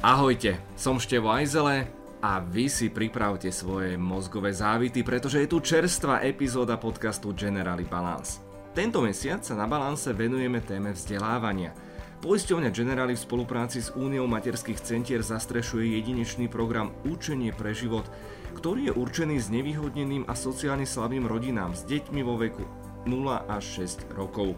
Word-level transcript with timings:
Ahojte, 0.00 0.56
som 0.80 0.96
Števo 0.96 1.28
Ajzele 1.28 1.84
a 2.24 2.40
vy 2.40 2.72
si 2.72 2.88
pripravte 2.88 3.52
svoje 3.52 4.00
mozgové 4.00 4.48
závity, 4.48 5.04
pretože 5.04 5.44
je 5.44 5.52
tu 5.52 5.60
čerstvá 5.60 6.24
epizóda 6.24 6.80
podcastu 6.80 7.36
Generali 7.36 7.84
Balance. 7.84 8.40
Tento 8.72 9.04
mesiac 9.04 9.44
sa 9.44 9.52
na 9.52 9.68
Balance 9.68 10.08
venujeme 10.16 10.64
téme 10.64 10.96
vzdelávania. 10.96 11.76
Poisťovňa 12.24 12.72
Generali 12.72 13.12
v 13.12 13.24
spolupráci 13.28 13.84
s 13.84 13.92
Úniou 13.92 14.24
materských 14.24 14.80
centier 14.80 15.20
zastrešuje 15.20 15.92
jedinečný 16.00 16.48
program 16.48 16.96
Učenie 17.04 17.52
pre 17.52 17.76
život, 17.76 18.08
ktorý 18.56 18.88
je 18.88 18.96
určený 18.96 19.36
s 19.36 19.52
nevýhodneným 19.52 20.24
a 20.24 20.32
sociálne 20.32 20.88
slabým 20.88 21.28
rodinám 21.28 21.76
s 21.76 21.84
deťmi 21.84 22.24
vo 22.24 22.40
veku 22.40 22.64
0 23.04 23.52
až 23.52 23.84
6 23.84 24.16
rokov. 24.16 24.56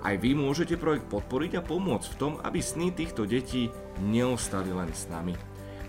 Aj 0.00 0.16
vy 0.16 0.32
môžete 0.32 0.80
projekt 0.80 1.12
podporiť 1.12 1.60
a 1.60 1.66
pomôcť 1.66 2.08
v 2.12 2.18
tom, 2.18 2.32
aby 2.40 2.64
sny 2.64 2.88
týchto 2.96 3.28
detí 3.28 3.68
neostali 4.00 4.72
len 4.72 4.88
s 4.96 5.04
nami. 5.12 5.36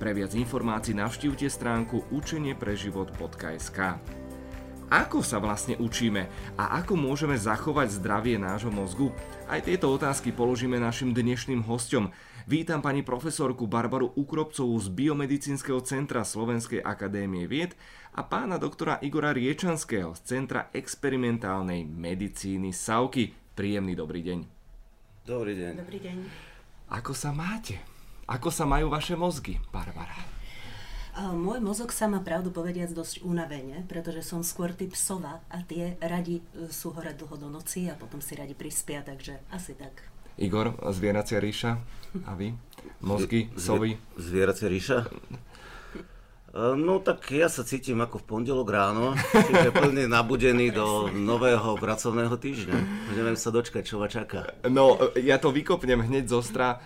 Pre 0.01 0.11
viac 0.11 0.35
informácií 0.35 0.91
navštívte 0.97 1.47
stránku 1.47 2.03
učeniepreživot.sk. 2.11 3.79
Ako 4.91 5.23
sa 5.23 5.39
vlastne 5.39 5.79
učíme 5.79 6.27
a 6.59 6.83
ako 6.83 6.99
môžeme 6.99 7.39
zachovať 7.39 7.95
zdravie 7.95 8.35
nášho 8.35 8.67
mozgu? 8.67 9.15
Aj 9.47 9.63
tieto 9.63 9.87
otázky 9.87 10.35
položíme 10.35 10.75
našim 10.75 11.15
dnešným 11.15 11.63
hostom. 11.63 12.11
Vítam 12.43 12.83
pani 12.83 12.99
profesorku 12.99 13.71
Barbaru 13.71 14.11
Ukropcovú 14.19 14.75
z 14.83 14.91
Biomedicínskeho 14.91 15.79
centra 15.87 16.27
Slovenskej 16.27 16.83
akadémie 16.83 17.47
vied 17.47 17.79
a 18.11 18.27
pána 18.27 18.59
doktora 18.59 18.99
Igora 18.99 19.31
Riečanského 19.31 20.11
z 20.11 20.21
Centra 20.27 20.67
experimentálnej 20.75 21.87
medicíny 21.87 22.75
SAUKY. 22.75 23.40
Príjemný 23.51 23.99
dobrý 23.99 24.23
deň. 24.23 24.39
Dobrý 25.27 25.53
deň. 25.59 25.73
Dobrý 25.75 25.99
deň. 25.99 26.17
Ako 26.87 27.11
sa 27.11 27.35
máte? 27.35 27.83
Ako 28.23 28.47
sa 28.47 28.63
majú 28.63 28.87
vaše 28.87 29.19
mozgy, 29.19 29.59
Barbara? 29.75 30.15
Môj 31.35 31.59
mozog 31.59 31.91
sa 31.91 32.07
má 32.07 32.23
pravdu 32.23 32.55
povediac 32.55 32.95
dosť 32.95 33.27
unavene, 33.27 33.83
pretože 33.91 34.23
som 34.23 34.39
skôr 34.39 34.71
typ 34.71 34.95
sova 34.95 35.43
a 35.51 35.59
tie 35.67 35.99
radi 35.99 36.39
e, 36.39 36.71
sú 36.71 36.95
hore 36.95 37.11
dlho 37.11 37.35
do 37.35 37.51
noci 37.51 37.91
a 37.91 37.99
potom 37.99 38.23
si 38.23 38.39
radi 38.39 38.55
prispia, 38.55 39.03
takže 39.03 39.43
asi 39.51 39.75
tak. 39.75 39.99
Igor, 40.39 40.71
zvieracia 40.95 41.43
ríša 41.43 41.75
a 42.23 42.31
vy? 42.39 42.55
Mozgy, 43.03 43.51
sovy? 43.59 43.99
Zvieracia 44.15 44.71
ríša? 44.71 45.11
E, 46.51 46.75
no 46.75 46.99
tak 46.99 47.31
ja 47.31 47.47
sa 47.47 47.63
cítim 47.63 48.03
ako 48.03 48.19
v 48.19 48.27
pondelok 48.27 48.67
ráno, 48.67 49.15
čiže 49.31 49.71
plne 49.71 50.11
nabudený 50.11 50.75
do 50.75 51.07
nového 51.07 51.79
pracovného 51.79 52.35
týždňa. 52.35 52.79
Neviem 53.15 53.39
sa 53.39 53.55
dočkať, 53.55 53.83
čo 53.87 54.03
ma 54.03 54.11
čaká. 54.11 54.59
No, 54.67 54.99
ja 55.15 55.39
to 55.39 55.55
vykopnem 55.55 56.03
hneď 56.03 56.27
zo 56.27 56.43
stra. 56.43 56.83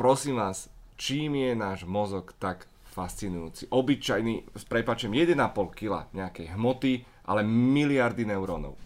Prosím 0.00 0.40
vás, 0.40 0.72
čím 0.96 1.36
je 1.36 1.52
náš 1.52 1.84
mozog 1.84 2.32
tak 2.40 2.64
fascinujúci? 2.96 3.68
Obyčajný, 3.68 4.56
s 4.56 4.64
prepačem, 4.64 5.12
1,5 5.12 5.36
kg 5.76 6.08
nejakej 6.16 6.56
hmoty, 6.56 7.04
ale 7.28 7.44
miliardy 7.44 8.24
neurónov. 8.24 8.80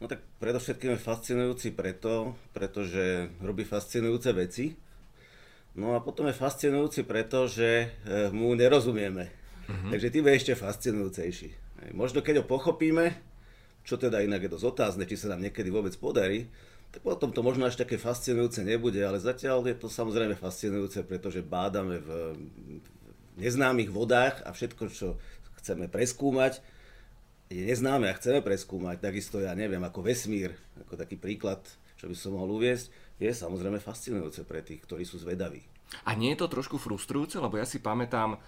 No 0.00 0.08
tak 0.08 0.24
predovšetkým 0.40 0.96
je 0.96 1.04
fascinujúci 1.04 1.72
preto, 1.72 2.36
pretože 2.52 3.32
robí 3.44 3.64
fascinujúce 3.64 4.32
veci 4.32 4.85
No 5.76 5.92
a 5.92 6.00
potom 6.00 6.24
je 6.24 6.32
fascinujúci 6.32 7.04
preto, 7.04 7.44
že 7.44 7.92
eh, 7.92 8.32
mu 8.32 8.56
nerozumieme. 8.56 9.28
Uh-huh. 9.68 9.90
Takže 9.92 10.08
tým 10.08 10.24
je 10.26 10.38
ešte 10.40 10.52
fascinujúcejší. 10.56 11.48
Možno 11.92 12.24
keď 12.24 12.42
ho 12.42 12.44
pochopíme, 12.48 13.12
čo 13.84 14.00
teda 14.00 14.24
inak 14.24 14.48
je 14.48 14.52
dosť 14.56 14.66
otázne, 14.66 15.04
či 15.04 15.20
sa 15.20 15.36
nám 15.36 15.44
niekedy 15.44 15.68
vôbec 15.68 15.92
podarí, 16.00 16.48
tak 16.90 17.04
potom 17.04 17.28
to 17.28 17.44
možno 17.44 17.68
až 17.68 17.76
také 17.76 18.00
fascinujúce 18.00 18.64
nebude, 18.64 18.98
ale 19.04 19.20
zatiaľ 19.20 19.68
je 19.68 19.76
to 19.76 19.92
samozrejme 19.92 20.32
fascinujúce, 20.32 21.04
pretože 21.04 21.44
bádame 21.44 22.00
v 22.00 22.10
neznámych 23.36 23.92
vodách 23.92 24.40
a 24.48 24.56
všetko, 24.56 24.88
čo 24.88 25.20
chceme 25.60 25.92
preskúmať, 25.92 26.64
je 27.52 27.62
neznáme 27.62 28.10
a 28.10 28.16
chceme 28.16 28.40
preskúmať. 28.42 28.98
Takisto 28.98 29.38
ja 29.38 29.52
neviem, 29.52 29.82
ako 29.84 30.02
vesmír, 30.02 30.56
ako 30.82 30.98
taký 30.98 31.20
príklad, 31.20 31.62
čo 32.00 32.10
by 32.10 32.16
som 32.16 32.34
mohol 32.34 32.58
uviesť 32.58 32.90
je 33.16 33.30
samozrejme 33.32 33.80
fascinujúce 33.80 34.44
pre 34.44 34.60
tých, 34.60 34.84
ktorí 34.84 35.08
sú 35.08 35.16
zvedaví. 35.16 35.64
A 36.04 36.12
nie 36.12 36.34
je 36.34 36.44
to 36.44 36.52
trošku 36.52 36.76
frustrujúce, 36.76 37.40
lebo 37.40 37.56
ja 37.56 37.64
si 37.64 37.80
pamätám 37.80 38.36
e, 38.36 38.38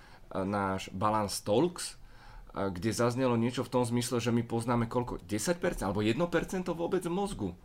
náš 0.45 0.93
Balance 0.93 1.41
Talks, 1.41 1.95
e, 1.95 2.69
kde 2.69 2.91
zaznelo 2.93 3.39
niečo 3.39 3.65
v 3.65 3.73
tom 3.73 3.85
zmysle, 3.87 4.21
že 4.21 4.35
my 4.35 4.45
poznáme 4.45 4.85
koľko? 4.91 5.25
10% 5.25 5.87
alebo 5.87 6.05
1% 6.05 6.69
vôbec 6.77 7.01
mozgu. 7.09 7.57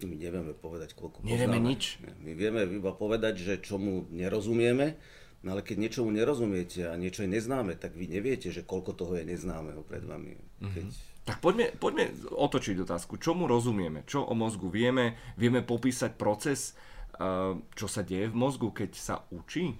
My 0.00 0.16
nevieme 0.16 0.56
povedať, 0.56 0.96
koľko 0.96 1.20
Nevieme 1.20 1.60
poznáme. 1.60 1.68
nič. 1.68 2.00
My 2.24 2.32
vieme 2.32 2.64
iba 2.64 2.92
povedať, 2.96 3.44
že 3.44 3.60
čomu 3.60 4.08
nerozumieme, 4.08 4.96
no 5.44 5.52
ale 5.52 5.60
keď 5.60 5.76
niečomu 5.76 6.08
nerozumiete 6.08 6.88
a 6.88 6.96
niečo 6.96 7.20
je 7.28 7.36
neznáme, 7.36 7.76
tak 7.76 7.92
vy 7.92 8.08
neviete, 8.08 8.48
že 8.48 8.64
koľko 8.64 8.96
toho 8.96 9.20
je 9.20 9.28
neznámeho 9.28 9.84
pred 9.84 10.00
vami. 10.00 10.40
Keď 10.64 10.86
mm-hmm 10.88 11.09
tak 11.24 11.38
poďme, 11.44 11.76
poďme 11.76 12.10
otočiť 12.32 12.82
otázku. 12.82 13.20
Čomu 13.20 13.44
rozumieme? 13.44 14.02
Čo 14.08 14.24
o 14.24 14.34
mozgu 14.34 14.72
vieme? 14.72 15.20
Vieme 15.36 15.60
popísať 15.60 16.16
proces, 16.16 16.72
eh, 17.16 17.54
čo 17.76 17.86
sa 17.86 18.00
deje 18.00 18.32
v 18.32 18.36
mozgu, 18.36 18.72
keď 18.72 18.90
sa 18.96 19.16
učí? 19.28 19.76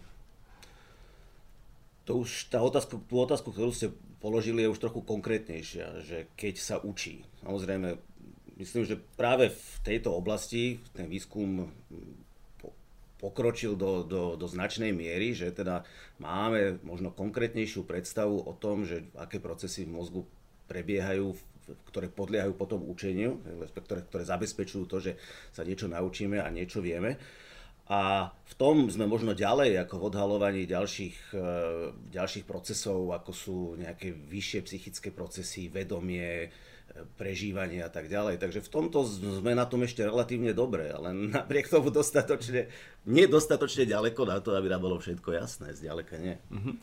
To 2.08 2.26
už 2.26 2.50
tá 2.50 2.60
otázka, 2.60 2.98
tú 3.00 3.16
otázku, 3.22 3.54
ktorú 3.54 3.70
ste 3.70 3.94
položili, 4.18 4.66
je 4.66 4.72
už 4.72 4.82
trochu 4.82 5.00
konkrétnejšia, 5.00 6.04
že 6.04 6.18
keď 6.36 6.54
sa 6.60 6.76
učí. 6.82 7.24
Samozrejme, 7.40 7.96
myslím, 8.60 8.84
že 8.84 9.00
práve 9.16 9.48
v 9.48 9.74
tejto 9.86 10.12
oblasti 10.12 10.84
ten 10.92 11.08
výskum 11.08 11.72
pokročil 13.20 13.76
do, 13.76 14.00
do, 14.00 14.34
do 14.36 14.46
značnej 14.48 14.96
miery, 14.96 15.36
že 15.36 15.52
teda 15.52 15.84
máme 16.16 16.80
možno 16.80 17.12
konkrétnejšiu 17.12 17.84
predstavu 17.84 18.40
o 18.40 18.52
tom, 18.56 18.88
že 18.88 19.04
aké 19.12 19.36
procesy 19.36 19.84
v 19.84 19.92
mozgu 19.92 20.20
prebiehajú, 20.70 21.34
ktoré 21.90 22.06
podliehajú 22.06 22.54
potom 22.54 22.86
učeniu, 22.86 23.42
ktoré, 23.74 24.06
ktoré 24.06 24.22
zabezpečujú 24.22 24.84
to, 24.86 25.02
že 25.02 25.18
sa 25.50 25.66
niečo 25.66 25.90
naučíme 25.90 26.38
a 26.38 26.46
niečo 26.46 26.78
vieme. 26.78 27.18
A 27.90 28.30
v 28.30 28.54
tom 28.54 28.86
sme 28.86 29.10
možno 29.10 29.34
ďalej 29.34 29.82
ako 29.82 29.98
v 29.98 30.06
odhalovaní 30.14 30.62
ďalších, 30.62 31.34
e, 31.34 31.46
ďalších 32.14 32.46
procesov, 32.46 33.10
ako 33.10 33.30
sú 33.34 33.56
nejaké 33.74 34.14
vyššie 34.14 34.60
psychické 34.62 35.10
procesy, 35.10 35.66
vedomie, 35.66 36.46
prežívanie 37.16 37.80
a 37.84 37.90
tak 37.90 38.10
ďalej. 38.10 38.40
Takže 38.42 38.60
v 38.64 38.70
tomto 38.70 39.06
sme 39.06 39.54
na 39.54 39.66
tom 39.66 39.82
ešte 39.86 40.04
relatívne 40.04 40.50
dobre, 40.50 40.90
ale 40.90 41.14
napriek 41.14 41.70
tomu 41.70 41.88
dostatočne, 41.94 42.70
nedostatočne 43.06 43.86
ďaleko 43.86 44.22
na 44.26 44.38
to, 44.42 44.54
aby 44.54 44.66
nám 44.68 44.82
bolo 44.82 44.96
všetko 44.98 45.36
jasné, 45.36 45.74
zďaleka 45.74 46.14
nie. 46.18 46.34
Mm-hmm. 46.50 46.74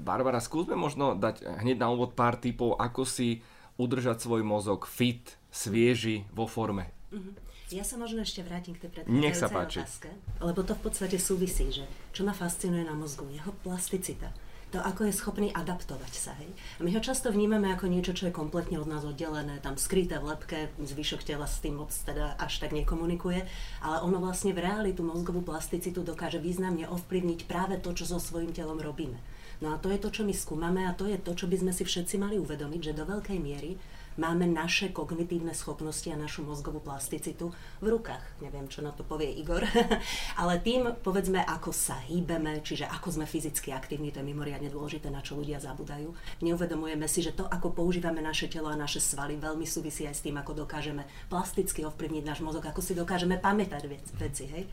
Barbara, 0.00 0.38
skúsme 0.38 0.76
možno 0.76 1.16
dať 1.16 1.44
hneď 1.64 1.80
na 1.80 1.88
úvod 1.90 2.12
pár 2.12 2.36
typov, 2.36 2.76
ako 2.76 3.08
si 3.08 3.40
udržať 3.80 4.22
svoj 4.22 4.46
mozog 4.46 4.86
fit, 4.86 5.34
svieži, 5.50 6.28
vo 6.30 6.46
forme. 6.46 6.92
Mm-hmm. 7.10 7.42
Ja 7.72 7.82
sa 7.82 7.96
možno 7.96 8.22
ešte 8.22 8.44
vrátim 8.44 8.76
k 8.76 8.86
tej 8.86 9.02
predchádzajúcej 9.02 9.82
otázke, 9.82 10.10
lebo 10.38 10.60
to 10.62 10.76
v 10.76 10.82
podstate 10.84 11.16
súvisí, 11.16 11.72
že 11.72 11.88
čo 12.12 12.22
ma 12.22 12.36
fascinuje 12.36 12.84
na 12.84 12.92
mozgu, 12.92 13.26
jeho 13.32 13.50
plasticita 13.64 14.30
to, 14.74 14.82
ako 14.82 15.06
je 15.06 15.14
schopný 15.14 15.48
adaptovať 15.54 16.12
sa. 16.18 16.34
Hej? 16.42 16.50
A 16.50 16.80
my 16.82 16.90
ho 16.90 16.98
často 16.98 17.30
vnímame 17.30 17.70
ako 17.70 17.86
niečo, 17.86 18.10
čo 18.10 18.26
je 18.26 18.34
kompletne 18.34 18.82
od 18.82 18.90
nás 18.90 19.06
oddelené, 19.06 19.62
tam 19.62 19.78
skryté 19.78 20.18
v 20.18 20.34
lepke, 20.34 20.74
zvyšok 20.82 21.22
tela 21.22 21.46
s 21.46 21.62
tým 21.62 21.78
moc 21.78 21.94
teda 21.94 22.34
až 22.42 22.58
tak 22.58 22.74
nekomunikuje, 22.74 23.46
ale 23.86 23.96
ono 24.02 24.18
vlastne 24.18 24.50
v 24.50 24.66
reáli 24.66 24.90
mozgovú 24.98 25.46
plasticitu 25.46 26.02
dokáže 26.02 26.42
významne 26.42 26.90
ovplyvniť 26.90 27.46
práve 27.46 27.78
to, 27.78 27.94
čo 27.94 28.08
so 28.08 28.18
svojím 28.18 28.50
telom 28.50 28.82
robíme. 28.82 29.20
No 29.62 29.70
a 29.70 29.78
to 29.78 29.92
je 29.92 30.02
to, 30.02 30.10
čo 30.10 30.26
my 30.26 30.34
skúmame 30.34 30.82
a 30.82 30.96
to 30.96 31.06
je 31.06 31.20
to, 31.20 31.32
čo 31.38 31.46
by 31.46 31.54
sme 31.60 31.70
si 31.70 31.86
všetci 31.86 32.18
mali 32.18 32.40
uvedomiť, 32.42 32.80
že 32.90 32.96
do 32.98 33.06
veľkej 33.06 33.38
miery 33.38 33.78
máme 34.16 34.46
naše 34.46 34.94
kognitívne 34.94 35.54
schopnosti 35.54 36.06
a 36.10 36.18
našu 36.18 36.46
mozgovú 36.46 36.78
plasticitu 36.78 37.50
v 37.82 37.86
rukách. 37.94 38.22
Neviem, 38.40 38.70
čo 38.70 38.82
na 38.82 38.94
to 38.94 39.02
povie 39.02 39.30
Igor. 39.34 39.62
Ale 40.40 40.62
tým, 40.62 40.94
povedzme, 41.02 41.42
ako 41.42 41.74
sa 41.74 41.98
hýbeme, 42.06 42.62
čiže 42.62 42.86
ako 42.86 43.20
sme 43.20 43.26
fyzicky 43.26 43.74
aktívni, 43.74 44.14
to 44.14 44.22
je 44.22 44.28
mimoriadne 44.30 44.70
dôležité, 44.70 45.10
na 45.10 45.22
čo 45.22 45.38
ľudia 45.38 45.58
zabudajú. 45.58 46.10
Neuvedomujeme 46.42 47.06
si, 47.10 47.20
že 47.24 47.34
to, 47.34 47.46
ako 47.46 47.74
používame 47.74 48.22
naše 48.22 48.46
telo 48.46 48.70
a 48.70 48.78
naše 48.78 49.02
svaly, 49.02 49.38
veľmi 49.38 49.66
súvisí 49.66 50.06
aj 50.06 50.16
s 50.18 50.24
tým, 50.24 50.38
ako 50.38 50.66
dokážeme 50.66 51.06
plasticky 51.28 51.82
ovplyvniť 51.82 52.24
náš 52.24 52.40
mozog, 52.40 52.64
ako 52.66 52.80
si 52.80 52.94
dokážeme 52.94 53.38
pamätať 53.38 53.90
veci. 54.18 54.44
Hej? 54.46 54.64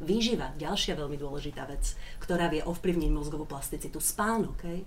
Výživa, 0.00 0.56
ďalšia 0.56 0.96
veľmi 0.96 1.20
dôležitá 1.20 1.68
vec, 1.68 1.92
ktorá 2.24 2.48
vie 2.48 2.64
ovplyvniť 2.64 3.10
mozgovú 3.12 3.44
plasticitu. 3.44 4.00
Spánok. 4.00 4.56
Hej? 4.64 4.80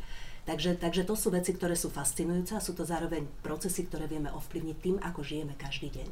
Takže, 0.43 0.75
takže 0.75 1.05
to 1.05 1.15
sú 1.15 1.29
veci, 1.29 1.53
ktoré 1.53 1.77
sú 1.77 1.93
fascinujúce 1.93 2.57
a 2.57 2.65
sú 2.65 2.73
to 2.73 2.83
zároveň 2.83 3.23
procesy, 3.45 3.85
ktoré 3.85 4.09
vieme 4.09 4.33
ovplyvniť 4.33 4.77
tým, 4.81 4.97
ako 4.99 5.21
žijeme 5.21 5.53
každý 5.55 5.93
deň. 5.93 6.09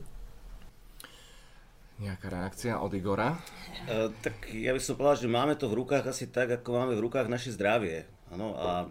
Nejaká 2.01 2.33
reakcia 2.33 2.81
od 2.81 2.93
Igora? 2.97 3.37
E, 3.85 4.09
tak 4.25 4.49
ja 4.53 4.73
by 4.73 4.81
som 4.81 4.97
povedal, 4.97 5.21
že 5.21 5.29
máme 5.29 5.53
to 5.53 5.69
v 5.69 5.77
rukách 5.81 6.05
asi 6.09 6.29
tak, 6.29 6.49
ako 6.61 6.69
máme 6.73 6.93
v 6.97 7.03
rukách 7.05 7.29
naše 7.29 7.53
zdravie. 7.53 8.09
Ano, 8.31 8.55
a 8.55 8.87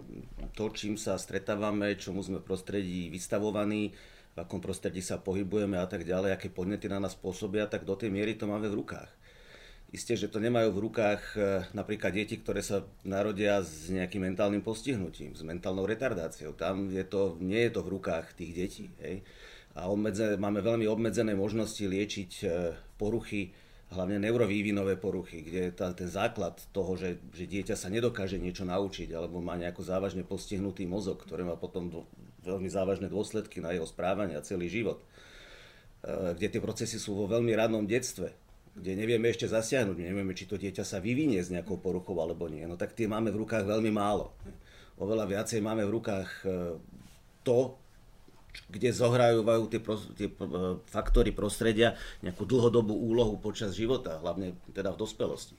to, 0.52 0.68
čím 0.70 1.00
sa 1.00 1.16
stretávame, 1.16 1.96
čomu 1.96 2.20
sme 2.20 2.38
v 2.38 2.46
prostredí 2.46 3.08
vystavovaní, 3.08 3.96
v 4.30 4.38
akom 4.38 4.60
prostredí 4.60 5.00
sa 5.02 5.18
pohybujeme 5.18 5.80
a 5.80 5.88
tak 5.88 6.04
ďalej, 6.06 6.36
aké 6.36 6.52
podnety 6.52 6.86
na 6.86 7.00
nás 7.00 7.16
pôsobia, 7.16 7.66
tak 7.66 7.88
do 7.88 7.96
tej 7.96 8.12
miery 8.12 8.36
to 8.36 8.44
máme 8.46 8.68
v 8.68 8.78
rukách. 8.78 9.10
Isté, 9.90 10.14
že 10.14 10.30
to 10.30 10.38
nemajú 10.38 10.70
v 10.70 10.82
rukách 10.86 11.22
e, 11.34 11.38
napríklad 11.74 12.14
deti, 12.14 12.38
ktoré 12.38 12.62
sa 12.62 12.86
narodia 13.02 13.58
s 13.58 13.90
nejakým 13.90 14.22
mentálnym 14.22 14.62
postihnutím, 14.62 15.34
s 15.34 15.42
mentálnou 15.42 15.82
retardáciou. 15.82 16.54
Tam 16.54 16.86
je 16.94 17.02
to, 17.02 17.34
nie 17.42 17.66
je 17.66 17.74
to 17.74 17.82
v 17.82 17.98
rukách 17.98 18.38
tých 18.38 18.52
detí. 18.54 18.86
Hej. 19.02 19.26
A 19.74 19.90
obmedze, 19.90 20.38
máme 20.38 20.62
veľmi 20.62 20.86
obmedzené 20.86 21.34
možnosti 21.34 21.82
liečiť 21.82 22.32
e, 22.38 22.46
poruchy, 23.02 23.50
hlavne 23.90 24.22
neurovývinové 24.22 24.94
poruchy, 24.94 25.42
kde 25.42 25.74
tá, 25.74 25.90
ten 25.90 26.06
základ 26.06 26.54
toho, 26.70 26.94
že, 26.94 27.18
že 27.34 27.50
dieťa 27.50 27.74
sa 27.74 27.90
nedokáže 27.90 28.38
niečo 28.38 28.62
naučiť 28.62 29.10
alebo 29.10 29.42
má 29.42 29.58
nejako 29.58 29.82
závažne 29.82 30.22
postihnutý 30.22 30.86
mozog, 30.86 31.18
ktorý 31.18 31.42
má 31.42 31.58
potom 31.58 31.90
do, 31.90 32.06
veľmi 32.46 32.70
závažné 32.70 33.10
dôsledky 33.10 33.58
na 33.58 33.74
jeho 33.74 33.90
správanie 33.90 34.38
a 34.38 34.46
celý 34.46 34.70
život. 34.70 35.02
E, 35.02 36.38
kde 36.38 36.46
tie 36.46 36.62
procesy 36.62 37.02
sú 37.02 37.18
vo 37.18 37.26
veľmi 37.26 37.50
rannom 37.58 37.82
detstve 37.90 38.49
kde 38.76 38.92
nevieme 38.94 39.28
ešte 39.30 39.50
zasiahnuť, 39.50 39.96
nevieme, 39.98 40.32
či 40.32 40.46
to 40.46 40.54
dieťa 40.54 40.86
sa 40.86 41.02
vyvinie 41.02 41.42
s 41.42 41.50
nejakou 41.50 41.82
poruchou 41.82 42.14
alebo 42.22 42.46
nie, 42.46 42.62
no 42.64 42.78
tak 42.78 42.94
tie 42.94 43.10
máme 43.10 43.34
v 43.34 43.42
rukách 43.42 43.66
veľmi 43.66 43.90
málo. 43.90 44.30
Oveľa 45.00 45.26
viacej 45.26 45.64
máme 45.64 45.82
v 45.88 45.94
rukách 45.96 46.30
e, 46.44 46.48
to, 47.40 47.74
kde 48.68 48.92
zohrajú 48.92 49.42
tie, 49.72 49.80
tie 50.14 50.28
e, 50.28 50.34
faktory 50.86 51.32
prostredia 51.32 51.96
nejakú 52.20 52.44
dlhodobú 52.44 52.92
úlohu 52.92 53.40
počas 53.40 53.72
života, 53.72 54.20
hlavne 54.20 54.54
teda 54.76 54.92
v 54.92 55.00
dospelosti. 55.00 55.56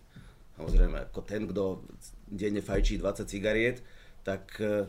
Samozrejme, 0.61 1.09
ako 1.09 1.19
ten, 1.25 1.49
kto 1.49 1.81
denne 2.29 2.61
fajčí 2.61 3.01
20 3.01 3.25
cigariet, 3.25 3.81
tak 4.21 4.55
e, 4.61 4.85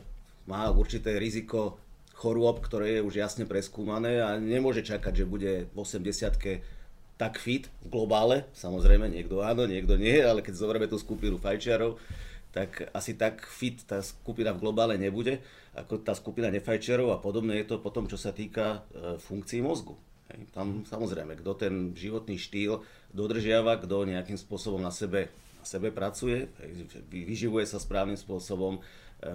má 0.46 0.68
určité 0.68 1.16
riziko 1.16 1.80
chorôb, 2.12 2.60
ktoré 2.60 3.00
je 3.00 3.06
už 3.08 3.14
jasne 3.18 3.44
preskúmané 3.48 4.20
a 4.20 4.36
nemôže 4.36 4.84
čakať, 4.84 5.24
že 5.24 5.26
bude 5.26 5.52
v 5.72 5.76
80 5.80 6.36
tak 7.20 7.38
fit 7.38 7.68
v 7.84 7.88
globále, 7.92 8.48
samozrejme 8.56 9.06
niekto 9.06 9.44
áno, 9.44 9.68
niekto 9.68 9.94
nie, 9.94 10.18
ale 10.18 10.40
keď 10.40 10.54
zoberieme 10.58 10.88
tú 10.90 10.98
skupinu 10.98 11.38
fajčiarov, 11.38 12.00
tak 12.52 12.92
asi 12.92 13.16
tak 13.16 13.48
fit 13.48 13.80
tá 13.88 14.04
skupina 14.04 14.52
v 14.52 14.60
globále 14.60 15.00
nebude, 15.00 15.40
ako 15.72 16.04
tá 16.04 16.12
skupina 16.12 16.52
nefajčiarov 16.52 17.16
a 17.16 17.18
podobne 17.18 17.56
je 17.56 17.66
to 17.72 17.80
potom, 17.80 18.04
čo 18.04 18.20
sa 18.20 18.36
týka 18.36 18.84
e, 18.92 19.16
funkcií 19.16 19.64
mozgu. 19.64 19.96
Tam 20.52 20.84
samozrejme, 20.84 21.36
kto 21.40 21.52
ten 21.56 21.74
životný 21.92 22.40
štýl 22.40 22.84
dodržiava, 23.12 23.80
kto 23.80 24.08
nejakým 24.08 24.36
spôsobom 24.36 24.80
na 24.80 24.92
sebe, 24.92 25.32
na 25.60 25.64
sebe 25.64 25.92
pracuje, 25.92 26.48
vyživuje 27.08 27.64
sa 27.68 27.80
správnym 27.80 28.20
spôsobom, 28.20 28.80
e, 28.80 28.80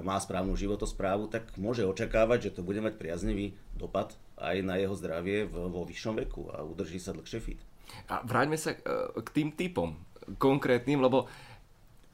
má 0.06 0.22
správnu 0.22 0.54
životosprávu, 0.54 1.30
tak 1.34 1.50
môže 1.58 1.86
očakávať, 1.86 2.50
že 2.50 2.54
to 2.58 2.62
bude 2.62 2.82
mať 2.86 3.02
priaznivý 3.02 3.58
dopad 3.74 4.14
aj 4.38 4.58
na 4.62 4.78
jeho 4.78 4.94
zdravie 4.94 5.50
vo 5.50 5.82
vyššom 5.82 6.16
veku 6.26 6.54
a 6.54 6.62
udrží 6.62 7.02
sa 7.02 7.14
dlhšie 7.14 7.40
fit. 7.42 7.60
A 8.12 8.22
vráťme 8.22 8.58
sa 8.60 8.76
e, 8.76 8.80
k 9.18 9.30
tým 9.34 9.50
typom 9.56 9.98
konkrétnym, 10.38 11.00
lebo 11.02 11.26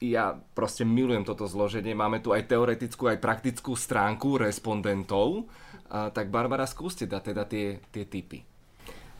ja 0.02 0.36
proste 0.54 0.84
milujem 0.84 1.24
toto 1.24 1.48
zloženie. 1.48 1.96
Máme 1.96 2.20
tu 2.20 2.34
aj 2.34 2.46
teoretickú, 2.50 3.08
aj 3.08 3.22
praktickú 3.22 3.72
stránku 3.74 4.36
respondentov. 4.38 5.48
A, 5.90 6.10
tak 6.10 6.30
Barbara, 6.30 6.68
skúste 6.68 7.08
dať 7.08 7.22
teda 7.34 7.44
tie, 7.48 7.66
tie 7.90 8.04
typy. 8.06 8.38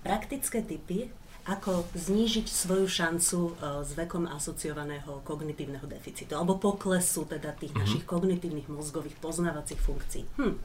Praktické 0.05 0.61
typy, 0.61 1.09
ako 1.45 1.85
znížiť 1.93 2.49
svoju 2.49 2.89
šancu 2.89 3.39
e, 3.45 3.53
s 3.85 3.91
vekom 3.93 4.25
asociovaného 4.25 5.21
kognitívneho 5.29 5.85
deficitu, 5.85 6.33
alebo 6.33 6.57
poklesu 6.57 7.29
teda 7.29 7.53
tých 7.53 7.77
mm-hmm. 7.77 7.85
našich 7.85 8.05
kognitívnych 8.09 8.69
mozgových 8.73 9.21
poznávacích 9.21 9.77
funkcií. 9.77 10.25
Hm. 10.41 10.57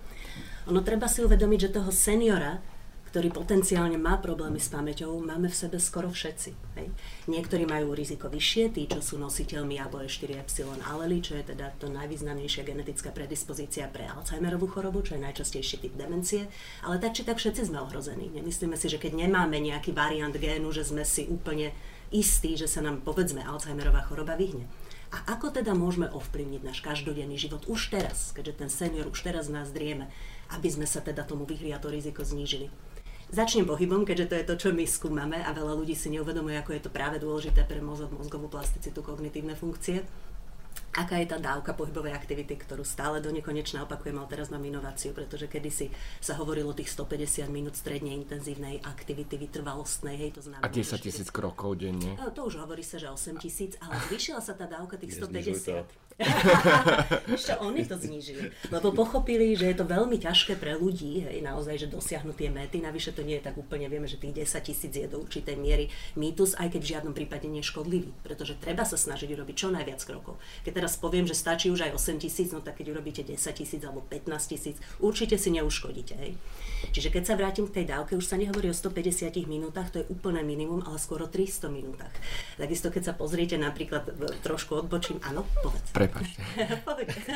Ono 0.71 0.79
treba 0.79 1.11
si 1.11 1.19
uvedomiť, 1.19 1.59
že 1.67 1.75
toho 1.75 1.91
seniora 1.91 2.63
ktorý 3.09 3.33
potenciálne 3.33 3.97
má 3.97 4.21
problémy 4.21 4.61
s 4.61 4.69
pamäťou, 4.69 5.17
máme 5.17 5.49
v 5.49 5.57
sebe 5.57 5.81
skoro 5.81 6.13
všetci. 6.13 6.77
Hej. 6.77 6.87
Niektorí 7.25 7.65
majú 7.65 7.97
riziko 7.97 8.29
vyššie, 8.29 8.77
tí, 8.77 8.85
čo 8.85 9.01
sú 9.01 9.15
nositeľmi 9.17 9.81
ABO4Y 9.81 10.85
alely, 10.85 11.17
čo 11.25 11.33
je 11.41 11.49
teda 11.49 11.73
to 11.81 11.89
najvýznamnejšia 11.89 12.61
genetická 12.61 13.09
predispozícia 13.09 13.89
pre 13.89 14.05
Alzheimerovú 14.05 14.69
chorobu, 14.69 15.01
čo 15.01 15.17
je 15.17 15.25
najčastejší 15.25 15.81
typ 15.81 15.93
demencie. 15.97 16.45
Ale 16.85 17.01
tak 17.01 17.17
či 17.17 17.25
tak 17.25 17.41
všetci 17.41 17.73
sme 17.73 17.81
ohrození. 17.81 18.29
Nemyslíme 18.29 18.77
si, 18.77 18.85
že 18.85 19.01
keď 19.01 19.25
nemáme 19.25 19.57
nejaký 19.57 19.89
variant 19.89 20.37
génu, 20.37 20.69
že 20.69 20.85
sme 20.85 21.01
si 21.01 21.25
úplne 21.25 21.73
istí, 22.13 22.53
že 22.53 22.69
sa 22.69 22.85
nám 22.85 23.01
povedzme 23.01 23.41
Alzheimerová 23.41 24.05
choroba 24.05 24.37
vyhne. 24.37 24.69
A 25.09 25.33
ako 25.33 25.49
teda 25.49 25.73
môžeme 25.73 26.05
ovplyvniť 26.05 26.61
náš 26.61 26.85
každodenný 26.85 27.33
život 27.33 27.65
už 27.65 27.89
teraz, 27.89 28.29
keďže 28.37 28.61
ten 28.61 28.69
senior 28.69 29.09
už 29.09 29.25
teraz 29.25 29.49
nás 29.49 29.73
drieme, 29.73 30.05
aby 30.53 30.69
sme 30.69 30.85
sa 30.85 31.01
teda 31.01 31.25
tomu 31.25 31.49
vyhli 31.49 31.73
a 31.73 31.81
to 31.81 31.89
riziko 31.89 32.21
znížili? 32.21 32.69
Začnem 33.29 33.69
pohybom, 33.69 34.09
keďže 34.09 34.25
to 34.25 34.35
je 34.41 34.47
to, 34.49 34.55
čo 34.57 34.69
my 34.73 34.89
skúmame 34.89 35.37
a 35.37 35.53
veľa 35.53 35.77
ľudí 35.77 35.93
si 35.93 36.09
neuvedomuje, 36.09 36.57
ako 36.57 36.73
je 36.73 36.81
to 36.81 36.89
práve 36.89 37.21
dôležité 37.21 37.61
pre 37.61 37.77
mozog, 37.77 38.09
mozgovú 38.09 38.49
plasticitu, 38.49 39.05
kognitívne 39.05 39.53
funkcie 39.53 40.01
aká 40.93 41.21
je 41.21 41.27
tá 41.29 41.37
dávka 41.37 41.77
pohybovej 41.77 42.13
aktivity, 42.15 42.57
ktorú 42.57 42.81
stále 42.81 43.21
do 43.21 43.29
nekonečna 43.29 43.85
opakujem, 43.85 44.17
ale 44.17 44.27
teraz 44.29 44.49
mám 44.49 44.63
inováciu, 44.65 45.13
pretože 45.13 45.45
kedysi 45.45 45.93
sa 46.17 46.33
hovorilo 46.37 46.73
o 46.73 46.77
tých 46.77 46.89
150 46.93 47.45
minút 47.49 47.77
stredne 47.77 48.13
intenzívnej 48.17 48.81
aktivity 48.81 49.37
vytrvalostnej, 49.37 50.17
hej, 50.17 50.31
to 50.37 50.41
znamená... 50.41 50.65
A 50.65 50.71
10 50.71 50.97
tisíc 50.99 51.27
krokov 51.29 51.77
denne? 51.77 52.17
No, 52.17 52.33
to 52.33 52.49
už 52.49 52.61
hovorí 52.61 52.81
sa, 52.81 52.97
že 52.97 53.09
8 53.09 53.37
tisíc, 53.37 53.77
ale 53.83 53.97
zvýšila 54.09 54.41
sa 54.41 54.57
tá 54.57 54.65
dávka 54.65 54.97
tých 54.97 55.21
150. 55.21 56.09
Ešte 57.31 57.55
oni 57.63 57.87
to 57.87 57.95
znížili, 57.95 58.51
lebo 58.67 58.91
pochopili, 58.91 59.55
že 59.55 59.71
je 59.71 59.75
to 59.79 59.87
veľmi 59.87 60.19
ťažké 60.19 60.59
pre 60.59 60.75
ľudí, 60.75 61.23
hej, 61.23 61.39
naozaj, 61.39 61.79
že 61.79 61.87
dosiahnuť 61.87 62.35
tie 62.35 62.49
mety, 62.51 62.77
navyše 62.83 63.15
to 63.15 63.23
nie 63.23 63.39
je 63.39 63.47
tak 63.47 63.55
úplne, 63.55 63.87
vieme, 63.87 64.03
že 64.03 64.19
tých 64.19 64.43
10 64.43 64.67
tisíc 64.67 64.91
je 64.91 65.07
do 65.07 65.23
určitej 65.23 65.55
miery 65.55 65.87
mýtus, 66.19 66.59
aj 66.59 66.75
keď 66.75 66.81
v 66.83 66.91
žiadnom 66.91 67.13
prípade 67.15 67.47
nie 67.47 67.63
je 67.63 67.71
škodlivý, 67.71 68.11
pretože 68.19 68.59
treba 68.59 68.83
sa 68.83 68.99
snažiť 68.99 69.31
urobiť 69.31 69.55
čo 69.55 69.71
najviac 69.71 70.01
krokov. 70.03 70.35
Keď 70.67 70.73
teraz 70.79 70.95
poviem, 70.95 71.27
že 71.27 71.35
stačí 71.35 71.67
už 71.67 71.91
aj 71.91 71.99
8 71.99 72.23
tisíc, 72.23 72.55
no 72.55 72.63
tak 72.63 72.79
keď 72.79 72.95
urobíte 72.95 73.21
10 73.27 73.35
tisíc 73.51 73.83
alebo 73.83 73.99
15 74.07 74.31
tisíc, 74.47 74.79
určite 75.03 75.35
si 75.35 75.51
neuškodíte. 75.51 76.15
Hej. 76.15 76.39
Čiže 76.95 77.11
keď 77.11 77.23
sa 77.27 77.35
vrátim 77.35 77.67
k 77.67 77.83
tej 77.83 77.85
dávke, 77.91 78.15
už 78.15 78.23
sa 78.23 78.39
nehovorí 78.39 78.71
o 78.71 78.75
150 78.75 79.35
minútach, 79.43 79.91
to 79.91 79.99
je 79.99 80.05
úplné 80.07 80.39
minimum, 80.47 80.79
ale 80.87 80.95
skôr 80.95 81.19
o 81.19 81.27
300 81.27 81.67
minútach. 81.67 82.13
Takisto 82.55 82.87
keď 82.87 83.11
sa 83.11 83.13
pozriete 83.19 83.59
napríklad, 83.59 84.07
trošku 84.39 84.79
odbočím, 84.79 85.19
áno, 85.27 85.43
povedz. 85.59 85.91
Prepačte. 85.91 86.39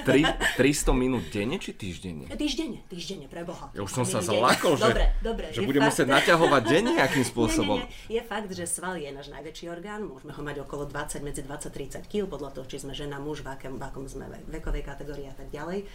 300 0.63 0.95
minút 0.95 1.27
denne 1.27 1.59
či 1.59 1.75
týždenne? 1.75 2.31
Týždenne, 2.31 2.79
týždenne, 2.87 3.27
pre 3.27 3.43
Boha. 3.43 3.67
Ja 3.75 3.83
už 3.83 3.91
som 3.91 4.05
sa 4.07 4.23
zlakol, 4.23 4.79
že, 4.79 4.87
dobre, 4.87 5.05
dobre, 5.19 5.45
že 5.51 5.59
budem 5.67 5.83
musieť 5.83 6.07
naťahovať 6.07 6.61
denne 6.63 6.91
nejakým 6.95 7.25
spôsobom. 7.27 7.77
Nie, 7.83 7.89
nie, 7.89 8.07
nie. 8.07 8.15
Je 8.15 8.21
fakt, 8.21 8.51
že 8.53 8.69
sval 8.69 9.01
je 9.01 9.09
náš 9.09 9.33
najväčší 9.33 9.65
orgán, 9.65 10.05
môžeme 10.05 10.29
ho 10.29 10.41
mať 10.45 10.61
okolo 10.61 10.85
20, 10.85 11.25
medzi 11.25 11.41
20-30 11.41 12.05
kg, 12.05 12.29
podľa 12.29 12.53
toho, 12.53 12.65
či 12.69 12.77
sme 12.77 12.93
žena, 12.93 13.17
muž, 13.17 13.32
v 13.41 13.49
akom, 13.49 13.81
v 13.81 13.83
akom 13.89 14.05
sme 14.05 14.29
vekovej 14.53 14.85
kategórii 14.85 15.25
a 15.25 15.33
tak 15.33 15.49
ďalej. 15.49 15.89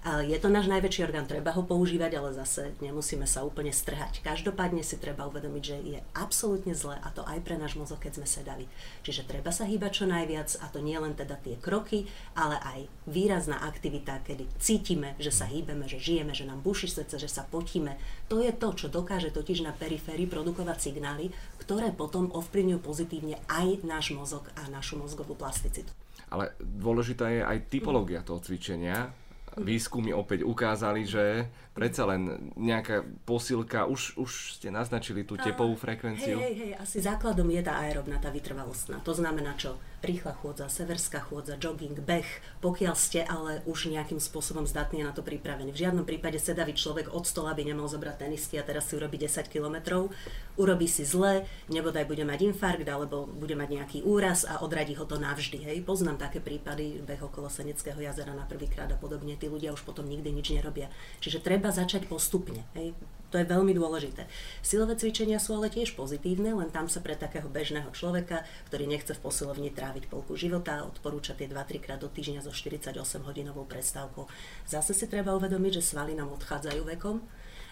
Je 0.00 0.32
to 0.40 0.48
náš 0.48 0.64
najväčší 0.72 1.12
orgán, 1.12 1.28
treba 1.28 1.52
ho 1.52 1.60
používať, 1.60 2.16
ale 2.16 2.32
zase 2.32 2.72
nemusíme 2.80 3.28
sa 3.28 3.44
úplne 3.44 3.68
strhať. 3.68 4.24
Každopádne 4.24 4.80
si 4.80 4.96
treba 4.96 5.28
uvedomiť, 5.28 5.60
že 5.60 5.76
je 5.76 6.00
absolútne 6.16 6.72
zle 6.72 6.96
a 6.96 7.08
to 7.12 7.20
aj 7.28 7.44
pre 7.44 7.60
náš 7.60 7.76
mozog, 7.76 8.00
keď 8.00 8.16
sme 8.16 8.24
sedali. 8.24 8.64
Čiže 9.04 9.28
treba 9.28 9.52
sa 9.52 9.68
hýbať 9.68 9.92
čo 9.92 10.04
najviac 10.08 10.56
a 10.64 10.72
to 10.72 10.80
nie 10.80 10.96
len 10.96 11.12
teda 11.12 11.36
tie 11.44 11.60
kroky, 11.60 12.08
ale 12.32 12.56
aj 12.64 12.88
výrazná 13.12 13.60
aktivita, 13.60 14.24
kedy 14.24 14.48
cítime, 14.56 15.20
že 15.20 15.28
sa 15.28 15.44
hýbeme, 15.44 15.84
že 15.84 16.00
žijeme, 16.00 16.32
že 16.32 16.48
nám 16.48 16.64
buší 16.64 16.88
srdce, 16.88 17.20
že 17.20 17.28
sa 17.28 17.44
potíme. 17.44 18.00
To 18.32 18.40
je 18.40 18.56
to, 18.56 18.72
čo 18.72 18.88
dokáže 18.88 19.28
totiž 19.36 19.68
na 19.68 19.76
periférii 19.76 20.24
produkovať 20.24 20.80
signály, 20.80 21.28
ktoré 21.60 21.92
potom 21.92 22.32
ovplyvňujú 22.32 22.80
pozitívne 22.80 23.36
aj 23.52 23.84
náš 23.84 24.16
mozog 24.16 24.48
a 24.56 24.64
našu 24.72 24.96
mozgovú 24.96 25.36
plasticitu. 25.36 25.92
Ale 26.30 26.54
dôležitá 26.62 27.26
je 27.30 27.42
aj 27.42 27.58
typológia 27.66 28.22
toho 28.22 28.38
cvičenia. 28.38 29.10
Výskumy 29.58 30.14
opäť 30.14 30.46
ukázali, 30.46 31.02
že 31.02 31.50
predsa 31.74 32.06
len 32.06 32.54
nejaká 32.54 33.02
posilka, 33.26 33.90
už, 33.90 34.14
už 34.14 34.62
ste 34.62 34.70
naznačili 34.70 35.26
tú 35.26 35.34
tepovú 35.34 35.74
frekvenciu. 35.74 36.38
Hej, 36.38 36.46
hej, 36.46 36.54
hej, 36.54 36.72
asi 36.78 37.02
základom 37.02 37.50
je 37.50 37.62
tá 37.66 37.82
aerobná, 37.82 38.22
tá 38.22 38.30
vytrvalostná. 38.30 39.02
To 39.02 39.10
znamená 39.10 39.58
čo? 39.58 39.74
Rýchla 40.00 40.32
chôdza, 40.40 40.68
severská 40.72 41.20
chôdza, 41.20 41.60
jogging, 41.60 41.96
beh, 42.00 42.26
pokiaľ 42.64 42.94
ste 42.96 43.20
ale 43.24 43.60
už 43.68 43.92
nejakým 43.92 44.16
spôsobom 44.16 44.64
zdatní 44.64 45.04
na 45.04 45.12
to 45.12 45.20
pripravení. 45.20 45.72
V 45.72 45.86
žiadnom 45.86 46.08
prípade 46.08 46.40
sedavý 46.40 46.72
človek 46.72 47.12
od 47.12 47.28
stola 47.28 47.52
by 47.52 47.62
nemal 47.64 47.88
zobrať 47.88 48.16
tenisky 48.26 48.56
a 48.56 48.64
teraz 48.64 48.88
si 48.88 48.96
urobí 48.96 49.20
10 49.20 49.46
kilometrov, 49.52 50.08
urobí 50.56 50.88
si 50.88 51.04
zle, 51.04 51.44
nebodaj 51.68 52.08
bude 52.08 52.24
mať 52.24 52.52
infarkt 52.52 52.88
alebo 52.88 53.28
bude 53.28 53.56
mať 53.56 53.68
nejaký 53.80 53.98
úraz 54.04 54.48
a 54.48 54.60
odradí 54.64 54.96
ho 54.96 55.04
to 55.04 55.20
navždy. 55.20 55.68
Hej. 55.68 55.84
Poznám 55.84 56.16
také 56.16 56.40
prípady, 56.40 57.00
beh 57.04 57.20
okolo 57.20 57.52
Seneckého 57.52 58.00
jazera 58.00 58.32
na 58.32 58.48
prvýkrát 58.48 58.88
a 58.92 58.96
podobne, 58.96 59.36
tí 59.36 59.48
ľudia 59.48 59.76
už 59.76 59.84
potom 59.84 60.08
nikdy 60.08 60.32
nič 60.32 60.52
nerobia. 60.52 60.88
Čiže 61.20 61.44
treba 61.44 61.68
začať 61.72 62.08
postupne. 62.08 62.64
Hej. 62.72 62.96
To 63.30 63.38
je 63.38 63.46
veľmi 63.46 63.70
dôležité. 63.78 64.26
Silové 64.58 64.98
cvičenia 64.98 65.38
sú 65.38 65.54
ale 65.54 65.70
tiež 65.70 65.94
pozitívne, 65.94 66.50
len 66.50 66.66
tam 66.74 66.90
sa 66.90 66.98
pre 66.98 67.14
takého 67.14 67.46
bežného 67.46 67.86
človeka, 67.94 68.42
ktorý 68.66 68.90
nechce 68.90 69.14
v 69.14 69.22
posilovni 69.22 69.70
tráviť 69.70 69.89
polku 70.06 70.38
života, 70.38 70.86
odporúča 70.86 71.34
tie 71.34 71.50
2-3 71.50 71.82
krát 71.82 71.98
do 71.98 72.06
týždňa 72.06 72.46
so 72.46 72.54
48 72.54 72.94
hodinovou 73.26 73.66
prestávkou. 73.66 74.30
Zase 74.70 74.94
si 74.94 75.10
treba 75.10 75.34
uvedomiť, 75.34 75.82
že 75.82 75.90
svaly 75.90 76.14
nám 76.14 76.30
odchádzajú 76.38 76.86
vekom 76.94 77.18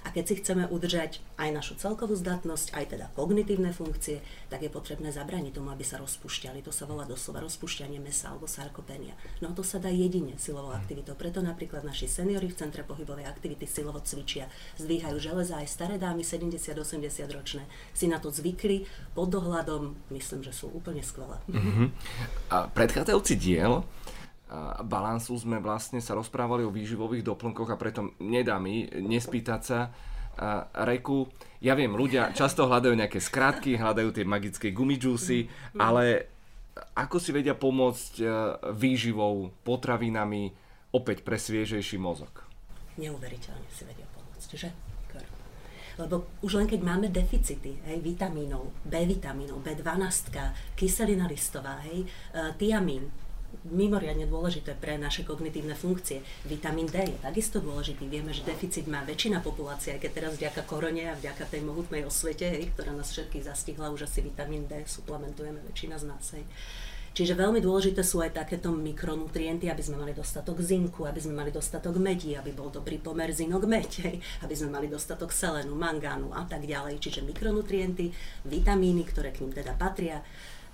a 0.09 0.13
keď 0.17 0.25
si 0.25 0.35
chceme 0.41 0.65
udržať 0.73 1.21
aj 1.37 1.53
našu 1.53 1.77
celkovú 1.77 2.17
zdatnosť, 2.17 2.73
aj 2.73 2.85
teda 2.97 3.07
kognitívne 3.13 3.77
funkcie, 3.77 4.25
tak 4.49 4.65
je 4.65 4.73
potrebné 4.73 5.13
zabraniť 5.13 5.53
tomu, 5.53 5.69
aby 5.69 5.85
sa 5.85 6.01
rozpúšťali. 6.01 6.65
To 6.65 6.73
sa 6.73 6.89
volá 6.89 7.05
doslova 7.05 7.45
rozpúšťanie 7.45 8.01
mesa 8.01 8.33
alebo 8.33 8.49
sarkopenia. 8.49 9.13
No 9.45 9.53
to 9.53 9.61
sa 9.61 9.77
dá 9.77 9.93
jedine 9.93 10.33
silovou 10.41 10.73
aktivitou. 10.73 11.13
Preto 11.13 11.45
napríklad 11.45 11.85
naši 11.85 12.09
seniory 12.09 12.49
v 12.49 12.57
Centre 12.57 12.89
pohybovej 12.89 13.29
aktivity 13.29 13.69
silovo 13.69 14.01
cvičia, 14.01 14.49
zdvíhajú 14.81 15.21
železa, 15.21 15.61
aj 15.61 15.69
staré 15.69 16.01
dámy 16.01 16.25
70-80 16.25 17.29
ročné 17.29 17.69
si 17.93 18.09
na 18.09 18.17
to 18.17 18.33
zvykli 18.33 18.89
pod 19.13 19.29
dohľadom, 19.29 19.93
myslím, 20.17 20.41
že 20.41 20.57
sú 20.57 20.73
úplne 20.73 21.05
skvelé. 21.05 21.37
Uh-huh. 21.53 21.93
A 22.49 22.65
predchádzajúci 22.73 23.37
diel 23.37 23.85
balansu 24.85 25.37
sme 25.37 25.61
vlastne 25.61 26.01
sa 26.01 26.17
rozprávali 26.17 26.65
o 26.65 26.73
výživových 26.73 27.25
doplnkoch 27.25 27.69
a 27.69 27.81
preto 27.81 28.17
nedá 28.21 28.57
mi 28.57 28.89
nespýtať 28.89 29.61
sa 29.61 29.81
Reku, 30.87 31.27
ja 31.59 31.75
viem, 31.75 31.91
ľudia 31.91 32.31
často 32.31 32.71
hľadajú 32.71 32.95
nejaké 32.95 33.19
skratky, 33.19 33.75
hľadajú 33.75 34.15
tie 34.15 34.23
magické 34.23 34.71
gumidžusy, 34.71 35.51
ale 35.75 36.31
ako 36.95 37.19
si 37.19 37.35
vedia 37.35 37.59
pomôcť 37.59 38.13
e, 38.23 38.27
výživou, 38.71 39.51
potravinami 39.67 40.55
opäť 40.95 41.27
pre 41.27 41.35
sviežejší 41.35 41.99
mozog? 41.99 42.31
Neuveriteľne 43.03 43.67
si 43.67 43.83
vedia 43.83 44.07
pomôcť, 44.15 44.51
že? 44.55 44.71
Lebo 45.99 46.31
už 46.47 46.63
len 46.63 46.71
keď 46.71 46.81
máme 46.87 47.11
deficity 47.11 47.75
hej, 47.83 47.99
vitamínov, 47.99 48.71
B 48.87 49.03
vitamínov, 49.03 49.59
B12, 49.67 50.31
kyselina 50.79 51.27
listová, 51.27 51.83
hej, 51.91 52.07
e, 52.07 52.39
tiamín, 52.55 53.11
mimoriadne 53.69 54.25
dôležité 54.25 54.77
pre 54.77 54.97
naše 54.97 55.25
kognitívne 55.25 55.77
funkcie. 55.77 56.25
Vitamín 56.49 56.89
D 56.89 57.05
je 57.05 57.19
takisto 57.21 57.61
dôležitý. 57.61 58.09
Vieme, 58.09 58.33
že 58.33 58.47
deficit 58.47 58.89
má 58.89 59.05
väčšina 59.05 59.41
populácie, 59.45 59.97
aj 59.97 60.01
keď 60.05 60.11
teraz 60.13 60.33
vďaka 60.37 60.63
korone 60.65 61.05
a 61.09 61.19
vďaka 61.19 61.45
tej 61.49 61.65
mohutnej 61.65 62.05
osvete, 62.05 62.49
hej, 62.49 62.73
ktorá 62.73 62.93
nás 62.97 63.13
všetkých 63.13 63.45
zastihla, 63.45 63.93
už 63.93 64.09
asi 64.09 64.25
vitamín 64.25 64.69
D 64.69 64.85
suplementujeme 64.85 65.61
väčšina 65.69 65.97
z 66.01 66.05
nás. 66.09 66.25
Hej. 66.33 66.45
Čiže 67.19 67.35
veľmi 67.35 67.59
dôležité 67.59 68.07
sú 68.07 68.23
aj 68.23 68.31
takéto 68.31 68.71
mikronutrienty, 68.71 69.67
aby 69.67 69.83
sme 69.83 69.99
mali 69.99 70.15
dostatok 70.15 70.63
zinku, 70.63 71.03
aby 71.03 71.19
sme 71.19 71.35
mali 71.35 71.51
dostatok 71.51 71.99
medí, 71.99 72.39
aby 72.39 72.55
bol 72.55 72.71
dobrý 72.71 73.03
pomer 73.03 73.35
zinok 73.35 73.67
meď, 73.67 74.23
aby 74.47 74.55
sme 74.55 74.71
mali 74.71 74.87
dostatok 74.87 75.35
selenu, 75.35 75.75
mangánu 75.75 76.31
a 76.31 76.47
tak 76.47 76.63
ďalej. 76.63 77.03
Čiže 77.03 77.27
mikronutrienty, 77.27 78.15
vitamíny, 78.47 79.03
ktoré 79.03 79.35
k 79.35 79.43
ním 79.43 79.51
teda 79.51 79.75
patria, 79.75 80.23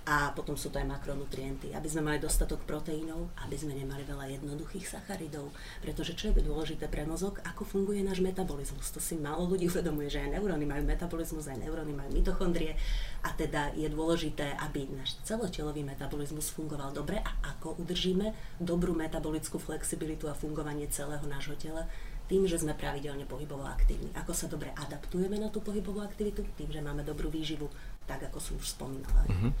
a 0.05 0.29
potom 0.37 0.53
sú 0.53 0.69
to 0.69 0.77
aj 0.77 0.85
makronutrienty, 0.85 1.73
aby 1.73 1.89
sme 1.89 2.05
mali 2.05 2.21
dostatok 2.21 2.61
proteínov, 2.69 3.33
aby 3.41 3.57
sme 3.57 3.73
nemali 3.73 4.05
veľa 4.05 4.37
jednoduchých 4.37 4.85
sacharidov. 4.85 5.49
Pretože 5.81 6.13
čo 6.13 6.29
je 6.29 6.45
dôležité 6.45 6.85
pre 6.85 7.09
mozog, 7.09 7.41
ako 7.41 7.65
funguje 7.65 8.05
náš 8.05 8.21
metabolizmus. 8.21 8.93
To 8.93 9.01
si 9.01 9.17
málo 9.17 9.49
ľudí 9.49 9.65
uvedomuje, 9.65 10.13
že 10.13 10.21
aj 10.21 10.37
neuróny 10.37 10.69
majú 10.69 10.85
metabolizmus, 10.85 11.49
aj 11.49 11.57
neuróny 11.57 11.97
majú 11.97 12.09
mitochondrie. 12.13 12.77
A 13.25 13.33
teda 13.33 13.73
je 13.73 13.89
dôležité, 13.89 14.53
aby 14.61 14.85
náš 14.93 15.17
celotelový 15.25 15.81
metabolizmus 15.81 16.53
fungoval 16.53 16.93
dobre 16.93 17.17
a 17.25 17.57
ako 17.57 17.81
udržíme 17.81 18.61
dobrú 18.61 18.93
metabolickú 18.93 19.57
flexibilitu 19.57 20.29
a 20.29 20.37
fungovanie 20.37 20.85
celého 20.85 21.25
nášho 21.25 21.57
tela, 21.57 21.89
tým, 22.25 22.49
že 22.49 22.57
sme 22.57 22.73
pravidelne 22.73 23.25
pohybovo 23.29 23.65
aktívni. 23.69 24.09
Ako 24.17 24.33
sa 24.33 24.49
dobre 24.49 24.73
adaptujeme 24.73 25.37
na 25.37 25.53
tú 25.53 25.61
pohybovú 25.61 26.01
aktivitu? 26.01 26.41
Tým, 26.57 26.73
že 26.73 26.81
máme 26.81 27.05
dobrú 27.05 27.29
výživu, 27.29 27.69
tak 28.05 28.29
ako 28.29 28.37
som 28.37 28.53
už 28.61 28.67
spomínala. 28.77 29.25
Uh-huh. 29.25 29.51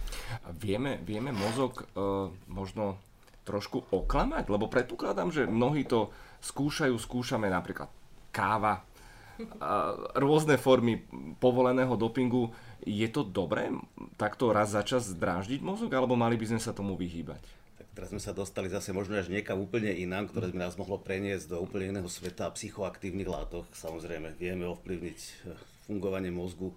Vieme, 0.61 1.01
vieme 1.01 1.33
mozog 1.33 1.81
uh, 1.81 2.29
možno 2.45 3.01
trošku 3.45 3.89
oklamať? 3.89 4.49
Lebo 4.49 4.69
predpokladám, 4.69 5.33
že 5.33 5.49
mnohí 5.49 5.85
to 5.85 6.13
skúšajú, 6.45 6.93
skúšame 6.97 7.49
napríklad 7.49 7.89
káva, 8.29 8.85
a 9.59 9.91
rôzne 10.15 10.55
formy 10.55 11.03
povoleného 11.43 11.99
dopingu. 11.99 12.55
Je 12.87 13.07
to 13.11 13.25
dobré 13.25 13.67
takto 14.15 14.55
raz 14.55 14.71
za 14.71 14.85
čas 14.85 15.11
zdráždiť 15.11 15.59
mozog, 15.59 15.91
alebo 15.91 16.15
mali 16.15 16.39
by 16.39 16.55
sme 16.55 16.61
sa 16.61 16.71
tomu 16.71 16.95
vyhýbať? 16.95 17.43
Teraz 17.95 18.11
sme 18.11 18.19
sa 18.19 18.35
dostali 18.35 18.67
zase 18.67 18.91
možno 18.91 19.15
až 19.15 19.31
niekam 19.31 19.55
úplne 19.55 19.87
inám, 19.87 20.27
ktoré 20.27 20.51
by 20.51 20.67
nás 20.67 20.75
mohlo 20.75 20.99
preniesť 20.99 21.55
do 21.55 21.63
úplne 21.63 21.95
iného 21.95 22.07
sveta 22.11 22.51
psychoaktívnych 22.51 23.27
látok. 23.27 23.71
Samozrejme, 23.71 24.35
vieme 24.35 24.67
ovplyvniť 24.67 25.19
eh, 25.19 25.55
fungovanie 25.87 26.31
mozgu 26.31 26.75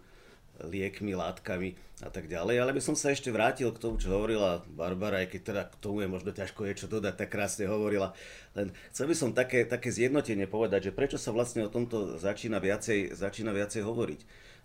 liekmi, 0.62 1.14
látkami 1.14 1.78
a 2.02 2.10
tak 2.10 2.30
ďalej. 2.30 2.62
Ale 2.62 2.74
by 2.74 2.82
som 2.82 2.94
sa 2.94 3.10
ešte 3.10 3.30
vrátil 3.34 3.70
k 3.74 3.82
tomu, 3.82 3.98
čo 3.98 4.14
hovorila 4.14 4.62
Barbara, 4.70 5.22
aj 5.22 5.34
keď 5.34 5.40
teda 5.42 5.62
k 5.66 5.74
tomu 5.82 6.02
je 6.02 6.08
možno 6.10 6.30
ťažko 6.30 6.66
niečo 6.66 6.86
dodať, 6.86 7.14
tak 7.14 7.28
krásne 7.30 7.66
hovorila. 7.66 8.14
Len 8.54 8.70
chcel 8.94 9.10
by 9.10 9.16
som 9.18 9.30
také, 9.34 9.66
také 9.66 9.90
zjednotenie 9.90 10.46
povedať, 10.46 10.90
že 10.90 10.96
prečo 10.96 11.18
sa 11.18 11.34
vlastne 11.34 11.66
o 11.66 11.72
tomto 11.72 12.18
začína 12.18 12.62
viacej, 12.62 13.14
začína 13.14 13.50
viacej 13.50 13.82
hovoriť. 13.82 14.20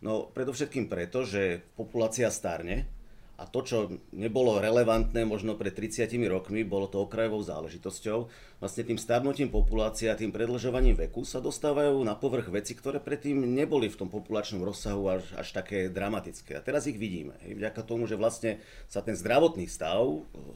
No 0.05 0.29
predovšetkým 0.29 0.91
preto, 0.91 1.25
že 1.25 1.63
populácia 1.73 2.29
starne, 2.29 2.85
a 3.33 3.50
to, 3.50 3.65
čo 3.65 3.77
nebolo 4.13 4.62
relevantné 4.62 5.25
možno 5.25 5.57
pred 5.57 5.73
30 5.73 6.05
rokmi, 6.29 6.62
bolo 6.62 6.85
to 6.85 7.01
okrajovou 7.01 7.41
záležitosťou. 7.41 8.29
Vlastne 8.63 8.88
tým 8.88 8.96
starnutím 8.96 9.51
populácie 9.51 10.08
a 10.08 10.15
tým 10.15 10.32
predlžovaním 10.32 10.96
veku 10.96 11.27
sa 11.27 11.43
dostávajú 11.43 12.00
na 12.00 12.15
povrch 12.15 12.48
veci, 12.48 12.72
ktoré 12.72 13.03
predtým 13.03 13.43
neboli 13.43 13.91
v 13.91 14.00
tom 14.00 14.08
populačnom 14.08 14.63
rozsahu 14.63 15.20
až, 15.20 15.36
až 15.36 15.51
také 15.51 15.91
dramatické. 15.91 16.55
A 16.55 16.63
teraz 16.63 16.88
ich 16.88 16.96
vidíme. 16.96 17.36
Hej, 17.43 17.60
vďaka 17.60 17.84
tomu, 17.84 18.08
že 18.08 18.15
vlastne 18.15 18.63
sa 18.88 19.03
ten 19.03 19.20
zdravotný 19.20 19.67
stav 19.67 20.00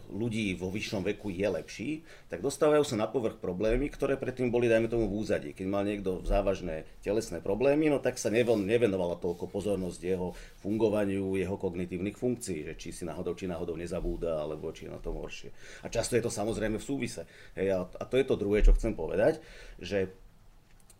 ľudí 0.07 0.55
vo 0.55 0.71
vyššom 0.71 1.03
veku 1.03 1.35
je 1.35 1.47
lepší, 1.51 1.89
tak 2.31 2.39
dostávajú 2.39 2.87
sa 2.87 2.95
na 2.95 3.11
povrch 3.11 3.43
problémy, 3.43 3.91
ktoré 3.91 4.15
predtým 4.15 4.55
boli, 4.55 4.71
dajme 4.71 4.87
tomu, 4.87 5.11
v 5.11 5.27
úzadí. 5.27 5.51
Keď 5.51 5.67
mal 5.67 5.83
niekto 5.83 6.23
závažné 6.23 6.87
telesné 7.03 7.43
problémy, 7.43 7.91
no 7.91 7.99
tak 7.99 8.15
sa 8.15 8.31
nevenovala 8.31 9.19
toľko 9.19 9.51
pozornosť 9.51 9.99
jeho 9.99 10.31
fungovaniu, 10.63 11.35
jeho 11.35 11.59
kognitívnych 11.59 12.15
funkcií 12.15 12.71
že 12.71 12.79
či 12.79 12.95
si 12.95 13.03
náhodou, 13.03 13.35
či 13.35 13.51
náhodou 13.51 13.75
nezabúda, 13.75 14.47
alebo 14.47 14.71
či 14.71 14.87
je 14.87 14.95
na 14.95 15.03
tom 15.03 15.19
horšie. 15.19 15.51
A 15.83 15.91
často 15.91 16.15
je 16.15 16.23
to 16.23 16.31
samozrejme 16.31 16.79
v 16.79 16.87
súvise. 16.87 17.27
Hej, 17.51 17.96
a 17.97 18.03
to 18.05 18.15
je 18.15 18.25
to 18.25 18.39
druhé, 18.39 18.61
čo 18.61 18.77
chcem 18.77 18.93
povedať, 18.93 19.41
že 19.81 20.13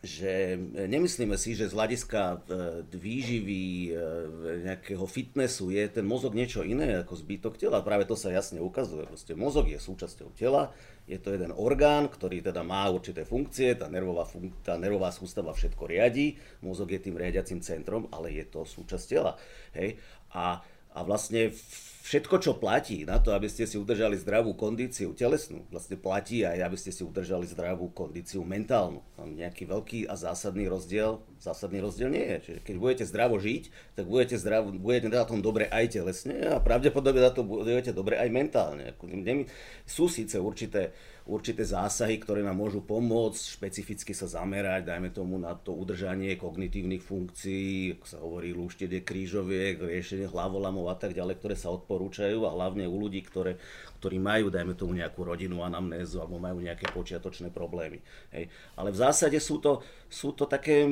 že 0.06 0.54
nemyslíme 0.77 1.34
si, 1.42 1.58
že 1.58 1.68
z 1.68 1.74
hľadiska 1.74 2.22
e, 2.22 2.38
výživy, 2.94 3.66
e, 3.66 3.92
nejakého 4.62 5.01
fitnessu 5.10 5.74
je 5.74 5.89
ten 5.89 6.06
mozog 6.06 6.38
niečo 6.38 6.62
iné 6.62 7.01
ako 7.01 7.18
zbytok 7.18 7.58
tela. 7.58 7.82
Práve 7.82 8.06
to 8.06 8.13
sa 8.13 8.30
jasne 8.30 8.62
ukazuje. 8.62 9.10
Proste 9.10 9.34
mozog 9.34 9.66
je 9.66 9.82
súčasťou 9.82 10.38
tela, 10.38 10.70
je 11.10 11.18
to 11.18 11.34
jeden 11.34 11.50
orgán, 11.50 12.13
ktorý 12.13 12.46
teda 12.46 12.62
má 12.62 12.86
určité 12.94 13.25
funkcie, 13.25 13.74
tá 13.74 13.89
nervová, 13.89 14.30
fun- 14.30 14.54
tá 14.62 14.77
nervová 14.77 15.10
sústava 15.10 15.50
všetko 15.58 15.89
riadí, 15.89 16.38
mozog 16.62 16.94
je 16.94 17.01
tým 17.01 17.18
riadiacim 17.18 17.66
centrom, 17.66 18.06
ale 18.13 18.38
je 18.38 18.46
to 18.46 18.70
súčasť 18.70 19.06
tela. 19.10 19.34
Hej? 19.74 19.98
A 20.30 20.62
a 20.98 21.06
vlastne 21.06 21.54
všetko, 22.08 22.36
čo 22.40 22.56
platí 22.56 23.04
na 23.04 23.20
to, 23.20 23.36
aby 23.36 23.52
ste 23.52 23.68
si 23.68 23.76
udržali 23.76 24.16
zdravú 24.16 24.56
kondíciu 24.56 25.12
telesnú, 25.12 25.68
vlastne 25.68 26.00
platí 26.00 26.48
aj, 26.48 26.64
aby 26.64 26.78
ste 26.80 26.96
si 26.96 27.04
udržali 27.04 27.44
zdravú 27.52 27.92
kondíciu 27.92 28.48
mentálnu. 28.48 29.04
Tam 29.20 29.36
nejaký 29.36 29.68
veľký 29.68 30.00
a 30.08 30.16
zásadný 30.16 30.72
rozdiel, 30.72 31.20
zásadný 31.44 31.84
rozdiel 31.84 32.08
nie 32.08 32.24
je. 32.24 32.38
Čiže 32.48 32.60
keď 32.64 32.76
budete 32.80 33.04
zdravo 33.04 33.36
žiť, 33.36 33.64
tak 34.00 34.08
budete, 34.08 34.40
zdravo, 34.40 34.72
budete 34.72 35.12
na 35.12 35.28
tom 35.28 35.44
dobre 35.44 35.68
aj 35.68 36.00
telesne 36.00 36.48
a 36.48 36.64
pravdepodobne 36.64 37.20
na 37.20 37.32
to 37.36 37.44
budete 37.44 37.92
dobre 37.92 38.16
aj 38.16 38.30
mentálne. 38.32 38.96
Sú 39.84 40.08
síce 40.08 40.40
určité 40.40 40.96
určité 41.27 41.67
zásahy, 41.67 42.17
ktoré 42.24 42.39
nám 42.39 42.55
môžu 42.55 42.79
pomôcť 42.79 43.60
špecificky 43.60 44.15
sa 44.15 44.31
zamerať, 44.31 44.88
dajme 44.88 45.12
tomu 45.12 45.36
na 45.36 45.53
to 45.53 45.75
udržanie 45.75 46.39
kognitívnych 46.39 47.03
funkcií, 47.03 48.00
ako 48.00 48.05
sa 48.07 48.17
hovorí 48.24 48.55
lúštenie 48.55 49.03
krížoviek, 49.03 49.84
riešenie 49.84 50.31
hlavolamov 50.31 50.88
a 50.88 50.96
tak 50.96 51.12
ďalej, 51.12 51.36
ktoré 51.43 51.55
sa 51.60 51.69
odporúčajú 51.75 52.48
a 52.48 52.55
hlavne 52.55 52.88
u 52.88 52.96
ľudí, 52.96 53.19
ktoré, 53.27 53.60
ktorí 54.00 54.17
majú, 54.17 54.48
dajme 54.48 54.74
tomu 54.79 54.96
nejakú 54.96 55.27
rodinu 55.27 55.67
anamnézu 55.67 56.24
alebo 56.24 56.39
majú 56.39 56.63
nejaké 56.63 56.88
počiatočné 56.96 57.51
problémy. 57.51 58.00
Hej. 58.31 58.48
Ale 58.79 58.89
v 58.96 58.98
zásade 58.98 59.38
sú 59.43 59.60
to, 59.60 59.84
sú 60.07 60.31
to 60.31 60.48
také 60.48 60.88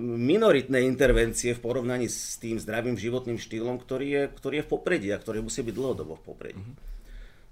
minoritné 0.00 0.86
intervencie 0.86 1.52
v 1.58 1.60
porovnaní 1.60 2.06
s 2.06 2.38
tým 2.38 2.62
zdravým 2.62 2.94
životným 2.94 3.42
štýlom, 3.42 3.82
ktorý 3.82 4.06
je, 4.06 4.22
ktorý 4.38 4.54
je 4.62 4.66
v 4.66 4.70
popredí 4.70 5.08
a 5.10 5.18
ktorý 5.18 5.42
musí 5.42 5.66
byť 5.66 5.74
dlhodobo 5.74 6.14
v 6.14 6.24
popredí. 6.24 6.62
Mm-hmm. 6.62 6.89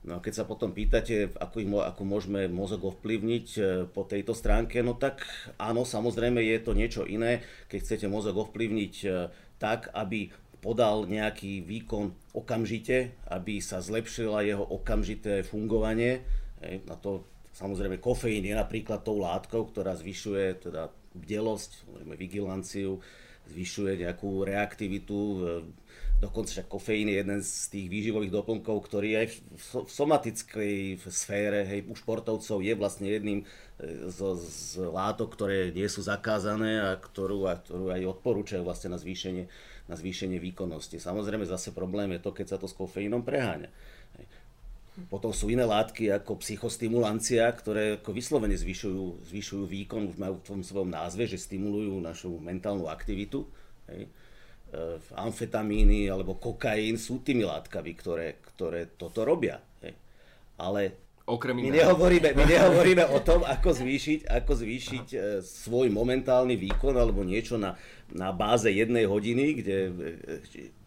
No 0.08 0.18
a 0.18 0.24
keď 0.24 0.40
sa 0.40 0.48
potom 0.48 0.72
pýtate, 0.72 1.28
ako, 1.36 1.56
ich, 1.60 1.68
ako 1.68 2.02
môžeme 2.08 2.48
mozog 2.48 2.96
ovplyvniť 2.96 3.46
e, 3.60 3.60
po 3.92 4.08
tejto 4.08 4.32
stránke, 4.32 4.80
no 4.80 4.96
tak 4.96 5.20
áno, 5.60 5.84
samozrejme 5.84 6.40
je 6.40 6.58
to 6.64 6.72
niečo 6.72 7.04
iné, 7.04 7.44
keď 7.68 7.78
chcete 7.84 8.06
mozog 8.08 8.40
ovplyvniť 8.48 8.94
e, 9.04 9.08
tak, 9.60 9.92
aby 9.92 10.32
podal 10.64 11.04
nejaký 11.04 11.60
výkon 11.60 12.16
okamžite, 12.32 13.12
aby 13.28 13.60
sa 13.60 13.84
zlepšilo 13.84 14.40
jeho 14.40 14.64
okamžité 14.64 15.44
fungovanie. 15.44 16.24
Na 16.88 16.98
to 16.98 17.28
samozrejme 17.54 18.02
kofeín 18.02 18.42
je 18.42 18.56
napríklad 18.56 19.06
tou 19.06 19.22
látkou, 19.22 19.70
ktorá 19.70 19.94
zvyšuje 19.94 20.66
teda 20.66 20.90
bdelosť, 21.14 21.86
vigilanciu, 22.18 22.98
zvyšuje 23.50 24.02
nejakú 24.02 24.42
reaktivitu, 24.42 25.20
dokonca 26.18 26.50
však 26.50 26.66
kofeín 26.66 27.06
je 27.06 27.22
jeden 27.22 27.40
z 27.42 27.52
tých 27.70 27.86
výživových 27.86 28.34
doplnkov, 28.34 28.90
ktorý 28.90 29.22
aj 29.22 29.26
v 29.54 29.90
somatickej 29.90 30.98
sfére 31.06 31.62
hej, 31.62 31.86
u 31.86 31.94
športovcov 31.94 32.58
je 32.58 32.74
vlastne 32.74 33.06
jedným 33.06 33.46
z, 34.10 34.18
z 34.34 34.82
látok, 34.82 35.38
ktoré 35.38 35.70
nie 35.70 35.86
sú 35.86 36.02
zakázané 36.02 36.82
a 36.82 36.98
ktorú, 36.98 37.46
a 37.46 37.54
ktorú 37.54 37.94
aj 37.94 38.18
odporúčajú 38.18 38.66
vlastne 38.66 38.90
na 38.90 38.98
zvýšenie, 38.98 39.46
na 39.86 39.94
zvýšenie 39.94 40.42
výkonnosti. 40.42 40.98
Samozrejme 40.98 41.46
zase 41.46 41.70
problém 41.70 42.18
je 42.18 42.20
to, 42.26 42.34
keď 42.34 42.46
sa 42.50 42.58
to 42.58 42.66
s 42.66 42.74
kofeínom 42.74 43.22
preháňa. 43.22 43.70
Potom 45.06 45.30
sú 45.30 45.46
iné 45.46 45.62
látky 45.62 46.10
ako 46.10 46.42
psychostimulancia, 46.42 47.46
ktoré 47.54 48.02
ako 48.02 48.10
vyslovene 48.10 48.58
zvyšujú, 48.58 49.30
zvyšujú 49.30 49.64
výkon, 49.70 50.10
už 50.10 50.18
majú 50.18 50.42
v 50.42 50.46
tom 50.50 50.60
svojom 50.66 50.90
názve, 50.90 51.30
že 51.30 51.38
stimulujú 51.38 52.02
našu 52.02 52.34
mentálnu 52.42 52.90
aktivitu. 52.90 53.46
Hej. 53.86 54.10
E, 54.68 55.00
amfetamíny 55.16 56.12
alebo 56.12 56.36
kokain 56.36 57.00
sú 57.00 57.24
tými 57.24 57.40
látkami, 57.40 57.96
ktoré, 57.96 58.36
ktoré 58.52 58.92
toto 59.00 59.24
robia. 59.24 59.56
Hej. 59.80 59.96
Ale 60.60 60.80
Okrem 61.24 61.56
my, 61.56 61.72
nehovoríme, 61.72 62.36
my 62.36 62.44
nehovoríme 62.52 63.04
o 63.08 63.20
tom, 63.24 63.48
ako 63.48 63.72
zvýšiť, 63.72 64.28
ako 64.28 64.52
zvýšiť 64.52 65.06
e, 65.16 65.18
svoj 65.40 65.88
momentálny 65.88 66.60
výkon 66.60 67.00
alebo 67.00 67.24
niečo 67.24 67.56
na, 67.56 67.80
na 68.12 68.28
báze 68.28 68.68
jednej 68.68 69.08
hodiny, 69.08 69.56
kde 69.56 69.76
e, 69.88 69.92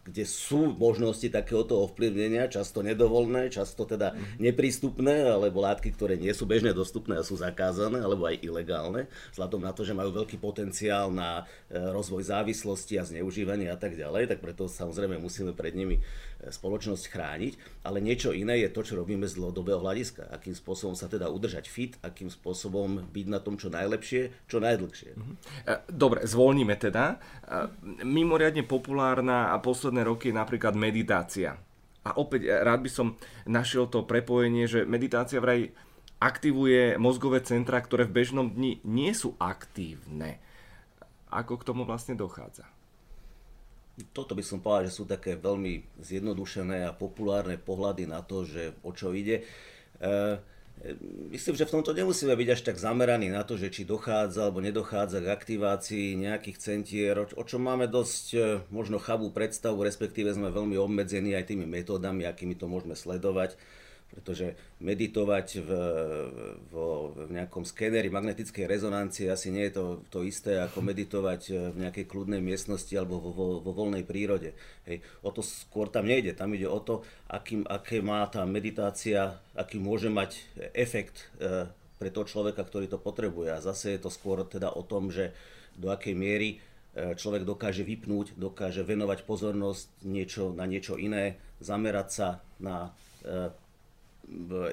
kde 0.01 0.25
sú 0.25 0.73
možnosti 0.73 1.29
takéhoto 1.29 1.77
ovplyvnenia, 1.85 2.49
často 2.49 2.81
nedovolné, 2.81 3.53
často 3.53 3.85
teda 3.85 4.17
neprístupné, 4.41 5.29
alebo 5.29 5.61
látky, 5.61 5.93
ktoré 5.93 6.17
nie 6.17 6.33
sú 6.33 6.49
bežne 6.49 6.73
dostupné 6.73 7.21
a 7.21 7.27
sú 7.27 7.37
zakázané, 7.37 8.01
alebo 8.01 8.25
aj 8.25 8.41
ilegálne, 8.41 9.05
vzhľadom 9.37 9.61
na 9.61 9.71
to, 9.77 9.85
že 9.85 9.93
majú 9.93 10.09
veľký 10.09 10.41
potenciál 10.41 11.13
na 11.13 11.45
e, 11.69 11.77
rozvoj 11.77 12.33
závislosti 12.33 12.97
a 12.97 13.05
zneužívanie 13.05 13.69
a 13.69 13.77
tak 13.77 13.93
ďalej, 13.93 14.25
tak 14.25 14.41
preto 14.41 14.65
samozrejme 14.65 15.21
musíme 15.21 15.53
pred 15.53 15.77
nimi 15.77 16.01
spoločnosť 16.49 17.05
chrániť, 17.11 17.53
ale 17.85 18.01
niečo 18.01 18.33
iné 18.33 18.65
je 18.65 18.73
to, 18.73 18.81
čo 18.81 18.97
robíme 18.97 19.29
z 19.29 19.37
dlhodobého 19.37 19.77
hľadiska, 19.77 20.33
akým 20.33 20.57
spôsobom 20.57 20.97
sa 20.97 21.05
teda 21.05 21.29
udržať 21.29 21.69
fit, 21.69 21.93
akým 22.01 22.33
spôsobom 22.33 23.05
byť 23.13 23.25
na 23.29 23.37
tom 23.37 23.61
čo 23.61 23.69
najlepšie, 23.69 24.49
čo 24.49 24.57
najdlhšie. 24.57 25.11
Mhm. 25.13 25.33
E, 25.69 25.73
dobre, 25.91 26.25
zvolníme 26.25 26.73
teda. 26.79 27.21
Mimoriadne 28.01 28.65
populárna 28.65 29.53
a 29.53 29.61
posledné 29.61 30.01
roky 30.07 30.33
je 30.33 30.39
napríklad 30.39 30.73
meditácia. 30.73 31.59
A 32.01 32.17
opäť 32.17 32.49
eh, 32.49 32.61
rád 32.61 32.81
by 32.85 32.91
som 32.91 33.07
našiel 33.45 33.85
to 33.89 34.05
prepojenie, 34.05 34.65
že 34.65 34.87
meditácia 34.89 35.41
vraj 35.41 35.69
aktivuje 36.21 37.01
mozgové 37.01 37.41
centra, 37.41 37.81
ktoré 37.81 38.05
v 38.05 38.21
bežnom 38.21 38.47
dni 38.53 38.81
nie 38.85 39.11
sú 39.13 39.33
aktívne. 39.41 40.37
Ako 41.33 41.57
k 41.57 41.65
tomu 41.65 41.81
vlastne 41.81 42.13
dochádza? 42.13 42.69
Toto 44.15 44.33
by 44.33 44.43
som 44.43 44.63
povedal, 44.63 44.87
že 44.87 44.97
sú 44.97 45.03
také 45.03 45.35
veľmi 45.35 45.99
zjednodušené 45.99 46.87
a 46.87 46.95
populárne 46.95 47.59
pohľady 47.59 48.07
na 48.07 48.23
to, 48.23 48.47
že 48.47 48.71
o 48.81 48.95
čo 48.95 49.11
ide. 49.11 49.43
E- 49.99 50.39
Myslím, 51.29 51.53
že 51.53 51.69
v 51.69 51.77
tomto 51.77 51.93
nemusíme 51.93 52.33
byť 52.33 52.49
až 52.57 52.61
tak 52.65 52.77
zameraní 52.81 53.29
na 53.29 53.45
to, 53.45 53.53
že 53.53 53.69
či 53.69 53.85
dochádza 53.85 54.49
alebo 54.49 54.65
nedochádza 54.65 55.21
k 55.21 55.29
aktivácii 55.29 56.17
nejakých 56.17 56.57
centier, 56.57 57.21
o 57.21 57.43
čom 57.45 57.61
máme 57.61 57.85
dosť 57.85 58.25
e, 58.33 58.39
možno 58.73 58.97
chabú 58.97 59.29
predstavu, 59.29 59.85
respektíve 59.85 60.33
sme 60.33 60.49
veľmi 60.49 60.81
obmedzení 60.81 61.37
aj 61.37 61.53
tými 61.53 61.69
metódami, 61.69 62.25
akými 62.25 62.57
to 62.57 62.65
môžeme 62.65 62.97
sledovať 62.97 63.61
pretože 64.11 64.59
meditovať 64.83 65.63
v, 65.63 65.69
v, 66.67 66.73
v 67.15 67.29
nejakom 67.31 67.63
skéneri 67.63 68.11
magnetickej 68.11 68.67
rezonancie 68.67 69.31
asi 69.31 69.55
nie 69.55 69.71
je 69.71 69.79
to, 69.79 69.85
to 70.11 70.27
isté 70.27 70.59
ako 70.59 70.83
meditovať 70.89 71.71
v 71.71 71.77
nejakej 71.87 72.05
kľudnej 72.11 72.43
miestnosti 72.43 72.91
alebo 72.91 73.23
vo, 73.23 73.31
vo, 73.31 73.47
vo 73.63 73.71
voľnej 73.71 74.03
prírode. 74.03 74.51
Hej. 74.83 74.99
O 75.23 75.31
to 75.31 75.39
skôr 75.39 75.87
tam 75.87 76.11
nejde, 76.11 76.35
tam 76.35 76.51
ide 76.51 76.67
o 76.67 76.79
to, 76.83 77.07
aký, 77.31 77.63
aké 77.63 78.03
má 78.03 78.27
tá 78.27 78.43
meditácia, 78.43 79.39
aký 79.55 79.79
môže 79.79 80.11
mať 80.11 80.43
efekt 80.75 81.31
e, 81.39 81.71
pre 81.95 82.09
toho 82.11 82.27
človeka, 82.27 82.67
ktorý 82.67 82.91
to 82.91 82.99
potrebuje. 82.99 83.55
A 83.55 83.63
zase 83.63 83.95
je 83.95 83.99
to 84.03 84.11
skôr 84.11 84.43
teda 84.43 84.75
o 84.75 84.83
tom, 84.83 85.07
že 85.07 85.31
do 85.79 85.87
akej 85.87 86.11
miery 86.11 86.59
e, 86.91 87.15
človek 87.15 87.47
dokáže 87.47 87.87
vypnúť, 87.87 88.35
dokáže 88.35 88.83
venovať 88.83 89.23
pozornosť 89.23 90.03
niečo, 90.03 90.51
na 90.51 90.67
niečo 90.67 90.99
iné, 90.99 91.39
zamerať 91.63 92.07
sa 92.11 92.27
na 92.59 92.91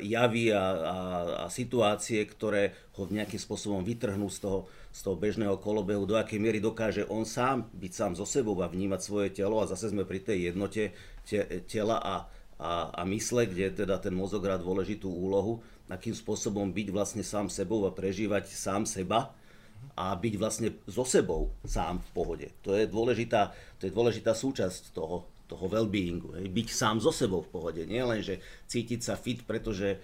javy 0.03 0.55
a, 0.55 0.63
a, 0.63 0.97
a 1.45 1.47
situácie, 1.51 2.23
ktoré 2.25 2.75
ho 2.95 3.11
nejakým 3.11 3.39
spôsobom 3.39 3.83
vytrhnú 3.83 4.31
z 4.31 4.47
toho, 4.47 4.71
z 4.95 5.01
toho 5.03 5.17
bežného 5.19 5.59
kolobehu, 5.59 6.07
do 6.07 6.15
akej 6.15 6.39
miery 6.39 6.63
dokáže 6.63 7.07
on 7.11 7.27
sám 7.27 7.67
byť 7.75 7.93
sám 7.93 8.13
so 8.15 8.27
sebou 8.27 8.55
a 8.63 8.71
vnímať 8.71 9.01
svoje 9.03 9.29
telo 9.35 9.59
a 9.59 9.71
zase 9.71 9.91
sme 9.91 10.07
pri 10.07 10.23
tej 10.23 10.55
jednote 10.55 10.95
te, 11.27 11.63
tela 11.67 11.99
a, 11.99 12.15
a, 12.59 12.71
a 12.95 13.03
mysle, 13.11 13.51
kde 13.51 13.83
teda 13.83 13.99
ten 13.99 14.15
mozog 14.15 14.47
hrá 14.47 14.59
dôležitú 14.59 15.11
úlohu, 15.11 15.59
akým 15.91 16.15
spôsobom 16.15 16.71
byť 16.71 16.89
vlastne 16.95 17.25
sám 17.27 17.51
sebou 17.51 17.83
a 17.87 17.95
prežívať 17.95 18.51
sám 18.55 18.87
seba 18.87 19.35
a 19.99 20.15
byť 20.15 20.35
vlastne 20.39 20.69
so 20.87 21.03
sebou 21.03 21.51
sám 21.67 21.99
v 21.99 22.09
pohode. 22.15 22.47
To 22.63 22.75
je 22.75 22.87
dôležitá, 22.87 23.55
to 23.83 23.91
je 23.91 23.93
dôležitá 23.95 24.35
súčasť 24.35 24.95
toho, 24.95 25.27
toho 25.49 25.65
well-beingu, 25.67 26.37
hej, 26.37 26.47
byť 26.53 26.69
sám 26.69 27.01
so 27.01 27.09
sebou 27.09 27.41
v 27.41 27.51
pohode, 27.51 27.83
nie 27.89 28.05
len, 28.05 28.21
že 28.21 28.45
cítiť 28.69 29.01
sa 29.01 29.17
fit, 29.17 29.41
pretože 29.49 29.97
e, 29.97 29.99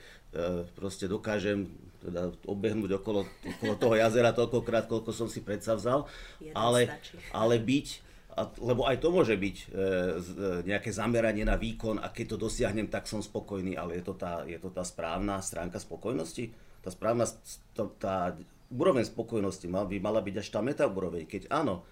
proste 0.73 1.05
dokážem 1.05 1.69
teda 2.05 2.33
obehnúť 2.45 3.01
okolo, 3.01 3.25
okolo 3.25 3.73
toho 3.77 3.95
jazera 3.97 4.33
toľkokrát, 4.33 4.89
koľko 4.89 5.13
som 5.13 5.29
si 5.29 5.41
predsavzal, 5.41 6.05
ale, 6.53 7.01
ale 7.33 7.57
byť, 7.57 7.87
a, 8.37 8.49
lebo 8.61 8.85
aj 8.85 8.97
to 9.01 9.09
môže 9.13 9.37
byť 9.37 9.57
e, 9.57 9.65
z, 10.21 10.29
e, 10.33 10.53
nejaké 10.69 10.93
zameranie 10.93 11.45
na 11.45 11.61
výkon 11.61 12.01
a 12.01 12.09
keď 12.09 12.37
to 12.37 12.49
dosiahnem, 12.49 12.89
tak 12.89 13.05
som 13.05 13.21
spokojný, 13.21 13.77
ale 13.77 14.01
je 14.01 14.05
to 14.05 14.15
tá, 14.17 14.45
je 14.49 14.57
to 14.57 14.69
tá 14.73 14.85
správna 14.85 15.41
stránka 15.41 15.77
spokojnosti? 15.81 16.53
Tá 16.85 16.93
správna, 16.93 17.25
tá, 17.73 17.85
tá 17.97 18.17
úroveň 18.69 19.09
spokojnosti 19.09 19.65
mal, 19.69 19.89
by 19.89 19.97
mala 20.01 20.21
byť 20.21 20.35
až 20.41 20.49
tá 20.53 20.61
metaúroveň, 20.61 21.25
keď 21.25 21.49
áno, 21.49 21.85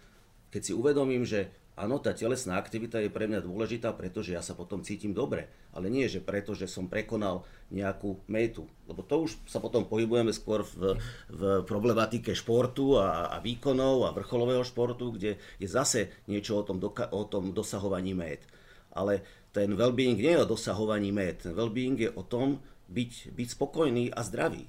keď 0.52 0.60
si 0.60 0.72
uvedomím, 0.76 1.24
že 1.24 1.48
Áno, 1.72 1.96
tá 1.96 2.12
telesná 2.12 2.60
aktivita 2.60 3.00
je 3.00 3.08
pre 3.08 3.24
mňa 3.24 3.40
dôležitá, 3.48 3.96
pretože 3.96 4.36
ja 4.36 4.44
sa 4.44 4.52
potom 4.52 4.84
cítim 4.84 5.16
dobre. 5.16 5.48
Ale 5.72 5.88
nie, 5.88 6.04
že 6.04 6.20
preto, 6.20 6.52
že 6.52 6.68
som 6.68 6.84
prekonal 6.84 7.48
nejakú 7.72 8.20
metu. 8.28 8.68
Lebo 8.84 9.00
to 9.00 9.24
už 9.24 9.40
sa 9.48 9.56
potom 9.56 9.88
pohybujeme 9.88 10.36
skôr 10.36 10.68
v, 10.68 11.00
v 11.32 11.42
problematike 11.64 12.36
športu 12.36 13.00
a, 13.00 13.32
a 13.32 13.40
výkonov 13.40 14.04
a 14.04 14.12
vrcholového 14.12 14.60
športu, 14.68 15.16
kde 15.16 15.40
je 15.56 15.68
zase 15.68 16.12
niečo 16.28 16.60
o 16.60 16.66
tom, 16.68 16.76
doka- 16.76 17.08
o 17.08 17.24
tom 17.24 17.56
dosahovaní 17.56 18.12
met. 18.12 18.44
Ale 18.92 19.24
ten 19.56 19.72
well-being 19.72 20.20
nie 20.20 20.36
je 20.36 20.44
o 20.44 20.50
dosahovaní 20.52 21.08
met. 21.08 21.48
Ten 21.48 21.56
well-being 21.56 21.96
je 21.96 22.12
o 22.12 22.20
tom 22.20 22.60
byť, 22.92 23.32
byť 23.32 23.48
spokojný 23.48 24.12
a 24.12 24.20
zdravý. 24.20 24.68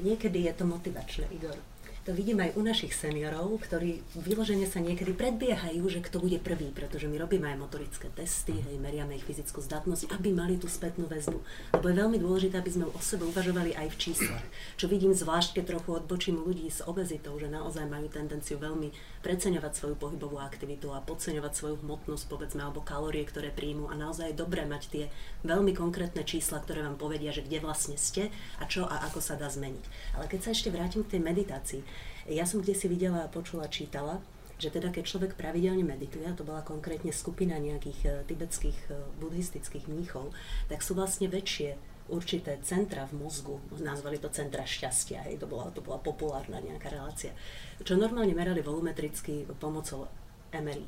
Niekedy 0.00 0.48
je 0.48 0.52
to 0.56 0.64
motivačné, 0.64 1.28
Igor 1.28 1.73
to 2.04 2.12
vidím 2.12 2.44
aj 2.44 2.52
u 2.60 2.60
našich 2.60 2.92
seniorov, 2.92 3.64
ktorí 3.64 4.04
vyložene 4.12 4.68
sa 4.68 4.76
niekedy 4.76 5.16
predbiehajú, 5.16 5.80
že 5.88 6.04
kto 6.04 6.20
bude 6.20 6.36
prvý, 6.36 6.68
pretože 6.68 7.08
my 7.08 7.16
robíme 7.16 7.48
aj 7.48 7.56
motorické 7.56 8.12
testy, 8.12 8.52
hej, 8.52 8.76
meriame 8.76 9.16
ich 9.16 9.24
fyzickú 9.24 9.64
zdatnosť, 9.64 10.12
aby 10.12 10.36
mali 10.36 10.60
tú 10.60 10.68
spätnú 10.68 11.08
väzbu. 11.08 11.40
Lebo 11.72 11.86
je 11.88 11.96
veľmi 11.96 12.20
dôležité, 12.20 12.60
aby 12.60 12.70
sme 12.76 12.92
o 12.92 13.00
sebe 13.00 13.24
uvažovali 13.24 13.72
aj 13.72 13.88
v 13.88 13.96
číslach. 13.96 14.44
Čo 14.76 14.92
vidím 14.92 15.16
zvlášť, 15.16 15.56
keď 15.56 15.64
trochu 15.64 15.90
odbočím 15.96 16.44
ľudí 16.44 16.68
s 16.68 16.84
obezitou, 16.84 17.40
že 17.40 17.48
naozaj 17.48 17.88
majú 17.88 18.12
tendenciu 18.12 18.60
veľmi 18.60 18.92
preceňovať 19.24 19.72
svoju 19.72 19.96
pohybovú 19.96 20.36
aktivitu 20.36 20.92
a 20.92 21.00
podceňovať 21.00 21.52
svoju 21.56 21.80
hmotnosť, 21.80 22.24
povedzme, 22.28 22.60
alebo 22.68 22.84
kalórie, 22.84 23.24
ktoré 23.24 23.48
príjmu. 23.48 23.88
A 23.88 23.96
naozaj 23.96 24.36
je 24.36 24.40
dobré 24.44 24.68
mať 24.68 24.92
tie 24.92 25.04
veľmi 25.40 25.72
konkrétne 25.72 26.20
čísla, 26.28 26.60
ktoré 26.60 26.84
vám 26.84 27.00
povedia, 27.00 27.32
že 27.32 27.40
kde 27.40 27.64
vlastne 27.64 27.96
ste 27.96 28.28
a 28.60 28.68
čo 28.68 28.84
a 28.84 29.08
ako 29.08 29.24
sa 29.24 29.40
dá 29.40 29.48
zmeniť. 29.48 29.84
Ale 30.20 30.28
keď 30.28 30.40
sa 30.44 30.52
ešte 30.52 30.68
vrátim 30.68 31.00
k 31.00 31.16
tej 31.16 31.24
meditácii, 31.24 31.93
ja 32.28 32.44
som 32.48 32.60
kde 32.64 32.74
si 32.76 32.86
videla, 32.88 33.28
počula, 33.28 33.68
čítala, 33.68 34.20
že 34.58 34.70
teda 34.70 34.94
keď 34.94 35.04
človek 35.04 35.32
pravidelne 35.34 35.82
medituje, 35.82 36.24
a 36.24 36.36
to 36.36 36.46
bola 36.46 36.62
konkrétne 36.62 37.10
skupina 37.10 37.58
nejakých 37.58 38.00
uh, 38.06 38.12
tibetských 38.24 38.78
uh, 38.90 38.96
buddhistických 39.18 39.90
mníchov, 39.90 40.30
tak 40.70 40.80
sú 40.80 40.94
vlastne 40.94 41.26
väčšie 41.26 41.74
určité 42.08 42.60
centra 42.60 43.08
v 43.08 43.16
mozgu, 43.24 43.56
nazvali 43.80 44.20
to 44.20 44.28
centra 44.28 44.68
šťastia, 44.68 45.24
hej, 45.24 45.40
to 45.40 45.48
bola, 45.48 45.72
to 45.72 45.80
bola 45.80 45.96
populárna 45.96 46.60
nejaká 46.60 46.92
relácia, 46.92 47.32
čo 47.80 47.96
normálne 47.96 48.36
merali 48.36 48.60
volumetricky 48.60 49.48
pomocou 49.56 50.08
MRI. 50.52 50.84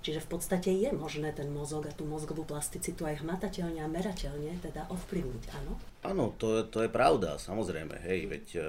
Čiže 0.00 0.24
v 0.24 0.30
podstate 0.32 0.72
je 0.72 0.88
možné 0.96 1.28
ten 1.36 1.52
mozog 1.52 1.84
a 1.84 1.92
tú 1.92 2.08
mozgovú 2.08 2.48
plasticitu 2.48 3.04
aj 3.04 3.20
hmatateľne 3.20 3.84
a 3.84 3.90
merateľne 3.90 4.56
teda 4.64 4.88
ovplyvniť, 4.88 5.44
áno? 5.60 5.76
Áno, 6.08 6.24
to, 6.40 6.64
to 6.72 6.86
je 6.86 6.88
pravda, 6.88 7.36
samozrejme, 7.36 8.00
hej, 8.00 8.20
veď 8.30 8.44
uh, 8.56 8.64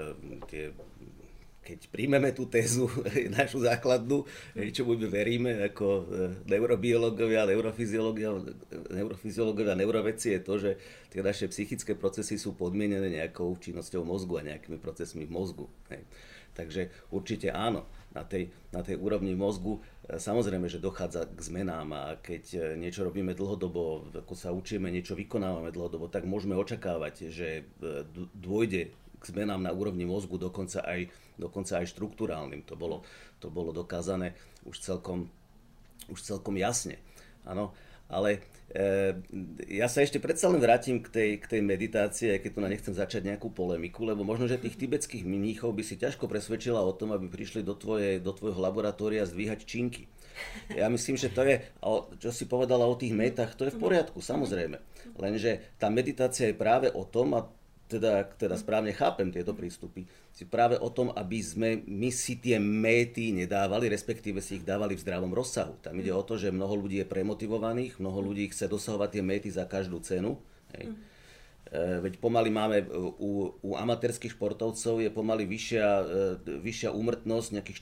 tie 0.51 0.75
keď 1.61 1.93
príjmeme 1.93 2.33
tú 2.33 2.49
tézu, 2.49 2.89
našu 3.37 3.61
základnú, 3.61 4.25
čo 4.73 4.81
my 4.81 4.97
veríme 5.05 5.51
ako 5.69 5.87
e, 5.87 6.03
neurobiológovia, 6.49 7.45
neurofyziológovia, 7.45 8.33
neurofyziológovia, 8.89 9.77
neurovedci, 9.77 10.37
je 10.37 10.41
to, 10.41 10.53
že 10.57 10.71
tie 11.13 11.21
naše 11.21 11.45
psychické 11.53 11.93
procesy 11.93 12.41
sú 12.41 12.57
podmienené 12.57 13.13
nejakou 13.13 13.53
činnosťou 13.61 14.01
mozgu 14.01 14.41
a 14.41 14.47
nejakými 14.53 14.81
procesmi 14.81 15.29
v 15.29 15.31
mozgu. 15.37 15.65
Takže 16.51 16.91
určite 17.13 17.53
áno, 17.53 17.87
na 18.11 18.27
tej, 18.27 18.51
na 18.75 18.83
tej 18.83 18.99
úrovni 18.99 19.31
mozgu 19.37 19.79
samozrejme, 20.03 20.67
že 20.67 20.83
dochádza 20.83 21.29
k 21.29 21.39
zmenám 21.39 21.87
a 21.93 22.03
keď 22.19 22.43
e, 22.51 22.59
niečo 22.75 23.05
robíme 23.05 23.37
dlhodobo, 23.37 24.09
ako 24.17 24.33
sa 24.33 24.49
učíme, 24.49 24.89
niečo 24.89 25.13
vykonávame 25.13 25.69
dlhodobo, 25.69 26.09
tak 26.09 26.25
môžeme 26.25 26.57
očakávať, 26.57 27.29
že 27.29 27.69
dôjde 28.33 28.91
k 29.21 29.29
zmenám 29.29 29.61
na 29.61 29.69
úrovni 29.69 30.03
mozgu, 30.09 30.41
dokonca 30.41 30.81
aj, 30.81 31.13
dokonca 31.37 31.77
aj 31.77 31.93
štruktúrálnym. 31.93 32.65
To 32.65 32.73
bolo, 32.73 33.05
to 33.37 33.53
bolo 33.53 33.69
dokázané 33.69 34.33
už 34.65 34.81
celkom, 34.81 35.29
už 36.09 36.25
celkom 36.25 36.57
jasne. 36.57 36.97
Áno, 37.45 37.73
ale 38.11 38.43
e, 38.75 39.15
ja 39.71 39.87
sa 39.87 40.03
ešte 40.03 40.19
predsa 40.19 40.51
len 40.51 40.59
vrátim 40.59 40.99
k 40.99 41.07
tej, 41.07 41.29
k 41.39 41.45
tej 41.57 41.61
meditácii, 41.63 42.27
aj 42.35 42.39
keď 42.43 42.51
tu 42.51 42.59
na 42.59 42.69
nechcem 42.69 42.93
začať 42.93 43.21
nejakú 43.23 43.53
polemiku, 43.55 44.03
lebo 44.03 44.27
možno, 44.27 44.51
že 44.51 44.59
tých 44.59 44.75
tibetských 44.75 45.23
mníchov 45.23 45.71
by 45.71 45.83
si 45.85 45.95
ťažko 45.95 46.27
presvedčila 46.27 46.83
o 46.83 46.91
tom, 46.91 47.15
aby 47.15 47.31
prišli 47.31 47.63
do, 47.63 47.71
tvoje, 47.71 48.19
do 48.19 48.35
tvojho 48.35 48.59
laboratória 48.59 49.23
zdvíhať 49.23 49.63
činky. 49.63 50.11
Ja 50.75 50.91
myslím, 50.91 51.15
že 51.15 51.31
to 51.31 51.47
je, 51.47 51.63
čo 52.19 52.29
si 52.35 52.49
povedala 52.51 52.83
o 52.83 52.99
tých 52.99 53.15
metách, 53.15 53.55
to 53.55 53.67
je 53.67 53.75
v 53.75 53.79
poriadku, 53.79 54.19
samozrejme. 54.19 54.79
Lenže 55.15 55.63
tá 55.79 55.87
meditácia 55.87 56.51
je 56.51 56.55
práve 56.55 56.91
o 56.91 57.07
tom, 57.07 57.35
a 57.37 57.47
teda, 57.91 58.23
teda 58.39 58.55
správne 58.55 58.95
chápem 58.95 59.27
tieto 59.27 59.51
prístupy, 59.51 60.07
si 60.31 60.47
práve 60.47 60.79
o 60.79 60.87
tom, 60.87 61.11
aby 61.11 61.43
sme 61.43 61.83
my 61.83 62.07
si 62.07 62.39
tie 62.39 62.55
méty 62.55 63.35
nedávali, 63.35 63.91
respektíve 63.91 64.39
si 64.39 64.63
ich 64.63 64.65
dávali 64.65 64.95
v 64.95 65.03
zdravom 65.03 65.35
rozsahu. 65.35 65.75
Tam 65.83 65.99
ide 65.99 66.15
o 66.15 66.23
to, 66.23 66.39
že 66.39 66.55
mnoho 66.55 66.87
ľudí 66.87 67.03
je 67.03 67.11
premotivovaných, 67.11 67.99
mnoho 67.99 68.31
ľudí 68.31 68.47
chce 68.47 68.71
dosahovať 68.71 69.19
tie 69.19 69.23
méty 69.23 69.49
za 69.51 69.67
každú 69.67 69.99
cenu. 69.99 70.39
Hej. 70.71 70.95
E, 71.71 72.03
veď 72.03 72.19
pomaly 72.19 72.51
máme 72.51 72.77
e, 72.83 72.85
u, 73.19 73.55
u 73.63 73.71
amatérských 73.79 74.35
športovcov 74.35 74.99
je 74.99 75.07
pomaly 75.07 75.47
vyššia, 75.47 75.87
e, 75.87 76.59
vyššia 76.59 76.91
úmrtnosť 76.91 77.59
nejakých 77.59 77.77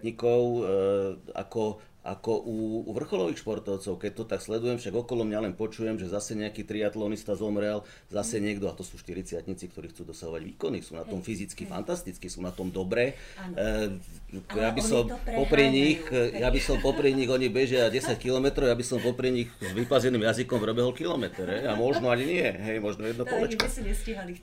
40 0.00 1.36
ako 1.36 1.80
ako 2.04 2.36
u, 2.44 2.84
u 2.84 2.92
vrcholových 2.92 3.40
športovcov, 3.40 3.96
keď 3.96 4.12
to 4.12 4.24
tak 4.28 4.44
sledujem, 4.44 4.76
však 4.76 4.92
okolo 4.92 5.24
mňa 5.24 5.48
len 5.48 5.54
počujem, 5.56 5.96
že 5.96 6.12
zase 6.12 6.36
nejaký 6.36 6.68
triatlonista 6.68 7.32
zomrel, 7.32 7.80
zase 8.12 8.36
mm. 8.36 8.42
niekto, 8.44 8.68
a 8.68 8.76
to 8.76 8.84
sú 8.84 9.00
40 9.00 9.40
ktorí 9.40 9.88
chcú 9.88 10.12
dosahovať 10.12 10.42
výkony, 10.44 10.84
sú 10.84 11.00
na 11.00 11.08
tom 11.08 11.24
fyzicky 11.24 11.64
fantasticky, 11.64 12.28
sú 12.28 12.44
na 12.44 12.52
tom 12.52 12.68
dobre. 12.68 13.16
E, 13.56 13.96
ja 14.52 14.68
by 14.68 14.82
som 14.84 15.08
popri 15.08 15.72
nich, 15.72 16.04
ja 16.36 16.52
by 16.52 16.60
som 16.60 16.76
popri 16.84 17.16
nich, 17.16 17.30
oni 17.32 17.48
bežia 17.48 17.88
10 17.88 18.20
km, 18.20 18.68
ja 18.68 18.76
by 18.76 18.84
som 18.84 19.00
popri 19.00 19.32
nich 19.32 19.48
s 19.56 19.72
vypazeným 19.72 20.28
jazykom 20.28 20.60
robehol 20.60 20.92
kilometr, 20.92 21.48
a 21.64 21.72
možno 21.72 22.12
ani 22.12 22.28
nie, 22.28 22.44
hej, 22.44 22.84
možno 22.84 23.08
jedno 23.08 23.24
kolečko. 23.24 23.64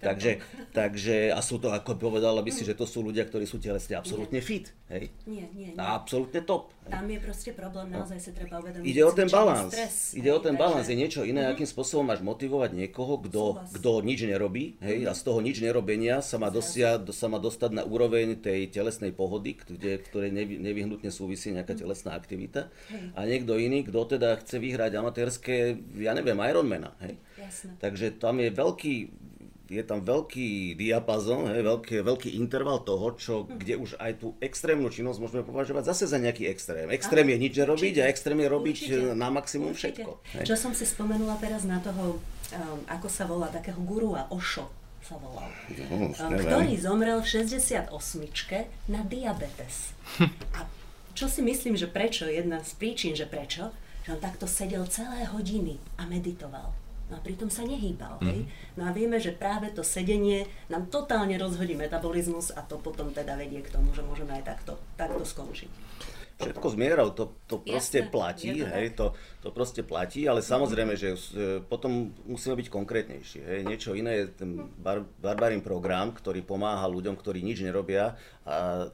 Takže, 0.01 0.41
takže, 0.73 1.29
a 1.29 1.39
sú 1.45 1.61
to, 1.61 1.69
ako 1.69 1.93
povedala 1.93 2.41
by 2.41 2.49
si, 2.49 2.65
že 2.65 2.73
to 2.73 2.89
sú 2.89 3.05
ľudia, 3.05 3.21
ktorí 3.29 3.45
sú 3.45 3.61
telesne 3.61 4.01
absolútne 4.01 4.41
fit, 4.41 4.73
hej? 4.89 5.13
Nie, 5.29 5.45
nie, 5.53 5.77
nie. 5.77 5.77
A 5.77 5.93
absolútne 5.93 6.41
top. 6.41 6.73
Tam 6.89 7.05
je 7.05 7.19
proste 7.21 7.50
ešte 7.51 7.59
problém, 7.59 7.87
naozaj 7.91 8.19
sa 8.23 8.31
treba 8.31 8.63
uvedomiť. 8.63 8.87
Ide 8.87 9.01
o 9.03 9.11
ten 9.11 9.27
balans. 9.27 9.71
Ide 10.15 10.31
o 10.31 10.39
ten 10.39 10.55
balans. 10.55 10.87
Je 10.87 10.95
niečo 10.95 11.27
iné, 11.27 11.43
uh-huh. 11.43 11.53
akým 11.59 11.67
spôsobom 11.67 12.07
máš 12.07 12.23
motivovať 12.23 12.71
niekoho, 12.71 13.19
kto, 13.27 13.67
kto 13.75 13.99
nič 13.99 14.23
nerobí, 14.23 14.79
hej, 14.79 15.03
uh-huh. 15.03 15.11
a 15.11 15.13
z 15.13 15.21
toho 15.27 15.39
nič 15.43 15.59
nerobenia 15.59 16.23
sa 16.23 16.39
má, 16.39 16.47
dosia, 16.47 16.95
sa 17.11 17.27
má 17.27 17.43
dostať 17.43 17.71
na 17.75 17.83
úroveň 17.83 18.39
tej 18.39 18.71
telesnej 18.71 19.11
pohody, 19.11 19.59
kde, 19.59 19.99
ktorej 19.99 20.31
nevy, 20.31 20.55
nevyhnutne 20.63 21.11
súvisí 21.11 21.51
nejaká 21.51 21.75
uh-huh. 21.75 21.83
telesná 21.83 22.15
aktivita. 22.15 22.71
Hej. 22.87 23.03
A 23.19 23.19
niekto 23.27 23.59
iný, 23.59 23.83
kto 23.83 24.15
teda 24.15 24.39
chce 24.39 24.55
vyhrať 24.63 24.95
amatérske, 24.95 25.75
ja 25.99 26.15
neviem, 26.15 26.39
Ironmana. 26.39 26.95
Hej. 27.03 27.19
Jasne. 27.35 27.75
Takže 27.83 28.15
tam 28.15 28.39
je 28.39 28.49
veľký, 28.55 28.93
je 29.71 29.83
tam 29.87 30.03
veľký 30.03 30.75
diapazon, 30.75 31.47
hej, 31.47 31.63
veľký, 31.63 32.03
veľký 32.03 32.29
interval 32.35 32.83
toho, 32.83 33.15
čo, 33.15 33.33
hm. 33.47 33.55
kde 33.55 33.73
už 33.79 33.89
aj 33.97 34.11
tú 34.19 34.35
extrémnu 34.43 34.91
činnosť 34.91 35.17
môžeme 35.23 35.43
považovať 35.47 35.95
zase 35.95 36.11
za 36.11 36.19
nejaký 36.19 36.51
extrém. 36.51 36.91
Extrém 36.91 37.23
je 37.31 37.37
nič 37.39 37.53
nerobiť 37.55 37.95
a 38.03 38.11
extrém 38.11 38.37
je 38.43 38.49
robiť 38.51 38.77
určite, 38.83 39.15
na 39.15 39.27
maximum 39.31 39.71
určite. 39.71 40.03
všetko. 40.03 40.11
Hej. 40.35 40.45
Čo 40.51 40.55
som 40.59 40.71
si 40.75 40.83
spomenula 40.83 41.39
teraz 41.39 41.63
na 41.63 41.79
toho, 41.79 42.19
um, 42.19 42.79
ako 42.91 43.07
sa 43.07 43.23
volá, 43.23 43.47
takého 43.47 43.79
gurua, 43.79 44.27
Osho 44.27 44.67
sa 45.01 45.17
volal, 45.17 45.49
no, 45.89 46.13
um, 46.13 46.13
ktorý 46.13 46.77
zomrel 46.77 47.17
v 47.23 47.47
68 47.47 47.89
na 48.91 49.01
diabetes. 49.07 49.97
A 50.57 50.67
čo 51.17 51.27
si 51.27 51.41
myslím, 51.41 51.75
že 51.75 51.89
prečo, 51.89 52.29
jedna 52.29 52.61
z 52.61 52.71
príčin, 52.77 53.17
že 53.17 53.27
prečo, 53.27 53.73
že 54.05 54.15
on 54.15 54.21
takto 54.21 54.49
sedel 54.49 54.85
celé 54.89 55.27
hodiny 55.29 55.77
a 55.97 56.07
meditoval. 56.09 56.73
No 57.11 57.19
a 57.19 57.21
pritom 57.21 57.51
sa 57.51 57.67
nehýbal. 57.67 58.23
Mm. 58.23 58.27
Hej? 58.31 58.39
No 58.79 58.87
a 58.87 58.95
vieme, 58.95 59.19
že 59.19 59.35
práve 59.35 59.67
to 59.75 59.83
sedenie 59.83 60.47
nám 60.71 60.87
totálne 60.87 61.35
rozhodí 61.35 61.75
metabolizmus 61.75 62.55
a 62.55 62.63
to 62.63 62.79
potom 62.79 63.11
teda 63.11 63.35
vedie 63.35 63.59
k 63.59 63.67
tomu, 63.67 63.91
že 63.91 63.99
môžeme 63.99 64.31
aj 64.39 64.47
takto, 64.47 64.79
takto 64.95 65.27
skončiť. 65.27 65.71
Všetko 66.41 66.67
z 66.73 66.75
mierou, 66.79 67.13
to, 67.13 67.37
to 67.45 67.61
proste 67.61 68.01
Jasne, 68.01 68.09
platí, 68.09 68.49
to 68.49 68.65
hej, 68.65 68.87
to, 68.97 69.13
to 69.45 69.49
proste 69.53 69.85
platí, 69.85 70.25
ale 70.25 70.41
samozrejme, 70.41 70.97
že 70.97 71.13
e, 71.13 71.17
potom 71.61 72.09
musíme 72.25 72.57
byť 72.57 72.65
konkrétnejší. 72.65 73.39
Hej. 73.45 73.59
Niečo 73.69 73.93
iné 73.93 74.25
je 74.25 74.41
ten 74.41 74.49
bar, 74.81 75.05
barbarín 75.21 75.61
program, 75.61 76.09
ktorý 76.09 76.41
pomáha 76.41 76.89
ľuďom, 76.89 77.13
ktorí 77.13 77.45
nič 77.45 77.61
nerobia 77.61 78.17
a 78.41 78.89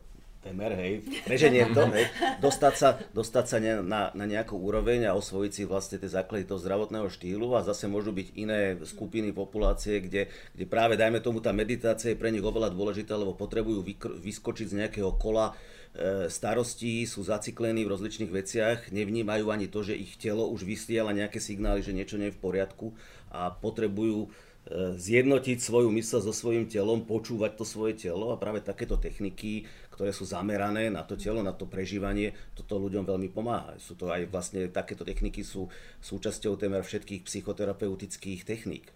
temer, 0.47 0.71
hej, 0.79 1.03
preženiem 1.27 1.75
to, 1.75 1.83
hej, 1.91 2.07
dostať 2.39 2.73
sa, 2.79 2.95
dostať 3.12 3.45
sa 3.45 3.57
ne, 3.60 3.83
na, 3.83 4.15
na 4.15 4.23
nejakú 4.23 4.55
úroveň 4.55 5.12
a 5.12 5.17
osvojiť 5.19 5.51
si 5.51 5.63
vlastne 5.67 5.99
tie 5.99 6.07
základy 6.07 6.47
toho 6.47 6.63
zdravotného 6.63 7.12
štýlu 7.12 7.51
a 7.60 7.67
zase 7.67 7.91
môžu 7.91 8.15
byť 8.15 8.27
iné 8.39 8.79
skupiny 8.88 9.36
populácie, 9.36 9.99
kde, 9.99 10.31
kde 10.55 10.65
práve, 10.65 10.95
dajme 10.95 11.19
tomu, 11.19 11.43
tá 11.43 11.51
meditácia 11.51 12.15
je 12.15 12.19
pre 12.19 12.31
nich 12.31 12.43
oveľa 12.43 12.71
dôležitá, 12.71 13.19
lebo 13.19 13.36
potrebujú 13.36 13.83
vykr- 13.83 14.15
vyskočiť 14.23 14.67
z 14.71 14.77
nejakého 14.88 15.12
kola 15.19 15.51
e, 15.51 16.31
starostí, 16.31 17.03
sú 17.03 17.27
zaciklení 17.27 17.83
v 17.83 17.91
rozličných 17.91 18.31
veciach, 18.31 18.77
nevnímajú 18.95 19.51
ani 19.51 19.67
to, 19.67 19.83
že 19.83 19.99
ich 19.99 20.15
telo 20.15 20.47
už 20.47 20.63
vysiela 20.63 21.12
nejaké 21.12 21.43
signály, 21.43 21.83
že 21.83 21.91
niečo 21.91 22.15
nie 22.15 22.31
je 22.31 22.38
v 22.39 22.43
poriadku 22.43 22.95
a 23.27 23.51
potrebujú 23.51 24.31
zjednotiť 24.75 25.58
svoju 25.63 25.88
mysl 25.95 26.19
so 26.19 26.34
svojím 26.36 26.67
telom, 26.67 27.08
počúvať 27.08 27.56
to 27.56 27.63
svoje 27.63 27.95
telo 27.95 28.36
a 28.36 28.39
práve 28.39 28.60
takéto 28.60 28.99
techniky, 28.99 29.63
ktoré 29.95 30.12
sú 30.12 30.27
zamerané 30.27 30.91
na 30.91 31.08
to 31.08 31.15
telo, 31.15 31.39
na 31.39 31.56
to 31.56 31.65
prežívanie, 31.65 32.36
toto 32.53 32.75
ľuďom 32.75 33.08
veľmi 33.08 33.32
pomáha. 33.32 33.80
Sú 33.80 33.95
to 33.95 34.12
aj 34.12 34.27
vlastne 34.27 34.67
takéto 34.67 35.08
techniky 35.08 35.41
sú 35.41 35.71
súčasťou 36.03 36.60
témer 36.60 36.84
všetkých 36.84 37.23
psychoterapeutických 37.23 38.43
techník. 38.43 38.91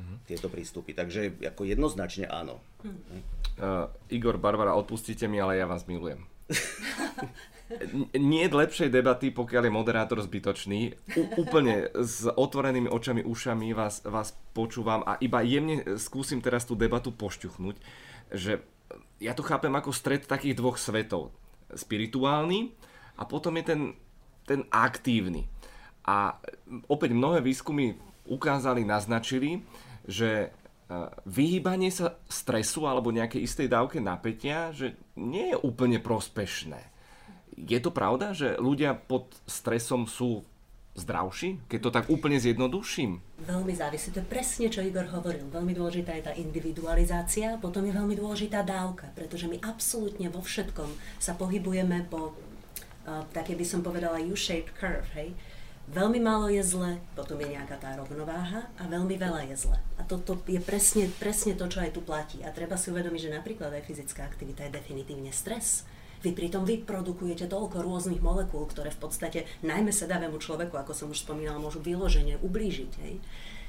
Uh-huh. 0.00 0.16
Tieto 0.24 0.48
prístupy. 0.48 0.96
Takže 0.96 1.36
ako 1.44 1.68
jednoznačne 1.68 2.24
áno. 2.24 2.64
Uh, 3.60 3.92
Igor 4.08 4.40
Barbara, 4.40 4.72
odpustite 4.72 5.28
mi, 5.28 5.36
ale 5.36 5.60
ja 5.60 5.68
vás 5.68 5.84
milujem. 5.84 6.24
nie 8.18 8.42
je 8.46 8.50
lepšej 8.50 8.90
debaty, 8.90 9.30
pokiaľ 9.30 9.70
je 9.70 9.72
moderátor 9.72 10.18
zbytočný. 10.18 10.94
U, 11.14 11.46
úplne 11.46 11.86
s 11.94 12.26
otvorenými 12.26 12.90
očami, 12.90 13.22
ušami 13.22 13.70
vás, 13.70 14.02
vás 14.02 14.34
počúvam 14.50 15.06
a 15.06 15.14
iba 15.22 15.38
jemne 15.46 15.96
skúsim 15.96 16.42
teraz 16.42 16.66
tú 16.66 16.74
debatu 16.74 17.14
pošťuchnúť, 17.14 17.76
že 18.34 18.58
ja 19.22 19.32
to 19.38 19.46
chápem 19.46 19.70
ako 19.70 19.94
stred 19.94 20.26
takých 20.26 20.58
dvoch 20.58 20.80
svetov. 20.80 21.30
Spirituálny 21.70 22.74
a 23.14 23.22
potom 23.22 23.54
je 23.62 23.64
ten, 23.64 23.80
ten 24.42 24.60
aktívny. 24.74 25.46
A 26.02 26.34
opäť 26.90 27.14
mnohé 27.14 27.38
výskumy 27.38 27.94
ukázali, 28.26 28.82
naznačili, 28.82 29.62
že 30.10 30.30
e, 30.42 30.48
vyhýbanie 31.22 31.94
sa 31.94 32.18
stresu 32.26 32.90
alebo 32.90 33.14
nejakej 33.14 33.46
istej 33.46 33.68
dávke 33.70 34.02
napätia, 34.02 34.74
že 34.74 34.98
nie 35.14 35.54
je 35.54 35.56
úplne 35.62 36.02
prospešné 36.02 36.90
je 37.66 37.78
to 37.80 37.90
pravda, 37.92 38.32
že 38.32 38.56
ľudia 38.56 38.96
pod 38.96 39.32
stresom 39.44 40.08
sú 40.08 40.44
zdravší, 40.98 41.62
keď 41.70 41.78
to 41.80 41.90
tak 41.94 42.06
úplne 42.10 42.36
zjednoduším? 42.36 43.22
Veľmi 43.46 43.72
závisí. 43.72 44.10
To 44.10 44.20
je 44.20 44.26
presne, 44.26 44.66
čo 44.68 44.82
Igor 44.82 45.06
hovoril. 45.08 45.46
Veľmi 45.48 45.72
dôležitá 45.72 46.18
je 46.18 46.26
tá 46.26 46.32
individualizácia, 46.34 47.56
potom 47.62 47.86
je 47.86 47.94
veľmi 47.94 48.18
dôležitá 48.18 48.66
dávka, 48.66 49.08
pretože 49.14 49.46
my 49.46 49.62
absolútne 49.62 50.26
vo 50.28 50.42
všetkom 50.42 50.90
sa 51.22 51.38
pohybujeme 51.38 52.10
po 52.10 52.34
uh, 52.34 53.22
také 53.30 53.54
by 53.54 53.64
som 53.64 53.80
povedala 53.80 54.18
U-shaped 54.20 54.74
curve, 54.76 55.06
hej. 55.14 55.32
Veľmi 55.90 56.22
málo 56.22 56.46
je 56.46 56.62
zle, 56.62 57.02
potom 57.18 57.34
je 57.42 57.50
nejaká 57.50 57.74
tá 57.74 57.98
rovnováha 57.98 58.70
a 58.78 58.86
veľmi 58.86 59.18
veľa 59.18 59.50
je 59.50 59.66
zle. 59.66 59.78
A 59.98 60.06
toto 60.06 60.38
je 60.46 60.62
presne, 60.62 61.10
presne 61.18 61.58
to, 61.58 61.66
čo 61.66 61.82
aj 61.82 61.90
tu 61.90 61.98
platí. 61.98 62.46
A 62.46 62.54
treba 62.54 62.78
si 62.78 62.94
uvedomiť, 62.94 63.26
že 63.26 63.34
napríklad 63.34 63.74
aj 63.74 63.90
fyzická 63.90 64.22
aktivita 64.22 64.70
je 64.70 64.76
definitívne 64.78 65.34
stres 65.34 65.82
vy 66.20 66.30
pritom 66.36 66.68
vyprodukujete 66.68 67.48
toľko 67.48 67.80
rôznych 67.80 68.20
molekúl, 68.20 68.68
ktoré 68.68 68.92
v 68.92 69.00
podstate 69.00 69.38
najmä 69.64 69.90
sedavému 69.90 70.36
človeku, 70.36 70.76
ako 70.76 70.92
som 70.92 71.08
už 71.08 71.24
spomínala, 71.24 71.60
môžu 71.60 71.80
vyloženie 71.80 72.36
ublížiť. 72.44 72.92
Hej? 73.00 73.14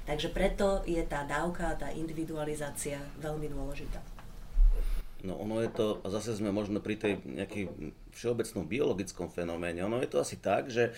Takže 0.03 0.27
preto 0.35 0.83
je 0.83 0.99
tá 1.07 1.23
dávka, 1.23 1.77
tá 1.79 1.93
individualizácia 1.93 2.99
veľmi 3.23 3.47
dôležitá. 3.47 4.01
No 5.21 5.37
ono 5.37 5.61
je 5.61 5.69
to, 5.69 6.01
a 6.01 6.09
zase 6.09 6.33
sme 6.33 6.49
možno 6.49 6.81
pri 6.81 6.97
tej 6.97 7.13
nejakej 7.21 7.69
všeobecnom 8.17 8.65
biologickom 8.65 9.29
fenoméne, 9.29 9.85
ono 9.85 10.01
je 10.01 10.09
to 10.09 10.17
asi 10.17 10.41
tak, 10.41 10.73
že 10.73 10.97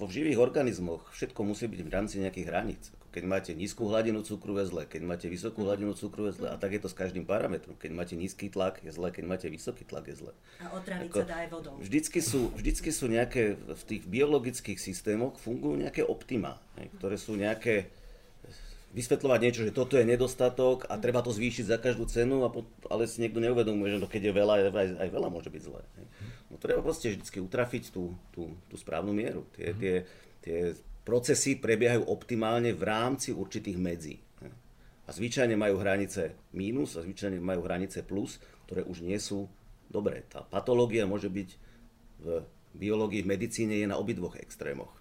vo 0.00 0.08
živých 0.08 0.40
organizmoch 0.40 1.08
všetko 1.12 1.40
musí 1.44 1.68
byť 1.68 1.80
v 1.84 1.92
rámci 1.92 2.20
nejakých 2.20 2.48
hraníc. 2.48 2.84
Keď 3.10 3.24
máte 3.26 3.50
nízku 3.50 3.90
hladinu 3.90 4.22
cukru 4.22 4.54
je 4.62 4.70
zle, 4.70 4.82
keď 4.86 5.02
máte 5.02 5.26
vysokú 5.26 5.66
hladinu 5.66 5.98
cukru 5.98 6.30
je 6.30 6.38
zle. 6.38 6.48
A 6.50 6.56
tak 6.56 6.78
je 6.78 6.80
to 6.82 6.86
s 6.86 6.94
každým 6.94 7.26
parametrom. 7.26 7.74
Keď 7.74 7.90
máte 7.90 8.14
nízky 8.14 8.46
tlak 8.46 8.78
je 8.86 8.94
zle, 8.94 9.10
keď 9.10 9.24
máte 9.26 9.46
vysoký 9.50 9.82
tlak 9.82 10.06
je 10.06 10.22
zle. 10.22 10.32
A 10.62 10.70
otraviť 10.70 11.10
sa 11.10 11.26
dá 11.26 11.36
aj 11.42 11.48
vodou. 11.50 11.74
Vždycky 11.82 12.22
sú, 12.22 12.54
vždycky 12.54 12.94
sú 12.94 13.10
nejaké, 13.10 13.58
v 13.58 13.82
tých 13.82 14.02
biologických 14.06 14.78
systémoch 14.78 15.42
fungujú 15.42 15.74
nejaké 15.82 16.06
optima, 16.06 16.62
ktoré 16.98 17.18
sú 17.18 17.34
nejaké 17.34 17.90
vysvetľovať 18.90 19.40
niečo, 19.42 19.62
že 19.62 19.74
toto 19.74 19.94
je 19.94 20.02
nedostatok 20.02 20.86
a 20.90 20.98
treba 20.98 21.22
to 21.22 21.30
zvýšiť 21.30 21.64
za 21.70 21.78
každú 21.78 22.10
cenu, 22.10 22.42
a 22.42 22.50
pot, 22.50 22.66
ale 22.90 23.06
si 23.06 23.22
niekto 23.22 23.38
neuvedomuje, 23.38 23.94
že 23.94 24.02
no 24.02 24.10
keď 24.10 24.30
je 24.30 24.32
veľa, 24.34 24.54
aj, 24.74 24.88
aj 24.98 25.08
veľa 25.14 25.28
môže 25.30 25.46
byť 25.46 25.62
zlé. 25.62 25.82
No 26.50 26.58
treba 26.58 26.82
proste 26.82 27.14
vždy 27.14 27.38
utrafiť 27.38 27.94
tú, 27.94 28.18
tú, 28.34 28.50
tú 28.66 28.74
správnu 28.74 29.14
mieru. 29.14 29.46
Tie, 29.54 29.70
tie, 29.78 29.94
tie 30.42 30.74
procesy 31.10 31.58
prebiehajú 31.58 32.06
optimálne 32.06 32.70
v 32.70 32.86
rámci 32.86 33.34
určitých 33.34 33.74
medzí. 33.82 34.22
A 35.02 35.10
zvyčajne 35.10 35.58
majú 35.58 35.82
hranice 35.82 36.38
mínus 36.54 36.94
a 36.94 37.02
zvyčajne 37.02 37.42
majú 37.42 37.66
hranice 37.66 38.06
plus, 38.06 38.38
ktoré 38.70 38.86
už 38.86 39.02
nie 39.02 39.18
sú 39.18 39.50
dobré. 39.90 40.22
Tá 40.30 40.46
patológia 40.46 41.10
môže 41.10 41.26
byť 41.26 41.48
v 42.22 42.26
biológii, 42.78 43.26
v 43.26 43.30
medicíne 43.34 43.74
je 43.82 43.90
na 43.90 43.98
obidvoch 43.98 44.38
extrémoch. 44.38 44.94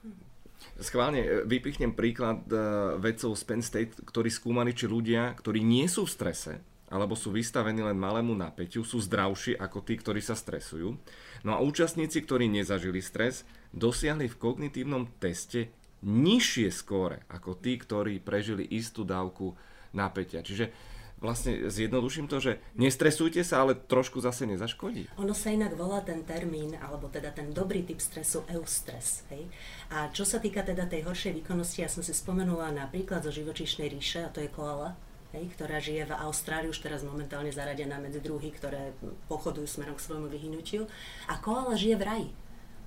Schválne 0.82 1.22
e, 1.22 1.30
vypichnem 1.45 1.93
príklad 1.93 2.41
e, 2.50 2.58
vedcov 2.98 3.38
z 3.38 3.43
Penn 3.45 3.62
State, 3.62 4.02
ktorí 4.02 4.34
skúmali, 4.34 4.74
či 4.74 4.89
ľudia, 4.89 5.38
ktorí 5.38 5.62
nie 5.62 5.86
sú 5.86 6.10
v 6.10 6.13
strese, 6.17 6.54
alebo 6.89 7.13
sú 7.13 7.30
vystavení 7.30 7.86
len 7.86 8.02
malému 8.02 8.34
napätiu, 8.34 8.82
sú 8.82 8.98
zdravší 8.98 9.62
ako 9.62 9.86
tí, 9.86 10.02
ktorí 10.02 10.26
sa 10.26 10.34
stresujú. 10.34 10.98
No 11.45 11.54
a 11.54 11.62
účastníci, 11.62 12.26
ktorí 12.26 12.50
nezažili 12.50 12.98
stres, 13.06 13.45
dosiahli 13.78 14.26
v 14.26 14.39
kognitívnom 14.41 15.06
teste 15.22 15.69
nižšie 16.03 16.71
skóre 16.71 17.23
ako 17.27 17.59
tí, 17.59 17.75
ktorí 17.75 18.23
prežili 18.23 18.63
istú 18.63 19.03
dávku 19.03 19.55
napätia. 19.91 20.45
Čiže 20.45 20.71
vlastne 21.19 21.67
zjednoduším 21.67 22.31
to, 22.31 22.39
že 22.39 22.63
nestresujte 22.79 23.43
sa, 23.43 23.62
ale 23.67 23.75
trošku 23.75 24.23
zase 24.23 24.47
nezaškodí. 24.47 25.12
Ono 25.19 25.35
sa 25.35 25.51
inak 25.51 25.75
volá 25.75 25.99
ten 25.99 26.23
termín, 26.23 26.79
alebo 26.79 27.12
teda 27.12 27.35
ten 27.35 27.51
dobrý 27.51 27.83
typ 27.83 27.99
stresu 27.99 28.47
eustres. 28.47 29.27
Hej? 29.27 29.51
A 29.91 30.07
čo 30.15 30.23
sa 30.23 30.39
týka 30.39 30.63
teda 30.63 30.88
tej 30.88 31.03
horšej 31.03 31.35
výkonnosti, 31.43 31.83
ja 31.83 31.91
som 31.91 31.99
si 31.99 32.15
spomenula 32.15 32.71
napríklad 32.71 33.19
zo 33.27 33.35
živočíšnej 33.35 33.91
ríše, 33.91 34.23
a 34.23 34.31
to 34.31 34.39
je 34.39 34.47
koala, 34.47 34.95
hej, 35.35 35.45
ktorá 35.53 35.77
žije 35.83 36.09
v 36.09 36.17
Austrálii, 36.23 36.71
už 36.71 36.81
teraz 36.81 37.03
momentálne 37.03 37.51
zaradená 37.51 37.99
medzi 37.99 38.23
druhy, 38.23 38.49
ktoré 38.55 38.95
pochodujú 39.27 39.67
smerom 39.67 39.99
k 39.99 40.05
svojmu 40.07 40.27
vyhnutiu. 40.31 40.88
A 41.27 41.38
koala 41.38 41.75
žije 41.75 41.99
v 41.99 42.07
raji, 42.07 42.29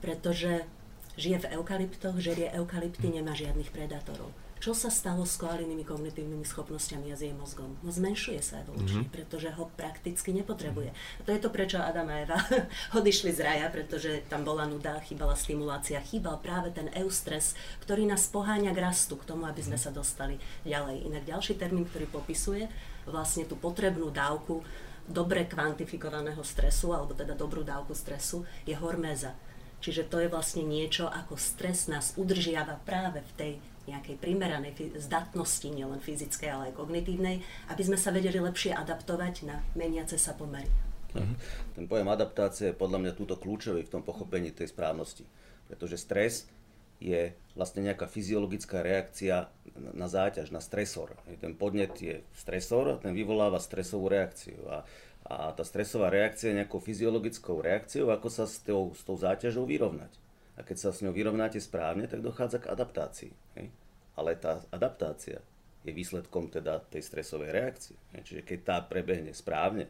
pretože 0.01 0.65
žije 1.17 1.45
v 1.45 1.51
eukalyptoch, 1.59 2.17
žerie 2.19 2.49
eukalypty, 2.53 3.09
nemá 3.09 3.37
žiadnych 3.37 3.73
predátorov. 3.73 4.33
Čo 4.63 4.79
sa 4.79 4.95
stalo 4.95 5.27
s 5.27 5.43
koalinými 5.43 5.83
kognitívnymi 5.83 6.47
schopnosťami 6.47 7.11
a 7.11 7.19
s 7.19 7.27
jej 7.27 7.35
mozgom? 7.35 7.75
No 7.83 7.91
zmenšuje 7.91 8.39
sa 8.39 8.63
evolučne, 8.63 9.03
mm-hmm. 9.03 9.11
pretože 9.11 9.51
ho 9.59 9.67
prakticky 9.75 10.31
nepotrebuje. 10.31 10.95
A 10.95 11.21
to 11.27 11.35
je 11.35 11.43
to, 11.43 11.51
prečo 11.51 11.83
Adam 11.83 12.07
a 12.07 12.23
Eva 12.23 12.39
odišli 12.99 13.35
z 13.35 13.43
raja, 13.43 13.67
pretože 13.75 14.23
tam 14.31 14.47
bola 14.47 14.63
nuda, 14.71 15.03
chýbala 15.03 15.35
stimulácia, 15.35 15.99
chýbal 16.07 16.39
práve 16.39 16.71
ten 16.71 16.87
eustres, 16.95 17.59
ktorý 17.83 18.07
nás 18.07 18.31
poháňa 18.31 18.71
k 18.71 18.87
rastu, 18.87 19.19
k 19.19 19.35
tomu, 19.35 19.51
aby 19.51 19.67
sme 19.67 19.75
sa 19.75 19.91
dostali 19.91 20.39
ďalej. 20.63 21.11
Inak 21.11 21.27
ďalší 21.27 21.59
termín, 21.59 21.83
ktorý 21.91 22.07
popisuje 22.07 22.71
vlastne 23.03 23.43
tú 23.51 23.59
potrebnú 23.59 24.15
dávku 24.15 24.63
dobre 25.11 25.43
kvantifikovaného 25.51 26.47
stresu, 26.47 26.95
alebo 26.95 27.19
teda 27.19 27.35
dobrú 27.35 27.67
dávku 27.67 27.99
stresu, 27.99 28.47
je 28.63 28.79
horméza. 28.79 29.35
Čiže 29.83 30.07
to 30.07 30.23
je 30.23 30.31
vlastne 30.31 30.63
niečo, 30.63 31.11
ako 31.11 31.35
stres 31.35 31.91
nás 31.91 32.15
udržiava 32.15 32.79
práve 32.87 33.21
v 33.21 33.33
tej 33.35 33.53
nejakej 33.91 34.15
primeranej 34.23 34.95
zdatnosti, 34.95 35.67
nielen 35.67 35.99
fyzickej, 35.99 36.49
ale 36.49 36.63
aj 36.71 36.79
kognitívnej, 36.79 37.43
aby 37.67 37.83
sme 37.83 37.99
sa 37.99 38.15
vedeli 38.15 38.39
lepšie 38.39 38.71
adaptovať 38.79 39.43
na 39.43 39.59
meniace 39.75 40.15
sa 40.23 40.39
pomery. 40.39 40.71
Uh-huh. 41.13 41.35
Ten 41.75 41.91
pojem 41.91 42.07
adaptácie 42.07 42.71
je 42.71 42.79
podľa 42.79 43.03
mňa 43.03 43.13
túto 43.19 43.35
kľúčový 43.35 43.83
v 43.83 43.93
tom 43.93 44.07
pochopení 44.07 44.55
tej 44.55 44.71
správnosti. 44.71 45.27
Pretože 45.67 45.99
stres 45.99 46.47
je 47.03 47.35
vlastne 47.59 47.83
nejaká 47.83 48.07
fyziologická 48.07 48.87
reakcia 48.87 49.51
na 49.75 50.07
záťaž, 50.07 50.55
na 50.55 50.63
stresor. 50.63 51.19
Ten 51.43 51.59
podnet 51.59 51.99
je 51.99 52.23
stresor 52.39 52.97
a 52.97 53.01
ten 53.03 53.11
vyvoláva 53.11 53.59
stresovú 53.59 54.07
reakciu. 54.07 54.63
A, 54.71 54.87
a 55.27 55.55
tá 55.55 55.63
stresová 55.63 56.11
reakcia 56.11 56.51
je 56.51 56.59
nejakou 56.63 56.83
fyziologickou 56.83 57.63
reakciou, 57.63 58.11
ako 58.11 58.29
sa 58.29 58.45
s 58.45 58.63
tou, 58.63 58.91
s 58.95 59.03
tou 59.07 59.15
záťažou 59.15 59.67
vyrovnať 59.67 60.23
a 60.57 60.61
keď 60.61 60.77
sa 60.77 60.91
s 60.93 61.01
ňou 61.01 61.17
vyrovnáte 61.17 61.57
správne, 61.57 62.05
tak 62.05 62.21
dochádza 62.21 62.61
k 62.61 62.71
adaptácii. 62.73 63.33
Hej? 63.57 63.73
Ale 64.13 64.37
tá 64.37 64.61
adaptácia 64.69 65.41
je 65.83 65.93
výsledkom 65.93 66.53
teda 66.53 66.85
tej 66.93 67.03
stresovej 67.03 67.51
reakcie. 67.51 67.97
Hej? 68.13 68.23
Čiže 68.29 68.43
keď 68.45 68.59
tá 68.61 68.77
prebehne 68.85 69.33
správne, 69.33 69.89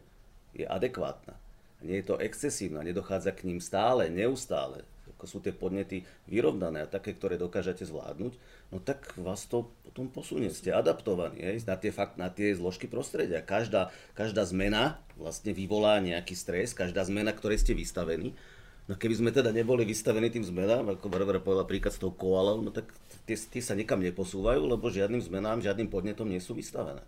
je 0.54 0.62
adekvátna. 0.68 1.34
Nie 1.82 1.98
je 1.98 2.14
to 2.14 2.20
excesívna, 2.22 2.86
nedochádza 2.86 3.34
k 3.34 3.50
ním 3.50 3.58
stále, 3.58 4.06
neustále, 4.06 4.86
ako 5.22 5.30
sú 5.30 5.38
tie 5.38 5.54
podnety 5.54 6.02
vyrovnané 6.26 6.82
a 6.82 6.90
také, 6.90 7.14
ktoré 7.14 7.38
dokážete 7.38 7.86
zvládnuť, 7.86 8.34
no 8.74 8.82
tak 8.82 9.06
vás 9.14 9.46
to 9.46 9.70
potom 9.86 10.10
posunie. 10.10 10.50
Ste 10.50 10.74
adaptovaní 10.74 11.38
hej, 11.38 11.62
na, 11.62 11.78
tie 11.78 11.94
fakt, 11.94 12.18
na 12.18 12.26
tie 12.26 12.50
zložky 12.58 12.90
prostredia. 12.90 13.38
Každá, 13.38 13.94
každá 14.18 14.42
zmena 14.42 14.98
vlastne 15.14 15.54
vyvolá 15.54 16.02
nejaký 16.02 16.34
stres, 16.34 16.74
každá 16.74 17.06
zmena, 17.06 17.30
ktorej 17.30 17.62
ste 17.62 17.78
vystavení 17.78 18.34
No 18.90 18.98
keby 18.98 19.14
sme 19.14 19.30
teda 19.30 19.54
neboli 19.54 19.86
vystavení 19.86 20.26
tým 20.26 20.42
zmenám, 20.42 20.98
ako 20.98 21.06
Barbara 21.06 21.38
povedala 21.38 21.70
príklad 21.70 21.94
s 21.94 22.02
tou 22.02 22.10
koalou, 22.10 22.58
no 22.58 22.74
tak 22.74 22.90
tie, 23.30 23.38
tie 23.38 23.62
sa 23.62 23.78
nikam 23.78 24.02
neposúvajú, 24.02 24.66
lebo 24.66 24.90
žiadnym 24.90 25.22
zmenám, 25.22 25.62
žiadnym 25.62 25.86
podnetom 25.86 26.26
nie 26.26 26.42
sú 26.42 26.58
vystavené. 26.58 26.98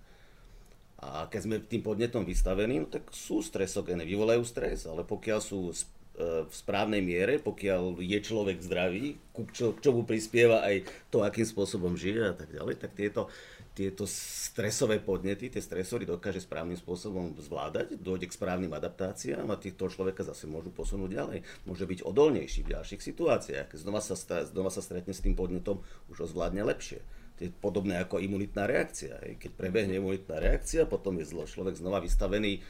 A 1.02 1.26
keď 1.26 1.40
sme 1.42 1.56
tým 1.58 1.82
podnetom 1.82 2.22
vystavení, 2.22 2.78
no 2.78 2.86
tak 2.86 3.10
sú 3.10 3.42
stresogéne, 3.42 4.06
vyvolajú 4.06 4.46
stres, 4.46 4.86
ale 4.86 5.02
pokiaľ 5.02 5.38
sú 5.42 5.74
v 6.14 6.54
správnej 6.54 7.02
miere, 7.02 7.42
pokiaľ 7.42 7.98
je 7.98 8.18
človek 8.22 8.62
zdravý, 8.62 9.18
k, 9.34 9.48
čo, 9.50 9.74
k 9.74 9.82
čomu 9.82 10.06
prispieva 10.06 10.62
aj 10.62 10.86
to, 11.10 11.26
akým 11.26 11.42
spôsobom 11.42 11.98
žije 11.98 12.30
a 12.30 12.34
tak 12.38 12.54
ďalej, 12.54 12.78
tak 12.78 12.94
tieto 12.94 13.26
tieto 13.74 14.06
stresové 14.06 15.02
podnety, 15.02 15.50
tie 15.50 15.58
stresory 15.58 16.06
dokáže 16.06 16.38
správnym 16.46 16.78
spôsobom 16.78 17.34
zvládať, 17.42 17.98
dojde 17.98 18.30
k 18.30 18.36
správnym 18.38 18.70
adaptáciám 18.70 19.50
a 19.50 19.58
týchto 19.58 19.90
človeka 19.90 20.22
zase 20.22 20.46
môžu 20.46 20.70
posunúť 20.70 21.10
ďalej. 21.10 21.38
Môže 21.66 21.82
byť 21.82 22.06
odolnejší 22.06 22.62
v 22.62 22.78
ďalších 22.78 23.02
situáciách. 23.02 23.74
Znova 23.74 23.98
sa, 23.98 24.14
znova 24.46 24.70
sa 24.70 24.78
stretne 24.78 25.10
s 25.10 25.18
tým 25.26 25.34
podnetom, 25.34 25.82
už 26.06 26.22
ho 26.22 26.26
zvládne 26.30 26.62
lepšie. 26.62 27.02
Je 27.42 27.50
podobné 27.50 27.98
ako 27.98 28.22
imunitná 28.22 28.70
reakcia. 28.70 29.18
Keď 29.42 29.50
prebehne 29.58 29.98
imunitná 29.98 30.38
reakcia, 30.38 30.86
potom 30.86 31.18
je 31.18 31.26
človek 31.26 31.74
znova 31.74 31.98
vystavený 31.98 32.62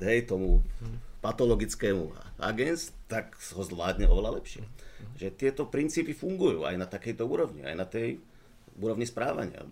hej, 0.00 0.20
tomu 0.24 0.64
patologickému 1.22 2.10
agens, 2.42 2.90
tak 3.06 3.38
ho 3.54 3.62
zvládne 3.62 4.10
oveľa 4.10 4.42
lepšie. 4.42 4.66
Že 5.16 5.28
tieto 5.38 5.62
princípy 5.70 6.12
fungujú 6.12 6.66
aj 6.66 6.74
na 6.74 6.86
takejto 6.90 7.22
úrovni, 7.22 7.62
aj 7.62 7.76
na 7.78 7.86
tej 7.86 8.18
úrovni 8.76 9.06
správania 9.06 9.62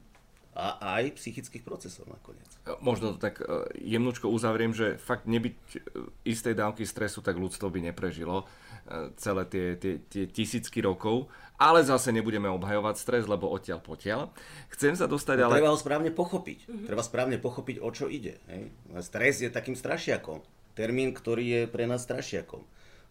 a 0.50 0.98
aj 0.98 1.14
psychických 1.14 1.62
procesov 1.62 2.10
nakoniec. 2.10 2.46
Možno 2.82 3.14
to 3.14 3.22
tak 3.22 3.38
e, 3.38 3.70
jemnúčko 3.86 4.26
uzavriem, 4.26 4.74
že 4.74 4.98
fakt 4.98 5.30
nebyť 5.30 5.54
e, 5.54 5.78
istej 6.26 6.58
dávky 6.58 6.82
stresu, 6.82 7.22
tak 7.22 7.38
ľudstvo 7.38 7.70
by 7.70 7.78
neprežilo 7.86 8.42
e, 8.42 9.14
celé 9.14 9.46
tie, 9.46 9.66
tie, 9.78 9.94
tie 10.10 10.26
tisícky 10.26 10.82
rokov, 10.82 11.30
ale 11.54 11.86
zase 11.86 12.10
nebudeme 12.10 12.50
obhajovať 12.50 12.94
stres, 12.98 13.24
lebo 13.30 13.46
odtiaľ 13.46 13.78
potiaľ. 13.78 14.34
Chcem 14.74 14.98
sa 14.98 15.06
dostať 15.06 15.38
no, 15.38 15.44
ale... 15.48 15.62
Treba 15.62 15.70
ho 15.70 15.78
správne 15.78 16.10
pochopiť. 16.10 16.58
Treba 16.90 17.02
správne 17.06 17.38
pochopiť, 17.38 17.76
o 17.78 17.90
čo 17.94 18.10
ide. 18.10 18.42
Hej? 18.50 18.74
Stres 19.06 19.46
je 19.46 19.54
takým 19.54 19.78
strašiakom. 19.78 20.42
Termín, 20.80 21.12
ktorý 21.12 21.44
je 21.44 21.62
pre 21.68 21.84
nás 21.84 22.00
strašiakom. 22.08 22.64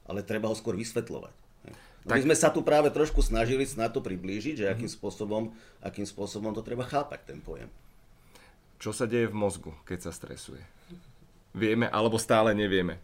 Ale 0.10 0.26
treba 0.26 0.50
ho 0.50 0.58
skôr 0.58 0.74
vysvetľovať. 0.74 1.34
No 1.70 2.10
tak... 2.10 2.26
My 2.26 2.34
sme 2.34 2.36
sa 2.42 2.50
tu 2.50 2.66
práve 2.66 2.90
trošku 2.90 3.22
snažili 3.22 3.70
na 3.78 3.94
to 3.94 4.02
priblížiť, 4.02 4.66
že 4.66 4.72
akým 4.74 4.90
mhm. 4.90 4.96
spôsobom, 4.98 5.54
akým 5.86 6.10
spôsobom 6.10 6.50
to 6.58 6.66
treba 6.66 6.90
chápať, 6.90 7.30
ten 7.30 7.40
pojem. 7.46 7.70
Čo 8.82 8.90
sa 8.90 9.06
deje 9.06 9.30
v 9.30 9.38
mozgu, 9.38 9.76
keď 9.86 10.10
sa 10.10 10.12
stresuje? 10.16 10.66
Vieme, 11.54 11.86
alebo 11.86 12.18
stále 12.18 12.58
nevieme? 12.58 12.98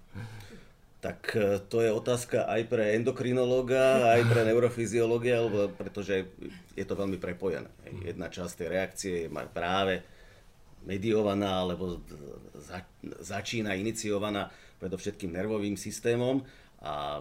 Tak 1.03 1.19
e, 1.37 1.61
to 1.67 1.83
je 1.85 1.91
otázka 1.91 2.49
aj 2.49 2.61
pre 2.65 2.97
endokrinológa, 2.97 4.15
aj 4.17 4.21
pre 4.25 4.41
neurofyziológia, 4.47 5.45
pretože 5.77 6.25
je 6.73 6.85
to 6.87 6.95
veľmi 6.97 7.21
prepojené. 7.21 7.69
Jedna 8.01 8.31
časť 8.31 8.53
tej 8.57 8.67
reakcie 8.71 9.13
je 9.27 9.29
práve 9.51 10.01
mediovaná, 10.85 11.65
alebo 11.65 11.99
začína 13.21 13.73
iniciovaná 13.75 14.53
predovšetkým 14.79 15.33
nervovým 15.33 15.75
systémom 15.75 16.45
a 16.85 17.17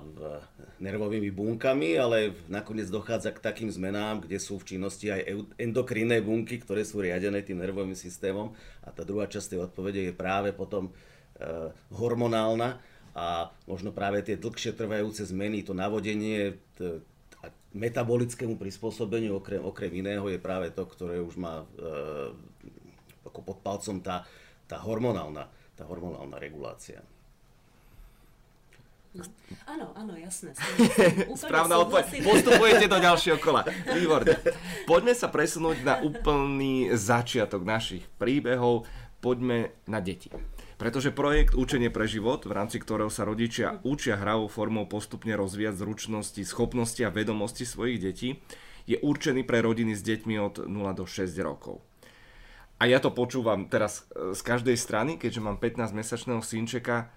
nervovými 0.76 1.32
bunkami, 1.32 1.96
ale 1.96 2.36
nakoniec 2.52 2.92
dochádza 2.92 3.32
k 3.32 3.40
takým 3.40 3.70
zmenám, 3.72 4.28
kde 4.28 4.36
sú 4.36 4.60
v 4.60 4.76
činnosti 4.76 5.08
aj 5.08 5.48
endokrinné 5.56 6.20
bunky, 6.20 6.60
ktoré 6.60 6.84
sú 6.84 7.00
riadené 7.00 7.40
tým 7.40 7.64
nervovým 7.64 7.96
systémom. 7.96 8.52
A 8.84 8.92
tá 8.92 9.08
druhá 9.08 9.24
časť 9.24 9.56
tej 9.56 9.64
odpovede 9.64 10.00
je 10.04 10.12
práve 10.12 10.52
potom 10.52 10.92
e, 10.92 10.92
hormonálna 11.96 12.76
a 13.16 13.48
možno 13.64 13.94
práve 13.94 14.20
tie 14.20 14.36
dlhšie 14.36 14.76
trvajúce 14.76 15.24
zmeny, 15.24 15.64
to 15.64 15.72
navodenie, 15.72 16.60
t- 16.76 17.00
metabolickému 17.74 18.54
prispôsobeniu, 18.54 19.40
okrem, 19.40 19.58
okrem 19.58 19.90
iného, 19.98 20.28
je 20.30 20.38
práve 20.38 20.70
to, 20.70 20.86
ktoré 20.86 21.18
už 21.18 21.34
má 21.40 21.64
e, 21.64 21.66
ako 23.34 23.42
pod 23.42 23.58
palcom 23.66 23.98
tá, 23.98 24.22
tá, 24.70 24.78
hormonálna, 24.78 25.50
tá 25.74 25.82
hormonálna 25.82 26.38
regulácia. 26.38 27.02
Áno, 29.66 29.90
áno, 29.94 30.14
jasné. 30.18 30.54
Správna 31.38 31.82
odpoveď. 31.82 32.22
Postupujete 32.22 32.86
do 32.86 32.98
ďalšieho 32.98 33.38
kola. 33.42 33.66
Výborne. 33.90 34.38
Poďme 34.86 35.14
sa 35.14 35.30
presunúť 35.30 35.82
na 35.82 35.98
úplný 36.02 36.94
začiatok 36.94 37.62
našich 37.62 38.06
príbehov. 38.18 38.86
Poďme 39.18 39.74
na 39.86 39.98
deti. 40.02 40.30
Pretože 40.74 41.14
projekt 41.14 41.54
Učenie 41.54 41.94
pre 41.94 42.10
život, 42.10 42.42
v 42.42 42.58
rámci 42.58 42.82
ktorého 42.82 43.06
sa 43.06 43.22
rodičia 43.22 43.78
učia 43.86 44.18
hravou 44.18 44.50
formou 44.50 44.90
postupne 44.90 45.38
rozvíjať 45.38 45.78
zručnosti, 45.78 46.42
schopnosti 46.42 46.98
a 47.06 47.14
vedomosti 47.14 47.62
svojich 47.62 48.02
detí, 48.02 48.42
je 48.84 48.98
určený 48.98 49.46
pre 49.46 49.62
rodiny 49.62 49.94
s 49.94 50.02
deťmi 50.02 50.34
od 50.42 50.54
0 50.66 50.98
do 50.98 51.06
6 51.06 51.30
rokov. 51.40 51.80
A 52.84 52.92
ja 52.92 53.00
to 53.00 53.16
počúvam 53.16 53.64
teraz 53.72 54.04
z 54.12 54.40
každej 54.44 54.76
strany, 54.76 55.16
keďže 55.16 55.40
mám 55.40 55.56
15-mesačného 55.56 56.44
synčeka, 56.44 57.08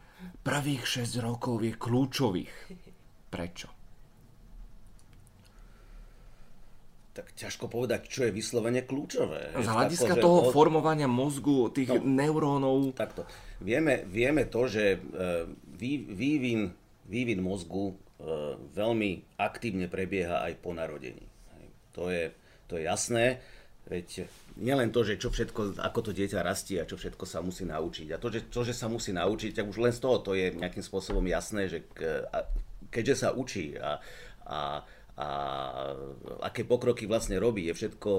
Prvých 0.41 1.05
6 1.05 1.21
rokov 1.21 1.61
je 1.61 1.73
kľúčových. 1.77 2.53
Prečo? 3.29 3.69
Tak 7.13 7.33
ťažko 7.33 7.65
povedať, 7.69 8.05
čo 8.09 8.29
je 8.29 8.31
vyslovene 8.31 8.85
kľúčové. 8.85 9.57
Z 9.57 9.67
hľadiska 9.67 10.13
Tako, 10.17 10.21
toho 10.21 10.39
od... 10.49 10.53
formovania 10.53 11.09
mozgu, 11.09 11.73
tých 11.73 11.97
no, 11.97 12.05
neurónov. 12.05 12.93
Takto. 12.93 13.25
Vieme, 13.57 14.05
vieme 14.05 14.45
to, 14.45 14.69
že 14.69 14.97
e, 14.97 14.97
vý, 15.77 16.05
vývin, 16.05 16.69
vývin 17.09 17.41
mozgu 17.41 17.93
e, 17.93 17.95
veľmi 18.77 19.37
aktívne 19.41 19.89
prebieha 19.89 20.45
aj 20.45 20.53
po 20.61 20.77
narodení. 20.77 21.25
To 21.97 22.13
je, 22.13 22.29
to 22.69 22.77
je 22.77 22.85
jasné. 22.85 23.41
Veď 23.87 24.27
nielen 24.59 24.91
to, 24.91 25.07
že 25.07 25.15
čo 25.15 25.31
všetko, 25.31 25.79
ako 25.79 25.99
to 26.03 26.11
dieťa 26.11 26.43
rastie 26.43 26.75
a 26.83 26.89
čo 26.89 26.99
všetko 26.99 27.23
sa 27.23 27.39
musí 27.39 27.63
naučiť. 27.63 28.11
A 28.11 28.19
to, 28.19 28.27
že, 28.27 28.51
to, 28.51 28.67
že 28.67 28.75
sa 28.75 28.91
musí 28.91 29.15
naučiť, 29.15 29.55
tak 29.55 29.71
už 29.71 29.79
len 29.79 29.95
z 29.95 30.03
toho 30.03 30.19
to 30.19 30.35
je 30.35 30.51
nejakým 30.51 30.83
spôsobom 30.83 31.23
jasné, 31.23 31.71
že 31.71 31.87
keďže 32.91 33.15
sa 33.15 33.29
učí 33.31 33.79
a, 33.79 34.03
a, 34.43 34.83
a 35.15 35.27
aké 36.43 36.67
pokroky 36.67 37.07
vlastne 37.07 37.39
robí, 37.39 37.71
je 37.71 37.79
všetko 37.79 38.11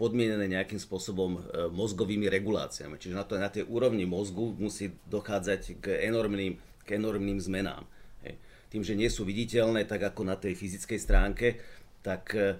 podmienené 0.00 0.48
nejakým 0.48 0.80
spôsobom 0.80 1.36
e, 1.36 1.40
mozgovými 1.68 2.32
reguláciami. 2.32 2.96
Čiže 2.96 3.12
na, 3.12 3.24
to, 3.28 3.36
na 3.36 3.52
tej 3.52 3.68
úrovni 3.68 4.08
mozgu 4.08 4.56
musí 4.56 4.96
dochádzať 5.12 5.84
k 5.84 6.00
enormným, 6.08 6.56
k 6.88 6.96
enormným 6.96 7.36
zmenám. 7.36 7.84
Hej. 8.24 8.40
Tým, 8.72 8.80
že 8.80 8.96
nie 8.96 9.12
sú 9.12 9.28
viditeľné 9.28 9.84
tak 9.84 10.00
ako 10.00 10.24
na 10.24 10.40
tej 10.40 10.56
fyzickej 10.56 10.96
stránke, 10.96 11.60
tak 12.00 12.32
e, 12.32 12.56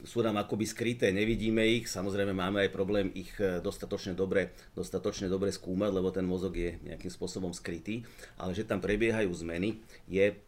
sú 0.00 0.24
nám 0.24 0.40
akoby 0.40 0.64
skryté, 0.64 1.12
nevidíme 1.12 1.60
ich, 1.60 1.92
samozrejme 1.92 2.32
máme 2.32 2.64
aj 2.64 2.70
problém 2.72 3.12
ich 3.12 3.28
e, 3.36 3.60
dostatočne 3.60 4.16
dobre, 4.16 4.56
dostatočne 4.72 5.28
dobre 5.28 5.52
skúmať, 5.52 5.90
lebo 5.92 6.08
ten 6.08 6.24
mozog 6.24 6.56
je 6.56 6.80
nejakým 6.80 7.12
spôsobom 7.12 7.52
skrytý, 7.52 8.00
ale 8.40 8.56
že 8.56 8.64
tam 8.64 8.80
prebiehajú 8.80 9.28
zmeny, 9.28 9.76
je, 10.08 10.40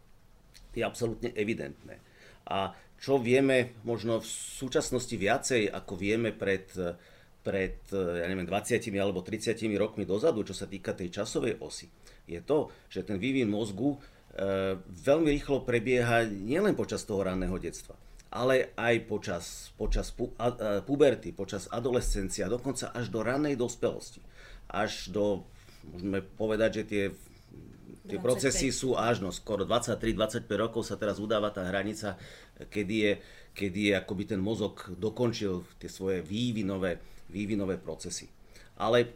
je 0.73 0.81
absolútne 0.81 1.29
evidentné. 1.37 2.01
A 2.49 2.73
čo 2.97 3.21
vieme 3.21 3.77
možno 3.85 4.17
v 4.17 4.27
súčasnosti 4.57 5.13
viacej, 5.13 5.69
ako 5.69 5.93
vieme 5.93 6.33
pred, 6.33 6.65
pred 7.45 7.77
ja 7.93 8.25
neviem, 8.25 8.49
20 8.49 8.81
alebo 8.97 9.21
30 9.21 9.69
rokmi 9.77 10.09
dozadu, 10.09 10.41
čo 10.41 10.57
sa 10.57 10.65
týka 10.65 10.97
tej 10.97 11.13
časovej 11.21 11.61
osy, 11.61 11.85
je 12.25 12.41
to, 12.41 12.73
že 12.89 13.05
ten 13.05 13.21
vývin 13.21 13.53
mozgu 13.53 13.93
e, 13.93 13.97
veľmi 14.81 15.29
rýchlo 15.29 15.61
prebieha 15.61 16.25
nielen 16.25 16.73
počas 16.73 17.05
toho 17.05 17.21
ranného 17.21 17.61
detstva 17.61 17.93
ale 18.35 18.75
aj 18.75 18.95
počas, 19.07 19.71
počas 19.79 20.11
pu, 20.11 20.35
a, 20.35 20.83
puberty, 20.83 21.31
počas 21.31 21.71
adolescencie 21.71 22.43
a 22.43 22.51
dokonca 22.51 22.91
až 22.91 23.07
do 23.07 23.23
ranej 23.23 23.55
dospelosti. 23.55 24.19
Až 24.67 25.07
do, 25.15 25.47
môžeme 25.87 26.19
povedať, 26.19 26.69
že 26.75 26.83
tie, 26.83 27.03
tie 28.11 28.19
procesy 28.19 28.75
sú 28.75 28.99
až 28.99 29.23
no, 29.23 29.31
skoro 29.31 29.63
23-25 29.63 30.51
rokov 30.51 30.83
sa 30.83 30.99
teraz 30.99 31.23
udáva 31.23 31.47
tá 31.55 31.63
hranica, 31.63 32.19
kedy 32.67 32.95
je, 32.99 33.13
kedy 33.55 33.79
je 33.87 33.93
akoby 33.95 34.35
ten 34.35 34.43
mozog 34.43 34.83
dokončil 34.99 35.63
tie 35.79 35.87
svoje 35.87 36.19
vývinové, 36.19 36.99
vývinové 37.31 37.79
procesy. 37.79 38.27
Ale 38.75 39.07
e, 39.07 39.09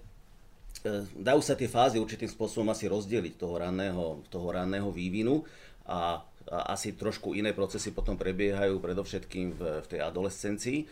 dajú 1.20 1.44
sa 1.44 1.60
tie 1.60 1.68
fázy 1.68 2.00
určitým 2.00 2.32
spôsobom 2.32 2.72
asi 2.72 2.88
rozdeliť 2.88 3.36
toho 3.36 3.60
ranného, 3.60 4.24
toho 4.32 4.48
ranného 4.48 4.88
vývinu 4.96 5.44
a 5.84 6.24
asi 6.50 6.98
trošku 6.98 7.38
iné 7.38 7.54
procesy 7.54 7.94
potom 7.94 8.18
prebiehajú 8.18 8.82
predovšetkým 8.82 9.48
v, 9.54 9.62
v 9.86 9.88
tej 9.88 10.00
adolescencii. 10.02 10.90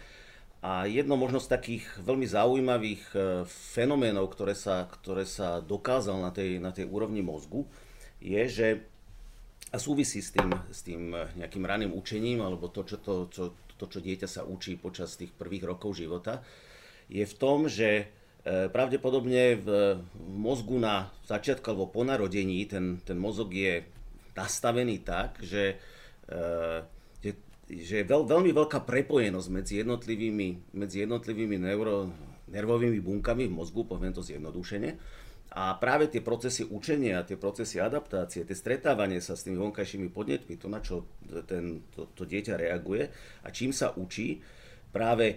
A 0.62 0.90
jedno 0.90 1.18
možno 1.18 1.38
z 1.38 1.54
takých 1.54 1.86
veľmi 2.02 2.26
zaujímavých 2.26 3.04
e, 3.14 3.18
fenoménov, 3.46 4.34
ktoré 4.34 4.58
sa, 4.58 4.90
ktoré 4.90 5.22
sa 5.22 5.62
dokázal 5.62 6.18
na 6.18 6.34
tej, 6.34 6.58
na 6.58 6.74
tej 6.74 6.90
úrovni 6.90 7.22
mozgu, 7.22 7.62
je, 8.18 8.42
že 8.50 8.68
a 9.70 9.78
súvisí 9.78 10.24
s 10.24 10.34
tým, 10.34 10.50
s 10.74 10.82
tým 10.82 11.14
nejakým 11.14 11.62
raným 11.62 11.92
učením, 11.94 12.42
alebo 12.42 12.72
to 12.72 12.88
čo, 12.88 12.98
to, 12.98 13.30
čo, 13.30 13.44
to, 13.78 13.86
čo 13.86 14.00
dieťa 14.00 14.26
sa 14.26 14.42
učí 14.48 14.80
počas 14.80 15.14
tých 15.20 15.30
prvých 15.36 15.68
rokov 15.68 16.00
života, 16.00 16.42
je 17.12 17.22
v 17.22 17.38
tom, 17.38 17.70
že 17.70 17.90
e, 18.02 18.06
pravdepodobne 18.74 19.62
v 19.62 19.68
mozgu 20.18 20.82
na 20.82 21.14
začiatku 21.30 21.70
alebo 21.70 21.86
po 21.92 22.02
narodení 22.02 22.64
ten, 22.66 22.98
ten 23.06 23.20
mozog 23.20 23.54
je 23.54 23.86
nastavený 24.38 25.02
tak, 25.02 25.42
že, 25.42 25.82
eh, 26.30 26.80
že, 27.18 27.32
že 27.66 27.96
je 28.02 28.06
veľ, 28.06 28.30
veľmi 28.30 28.54
veľká 28.54 28.86
prepojenosť 28.86 29.50
medzi 29.50 29.82
jednotlivými, 29.82 30.78
medzi 30.78 31.02
jednotlivými 31.02 31.58
neuro, 31.58 32.14
nervovými 32.48 33.02
bunkami 33.02 33.50
v 33.50 33.58
mozgu, 33.58 33.90
poviem 33.90 34.14
to 34.14 34.22
zjednodušene. 34.22 34.94
A 35.58 35.74
práve 35.80 36.12
tie 36.12 36.22
procesy 36.22 36.68
učenia, 36.68 37.26
tie 37.26 37.40
procesy 37.40 37.82
adaptácie, 37.82 38.46
tie 38.46 38.54
stretávanie 38.54 39.24
sa 39.24 39.34
s 39.34 39.48
tými 39.48 39.58
vonkajšími 39.58 40.12
podnetmi, 40.14 40.54
to 40.60 40.68
na 40.70 40.84
čo 40.84 41.08
ten, 41.50 41.88
to, 41.96 42.12
to 42.14 42.28
dieťa 42.28 42.60
reaguje 42.60 43.10
a 43.42 43.48
čím 43.50 43.72
sa 43.72 43.96
učí, 43.96 44.44
práve 44.92 45.34
e, 45.34 45.36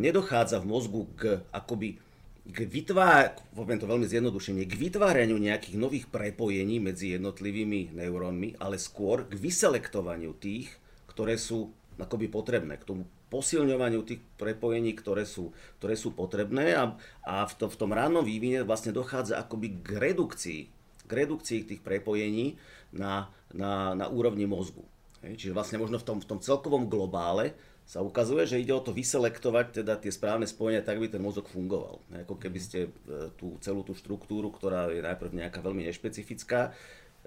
nedochádza 0.00 0.56
v 0.56 0.66
mozgu 0.66 1.02
k 1.14 1.22
akoby 1.52 2.00
k 2.42 2.58
vytvár, 2.66 3.38
poviem 3.54 3.78
to 3.78 3.86
veľmi 3.86 4.06
zjednodušene, 4.10 4.66
k 4.66 4.74
vytváraniu 4.74 5.38
nejakých 5.38 5.78
nových 5.78 6.06
prepojení 6.10 6.82
medzi 6.82 7.14
jednotlivými 7.14 7.94
neurónmi, 7.94 8.58
ale 8.58 8.82
skôr 8.82 9.30
k 9.30 9.38
vyselektovaniu 9.38 10.34
tých, 10.34 10.74
ktoré 11.06 11.38
sú 11.38 11.70
akoby 12.02 12.26
potrebné, 12.26 12.74
k 12.82 12.88
tomu 12.88 13.02
posilňovaniu 13.30 14.02
tých 14.02 14.20
prepojení, 14.36 14.92
ktoré 14.92 15.22
sú, 15.22 15.54
ktoré 15.78 15.94
sú 15.94 16.12
potrebné 16.12 16.74
a, 16.74 16.98
a 17.22 17.46
v, 17.46 17.52
to, 17.56 17.70
v 17.70 17.78
tom 17.78 17.94
rannom 17.94 18.26
vývine 18.26 18.66
vlastne 18.66 18.90
dochádza 18.90 19.38
akoby 19.38 19.80
k 19.80 19.88
redukcii, 20.02 20.60
k 21.06 21.12
redukcii 21.14 21.60
tých 21.64 21.80
prepojení 21.80 22.58
na, 22.92 23.30
na, 23.54 23.94
na 23.94 24.06
úrovni 24.10 24.44
mozgu. 24.44 24.84
Čiže 25.22 25.54
vlastne 25.54 25.78
možno 25.78 26.02
v 26.02 26.04
tom, 26.04 26.18
v 26.18 26.28
tom 26.28 26.42
celkovom 26.42 26.90
globále 26.90 27.54
sa 27.92 28.00
ukazuje, 28.00 28.48
že 28.48 28.56
ide 28.56 28.72
o 28.72 28.80
to 28.80 28.96
vyselektovať 28.96 29.84
teda 29.84 30.00
tie 30.00 30.08
správne 30.08 30.48
spojenia, 30.48 30.80
tak 30.80 30.96
by 30.96 31.12
ten 31.12 31.20
mozog 31.20 31.44
fungoval. 31.44 32.00
Ako 32.24 32.40
keby 32.40 32.56
ste 32.56 32.88
e, 32.88 32.90
tú 33.36 33.60
celú 33.60 33.84
tú 33.84 33.92
štruktúru, 33.92 34.48
ktorá 34.48 34.88
je 34.88 35.04
najprv 35.04 35.36
nejaká 35.36 35.60
veľmi 35.60 35.84
nešpecifická, 35.84 36.72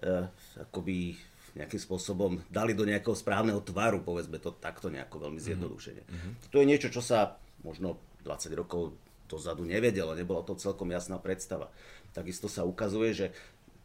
e, 0.01 0.25
akoby 0.57 1.21
nejakým 1.53 1.77
spôsobom 1.77 2.41
dali 2.49 2.73
do 2.73 2.81
nejakého 2.81 3.13
správneho 3.13 3.61
tvaru, 3.61 4.01
povedzme 4.01 4.41
to 4.41 4.57
takto 4.57 4.89
nejako 4.89 5.29
veľmi 5.29 5.37
mhm. 5.37 5.45
zjednodušene. 5.45 6.01
Mm-hmm. 6.01 6.31
To 6.49 6.57
je 6.57 6.65
niečo, 6.65 6.89
čo 6.89 7.05
sa 7.05 7.37
možno 7.61 8.01
20 8.25 8.49
rokov 8.57 8.97
dozadu 9.29 9.69
nevedelo, 9.69 10.17
nebola 10.17 10.41
to 10.41 10.57
celkom 10.57 10.89
jasná 10.89 11.21
predstava. 11.21 11.69
Takisto 12.09 12.49
sa 12.49 12.65
ukazuje, 12.65 13.13
že 13.13 13.27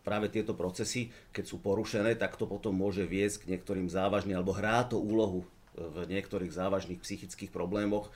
práve 0.01 0.33
tieto 0.33 0.57
procesy, 0.57 1.13
keď 1.29 1.45
sú 1.45 1.61
porušené, 1.61 2.17
tak 2.17 2.41
to 2.41 2.49
potom 2.49 2.73
môže 2.73 3.05
viesť 3.05 3.45
k 3.45 3.49
niektorým 3.53 3.93
závažným, 3.93 4.41
alebo 4.41 4.57
hrá 4.57 4.81
to 4.89 4.97
úlohu 4.97 5.45
v 5.79 5.97
niektorých 6.09 6.51
závažných 6.51 7.03
psychických 7.03 7.55
problémoch 7.55 8.11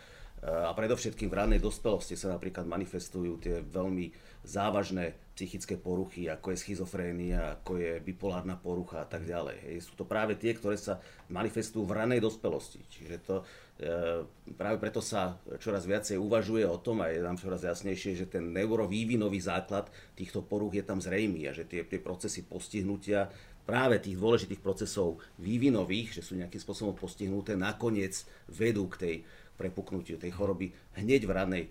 a 0.45 0.77
predovšetkým 0.77 1.33
v 1.33 1.39
rannej 1.41 1.61
dospelosti 1.63 2.21
sa 2.21 2.37
napríklad 2.37 2.69
manifestujú 2.69 3.41
tie 3.41 3.65
veľmi 3.65 4.13
závažné 4.45 5.33
psychické 5.33 5.81
poruchy, 5.81 6.29
ako 6.29 6.53
je 6.53 6.61
schizofrénia, 6.61 7.57
ako 7.59 7.81
je 7.81 7.93
bipolárna 8.05 8.61
porucha 8.61 9.03
a 9.03 9.09
tak 9.09 9.25
ďalej. 9.25 9.57
Hej. 9.65 9.89
Sú 9.89 9.97
to 9.97 10.05
práve 10.05 10.37
tie, 10.37 10.53
ktoré 10.53 10.77
sa 10.77 11.01
manifestujú 11.33 11.89
v 11.89 11.97
ranej 11.97 12.21
dospelosti. 12.21 12.85
Čiže 12.87 13.17
to, 13.25 13.37
e, 13.81 14.23
práve 14.53 14.77
preto 14.77 15.01
sa 15.01 15.41
čoraz 15.59 15.89
viacej 15.89 16.21
uvažuje 16.21 16.69
o 16.69 16.77
tom 16.77 17.01
a 17.01 17.09
je 17.09 17.25
nám 17.25 17.41
čoraz 17.41 17.65
jasnejšie, 17.65 18.13
že 18.15 18.31
ten 18.31 18.53
neurovývinový 18.53 19.41
základ 19.41 19.89
týchto 20.13 20.45
poruch 20.45 20.77
je 20.77 20.85
tam 20.85 21.01
zrejmý 21.01 21.49
a 21.49 21.57
že 21.57 21.65
tie, 21.65 21.89
tie 21.89 21.99
procesy 21.99 22.45
postihnutia 22.45 23.33
práve 23.65 23.97
tých 24.01 24.21
dôležitých 24.21 24.61
procesov 24.61 25.21
vývinových, 25.41 26.21
že 26.21 26.23
sú 26.25 26.37
nejakým 26.37 26.61
spôsobom 26.61 26.95
postihnuté, 26.97 27.57
nakoniec 27.57 28.25
vedú 28.49 28.89
k 28.93 28.97
tej 28.97 29.15
prepuknutiu 29.57 30.21
tej 30.21 30.35
choroby 30.35 30.73
hneď 31.01 31.25
v 31.25 31.33
ranej, 31.33 31.65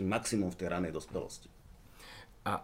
maximum 0.00 0.52
v 0.54 0.58
tej 0.60 0.68
ranej 0.70 0.92
dospelosti. 0.94 1.48
A 2.44 2.62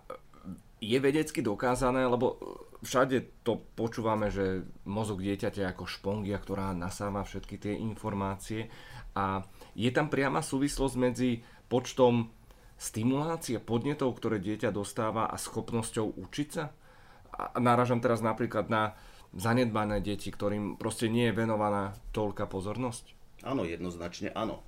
je 0.81 0.99
vedecky 1.01 1.45
dokázané, 1.45 2.09
lebo 2.09 2.37
všade 2.81 3.45
to 3.45 3.61
počúvame, 3.77 4.33
že 4.33 4.65
mozog 4.89 5.21
dieťaťa 5.21 5.61
je 5.61 5.71
ako 5.73 5.85
špongia, 5.85 6.41
ktorá 6.41 6.73
nasáva 6.73 7.25
všetky 7.25 7.61
tie 7.61 7.75
informácie 7.77 8.73
a 9.13 9.45
je 9.77 9.91
tam 9.93 10.09
priama 10.09 10.41
súvislosť 10.41 10.97
medzi 10.97 11.45
počtom 11.69 12.33
stimulácie, 12.81 13.61
podnetov, 13.61 14.17
ktoré 14.17 14.41
dieťa 14.41 14.73
dostáva 14.73 15.29
a 15.29 15.37
schopnosťou 15.37 16.17
učiť 16.17 16.49
sa? 16.49 16.73
A 17.41 17.57
náražam 17.57 18.05
teraz 18.05 18.21
napríklad 18.21 18.69
na 18.69 18.93
zanedbané 19.33 20.03
deti, 20.03 20.29
ktorým 20.29 20.77
proste 20.77 21.09
nie 21.09 21.31
je 21.31 21.39
venovaná 21.39 21.97
toľká 22.13 22.51
pozornosť? 22.51 23.17
Áno, 23.47 23.65
jednoznačne 23.65 24.35
áno. 24.37 24.61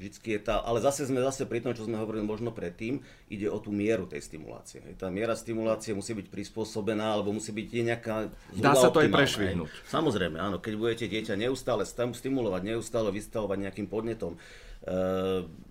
Vždycky 0.00 0.32
je 0.32 0.40
tá, 0.48 0.64
ale 0.64 0.80
zase 0.80 1.04
sme 1.04 1.20
zase 1.20 1.44
pri 1.44 1.60
tom, 1.60 1.76
čo 1.76 1.84
sme 1.84 2.00
hovorili 2.00 2.24
možno 2.24 2.56
predtým, 2.56 3.04
ide 3.28 3.52
o 3.52 3.60
tú 3.60 3.68
mieru 3.68 4.08
tej 4.08 4.24
stimulácie. 4.24 4.80
Tá 4.96 5.12
miera 5.12 5.36
stimulácie 5.36 5.92
musí 5.92 6.16
byť 6.16 6.32
prispôsobená, 6.32 7.20
alebo 7.20 7.36
musí 7.36 7.52
byť 7.52 7.68
nejaká 7.68 8.32
Dá 8.56 8.72
sa 8.72 8.88
to 8.88 9.04
aj 9.04 9.12
prešvihnúť. 9.12 9.68
Samozrejme, 9.92 10.40
áno. 10.40 10.56
Keď 10.56 10.72
budete 10.80 11.04
dieťa 11.04 11.36
neustále 11.36 11.84
stimulovať, 11.84 12.62
neustále 12.64 13.12
vystavovať 13.12 13.68
nejakým 13.68 13.92
podnetom, 13.92 14.40
e- 14.88 15.68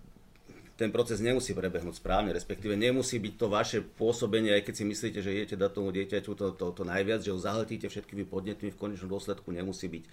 ten 0.80 0.96
proces 0.96 1.20
nemusí 1.20 1.52
prebehnúť 1.52 2.00
správne, 2.00 2.32
respektíve 2.32 2.80
nemusí 2.80 3.20
byť 3.20 3.34
to 3.36 3.52
vaše 3.52 3.84
pôsobenie, 3.84 4.56
aj 4.56 4.72
keď 4.72 4.74
si 4.80 4.84
myslíte, 4.88 5.20
že 5.20 5.36
idete 5.36 5.56
dať 5.60 5.72
tomu 5.76 5.92
dieťaťu 5.92 6.32
to, 6.32 6.56
to, 6.56 6.72
to 6.72 6.84
najviac, 6.88 7.20
že 7.20 7.36
ho 7.36 7.40
zahltíte 7.40 7.92
všetkými 7.92 8.24
podnetmi, 8.24 8.72
v 8.72 8.80
konečnom 8.80 9.12
dôsledku 9.12 9.52
nemusí 9.52 9.92
byť, 9.92 10.04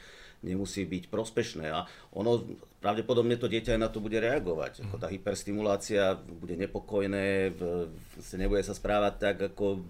nemusí 0.42 0.82
byť 0.82 1.06
prospešné. 1.06 1.70
A 1.70 1.86
ono, 2.10 2.42
pravdepodobne 2.82 3.38
to 3.38 3.46
dieťa 3.46 3.78
aj 3.78 3.80
na 3.80 3.86
to 3.86 4.02
bude 4.02 4.18
reagovať. 4.18 4.82
Ako 4.90 4.98
tá 4.98 5.06
hyperstimulácia 5.06 6.18
bude 6.18 6.58
nepokojné, 6.58 7.54
nebude 8.34 8.62
sa 8.66 8.74
správať 8.74 9.14
tak, 9.22 9.36
ako 9.54 9.86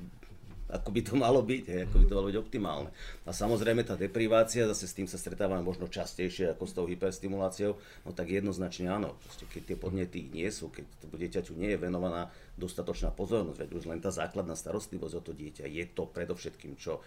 ako 0.67 0.91
by 0.91 1.01
to 1.07 1.15
malo 1.15 1.41
byť, 1.47 1.65
hej, 1.71 1.81
ako 1.87 1.97
by 2.03 2.05
to 2.11 2.17
malo 2.19 2.29
byť 2.31 2.39
optimálne. 2.43 2.91
A 3.23 3.31
samozrejme 3.31 3.87
tá 3.87 3.95
deprivácia, 3.95 4.67
zase 4.67 4.91
s 4.91 4.97
tým 4.99 5.07
sa 5.07 5.15
stretávame 5.15 5.63
možno 5.63 5.87
častejšie 5.87 6.51
ako 6.51 6.65
s 6.67 6.73
tou 6.75 6.87
hyperstimuláciou, 6.91 7.79
no 8.03 8.11
tak 8.11 8.35
jednoznačne 8.35 8.91
áno, 8.91 9.15
proste, 9.23 9.47
keď 9.47 9.63
tie 9.63 9.79
podnety 9.79 10.19
nie 10.27 10.51
sú, 10.51 10.75
keď 10.75 10.85
to 11.07 11.07
dieťaťu 11.15 11.53
nie 11.55 11.71
je 11.75 11.79
venovaná 11.79 12.29
dostatočná 12.59 13.15
pozornosť, 13.15 13.63
veď 13.63 13.71
už 13.79 13.85
len 13.87 14.03
tá 14.03 14.11
základná 14.11 14.59
starostlivosť 14.59 15.15
o 15.15 15.23
to 15.23 15.33
dieťa 15.37 15.71
je 15.71 15.85
to 15.93 16.11
predovšetkým, 16.11 16.75
čo, 16.75 16.99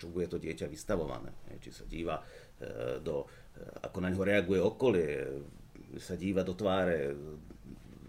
čo 0.00 0.06
bude 0.10 0.26
to 0.26 0.42
dieťa 0.42 0.66
vystavované. 0.66 1.30
Hej, 1.54 1.58
či 1.62 1.70
sa 1.70 1.84
díva 1.86 2.18
e, 2.18 2.24
do, 2.98 3.28
e, 3.54 3.62
ako 3.84 3.98
na 4.02 4.10
ňo 4.10 4.22
reaguje 4.26 4.58
okolie, 4.58 5.10
sa 6.02 6.18
díva 6.18 6.42
do 6.42 6.58
tváre 6.58 7.14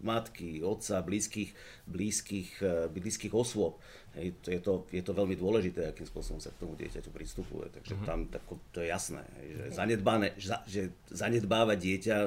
matky, 0.06 0.62
otca, 0.62 1.02
blízkych, 1.02 1.52
blízkych, 1.90 2.50
e, 2.62 2.88
blízkych 2.94 3.34
osôb. 3.34 3.82
Hej, 4.16 4.40
to 4.40 4.48
je, 4.48 4.60
to, 4.64 4.74
je 4.96 5.04
to 5.04 5.12
veľmi 5.12 5.36
dôležité, 5.36 5.92
akým 5.92 6.08
spôsobom 6.08 6.40
sa 6.40 6.56
k 6.56 6.64
tomu 6.64 6.80
dieťaťu 6.80 7.12
pristupuje. 7.12 7.68
Takže 7.68 7.94
mm-hmm. 8.00 8.08
tam 8.08 8.20
tako, 8.32 8.64
to 8.72 8.80
je 8.80 8.88
jasné, 8.88 9.24
hej, 9.44 9.48
že, 9.52 9.64
zanedbané, 9.76 10.28
že, 10.40 10.56
že 10.66 10.82
zanedbávať 11.12 11.78
dieťa 11.78 12.18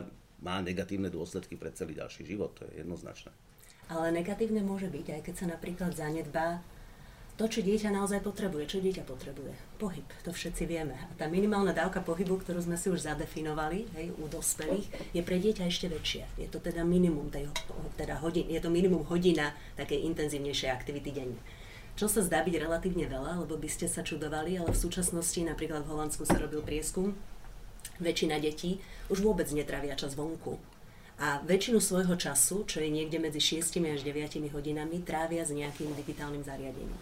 má 0.45 0.61
negatívne 0.61 1.09
dôsledky 1.09 1.57
pre 1.57 1.73
celý 1.73 1.97
ďalší 1.97 2.29
život, 2.29 2.53
to 2.61 2.69
je 2.69 2.85
jednoznačné. 2.85 3.33
Ale 3.89 4.13
negatívne 4.13 4.61
môže 4.61 4.93
byť, 4.93 5.07
aj 5.17 5.21
keď 5.25 5.35
sa 5.35 5.47
napríklad 5.49 5.97
zanedbá 5.97 6.61
to, 7.39 7.47
čo 7.47 7.63
dieťa 7.63 7.95
naozaj 7.95 8.19
potrebuje. 8.27 8.67
Čo 8.67 8.83
dieťa 8.83 9.07
potrebuje? 9.07 9.79
Pohyb, 9.79 10.03
to 10.27 10.35
všetci 10.35 10.67
vieme. 10.67 10.99
A 10.99 11.15
tá 11.15 11.31
minimálna 11.31 11.71
dávka 11.71 12.03
pohybu, 12.03 12.43
ktorú 12.43 12.59
sme 12.59 12.75
si 12.75 12.91
už 12.91 13.07
zadefinovali 13.07 13.87
hej, 13.95 14.11
u 14.19 14.27
dospelých, 14.27 15.15
je 15.15 15.23
pre 15.23 15.39
dieťa 15.39 15.71
ešte 15.71 15.87
väčšia. 15.87 16.27
Je 16.35 16.51
to 16.51 16.59
teda 16.59 16.83
minimum, 16.83 17.31
tej, 17.31 17.47
teda 17.95 18.19
hodin, 18.19 18.51
je 18.51 18.59
to 18.59 18.75
minimum 18.75 19.07
hodina 19.07 19.55
takej 19.79 20.03
intenzívnejšej 20.11 20.67
aktivity 20.75 21.15
denne. 21.15 21.39
Čo 21.99 22.07
sa 22.07 22.23
zdá 22.23 22.47
byť 22.47 22.63
relatívne 22.63 23.11
veľa, 23.11 23.43
lebo 23.43 23.59
by 23.59 23.67
ste 23.67 23.91
sa 23.91 24.07
čudovali, 24.07 24.55
ale 24.55 24.71
v 24.71 24.83
súčasnosti 24.87 25.43
napríklad 25.43 25.83
v 25.83 25.91
Holandsku 25.91 26.23
sa 26.23 26.39
robil 26.39 26.63
prieskum, 26.63 27.19
väčšina 27.99 28.39
detí 28.39 28.79
už 29.11 29.19
vôbec 29.19 29.51
netravia 29.51 29.99
čas 29.99 30.15
vonku. 30.15 30.63
A 31.19 31.43
väčšinu 31.43 31.83
svojho 31.83 32.15
času, 32.15 32.63
čo 32.71 32.79
je 32.79 32.87
niekde 32.87 33.19
medzi 33.19 33.43
6 33.43 33.83
až 33.83 34.07
9 34.07 34.55
hodinami, 34.55 35.03
trávia 35.03 35.43
s 35.43 35.51
nejakým 35.51 35.91
digitálnym 35.99 36.47
zariadením. 36.47 36.95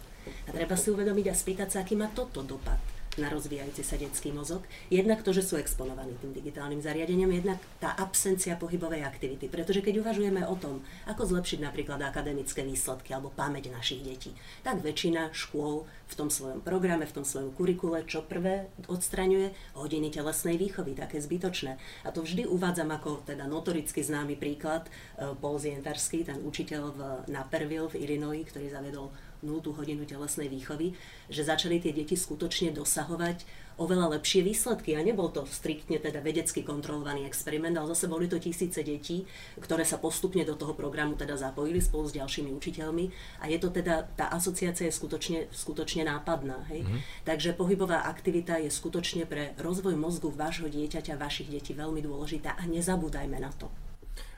A 0.49 0.49
treba 0.49 0.73
si 0.73 0.89
uvedomiť 0.89 1.29
a 1.29 1.37
spýtať 1.37 1.69
sa, 1.69 1.85
aký 1.85 1.93
má 1.93 2.09
toto 2.09 2.41
dopad 2.41 2.96
na 3.17 3.33
rozvíjajúci 3.33 3.81
sa 3.81 3.97
detský 3.97 4.29
mozog. 4.29 4.61
Jednak 4.93 5.25
to, 5.25 5.33
že 5.33 5.41
sú 5.41 5.57
exponovaní 5.57 6.13
tým 6.21 6.33
digitálnym 6.33 6.81
zariadeniam, 6.81 7.33
jednak 7.33 7.57
tá 7.81 7.97
absencia 7.97 8.53
pohybovej 8.55 9.03
aktivity. 9.03 9.49
Pretože 9.49 9.81
keď 9.81 10.05
uvažujeme 10.05 10.45
o 10.45 10.55
tom, 10.55 10.85
ako 11.09 11.25
zlepšiť 11.25 11.59
napríklad 11.65 11.99
akademické 12.05 12.61
výsledky 12.61 13.13
alebo 13.17 13.33
pamäť 13.33 13.73
našich 13.73 14.05
detí, 14.05 14.31
tak 14.61 14.85
väčšina 14.85 15.33
škôl 15.33 15.89
v 16.07 16.13
tom 16.15 16.31
svojom 16.31 16.63
programe, 16.63 17.03
v 17.03 17.15
tom 17.19 17.25
svojom 17.27 17.51
kurikule, 17.51 18.07
čo 18.07 18.23
prvé 18.23 18.71
odstraňuje 18.87 19.75
hodiny 19.75 20.07
telesnej 20.13 20.55
výchovy, 20.55 20.95
také 20.95 21.19
zbytočné. 21.19 21.75
A 22.07 22.09
to 22.15 22.23
vždy 22.23 22.47
uvádzam 22.47 22.93
ako 22.95 23.27
teda 23.27 23.43
notoricky 23.49 23.99
známy 23.99 24.39
príklad 24.39 24.87
e, 24.87 25.35
Paul 25.35 25.59
Zientarský, 25.59 26.23
ten 26.23 26.39
učiteľ 26.39 26.83
v 26.95 26.99
Naperville 27.27 27.91
v 27.91 27.99
Illinois, 28.07 28.47
ktorý 28.47 28.71
zavedol 28.71 29.11
0 29.43 29.73
hodinu 29.77 30.07
telesnej 30.07 30.49
výchovy, 30.49 30.97
že 31.29 31.45
začali 31.45 31.77
tie 31.77 31.93
deti 31.93 32.17
skutočne 32.17 32.73
dosahovať 32.73 33.67
oveľa 33.77 34.17
lepšie 34.17 34.41
výsledky. 34.41 34.97
A 34.97 35.05
nebol 35.05 35.29
to 35.29 35.45
striktne 35.45 36.01
teda 36.01 36.19
vedecky 36.19 36.65
kontrolovaný 36.65 37.29
experiment, 37.29 37.77
ale 37.77 37.93
zase 37.93 38.09
boli 38.09 38.25
to 38.25 38.41
tisíce 38.41 38.81
detí, 38.81 39.23
ktoré 39.61 39.85
sa 39.85 40.01
postupne 40.01 40.41
do 40.43 40.57
toho 40.57 40.73
programu 40.73 41.13
teda 41.13 41.37
zapojili 41.37 41.77
spolu 41.79 42.09
s 42.09 42.17
ďalšími 42.17 42.49
učiteľmi. 42.57 43.05
A 43.41 43.45
je 43.47 43.57
to 43.61 43.69
teda, 43.69 44.09
tá 44.17 44.33
asociácia 44.33 44.89
je 44.89 44.93
skutočne, 44.97 45.39
skutočne 45.53 46.09
nápadná. 46.09 46.65
Hej? 46.73 46.83
Mm-hmm. 46.83 46.99
Takže 47.23 47.53
pohybová 47.53 48.09
aktivita 48.09 48.57
je 48.57 48.73
skutočne 48.73 49.29
pre 49.29 49.53
rozvoj 49.61 49.93
mozgu 49.93 50.33
vášho 50.33 50.67
dieťaťa, 50.67 51.21
vašich 51.21 51.53
detí 51.53 51.77
veľmi 51.77 52.01
dôležitá 52.01 52.57
a 52.57 52.65
nezabúdajme 52.65 53.37
na 53.37 53.53
to. 53.53 53.69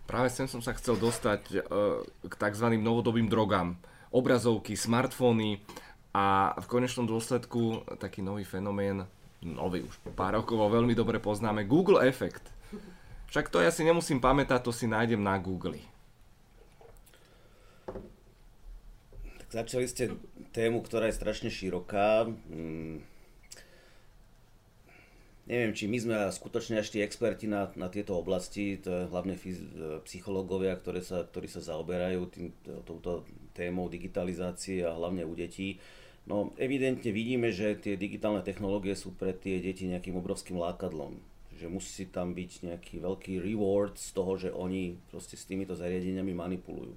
Práve 0.09 0.33
sem 0.33 0.49
som 0.49 0.57
sa 0.57 0.73
chcel 0.73 0.97
dostať 0.97 1.41
e, 1.53 1.57
k 2.25 2.33
tzv. 2.33 2.65
novodobým 2.81 3.29
drogám 3.29 3.77
obrazovky, 4.09 4.73
smartfóny 4.73 5.61
a 6.13 6.57
v 6.57 6.65
konečnom 6.65 7.05
dôsledku 7.05 7.85
taký 8.01 8.25
nový 8.25 8.43
fenomén, 8.43 9.05
nový 9.45 9.85
už 9.85 9.95
pár 10.17 10.35
rokov 10.41 10.57
veľmi 10.57 10.97
dobre 10.97 11.21
poznáme, 11.21 11.69
Google 11.69 12.03
efekt. 12.03 12.49
Však 13.29 13.53
to 13.53 13.61
ja 13.61 13.69
si 13.69 13.85
nemusím 13.85 14.17
pamätať, 14.17 14.65
to 14.65 14.73
si 14.73 14.89
nájdem 14.89 15.21
na 15.21 15.37
Google. 15.37 15.77
Tak 19.45 19.49
začali 19.53 19.85
ste 19.85 20.17
tému, 20.49 20.81
ktorá 20.81 21.09
je 21.09 21.17
strašne 21.17 21.53
široká. 21.53 22.25
Neviem, 25.49 25.73
či 25.73 25.89
my 25.89 25.97
sme 25.97 26.15
skutočne 26.29 26.77
ešte 26.77 27.01
experti 27.01 27.49
na, 27.49 27.73
na 27.73 27.89
tieto 27.89 28.13
oblasti, 28.13 28.77
to 28.77 28.93
je 28.93 29.09
hlavne 29.09 29.33
psychológovia, 30.05 30.77
ktoré 30.77 31.01
sa, 31.01 31.25
ktorí 31.25 31.49
sa 31.49 31.57
zaoberajú 31.65 32.21
tým, 32.29 32.53
touto 32.85 33.25
témou 33.57 33.89
digitalizácie 33.89 34.85
a 34.85 34.93
hlavne 34.93 35.25
u 35.25 35.33
detí. 35.33 35.81
No 36.29 36.53
evidentne 36.61 37.09
vidíme, 37.09 37.49
že 37.49 37.73
tie 37.81 37.97
digitálne 37.97 38.45
technológie 38.45 38.93
sú 38.93 39.17
pre 39.17 39.33
tie 39.33 39.57
deti 39.57 39.89
nejakým 39.89 40.13
obrovským 40.21 40.61
lákadlom. 40.61 41.17
Že 41.57 41.65
musí 41.73 42.05
tam 42.05 42.37
byť 42.37 42.69
nejaký 42.69 43.01
veľký 43.01 43.41
reward 43.41 43.97
z 43.97 44.09
toho, 44.13 44.37
že 44.37 44.53
oni 44.53 45.01
proste 45.09 45.33
s 45.33 45.49
týmito 45.49 45.73
zariadeniami 45.73 46.29
manipulujú 46.29 46.93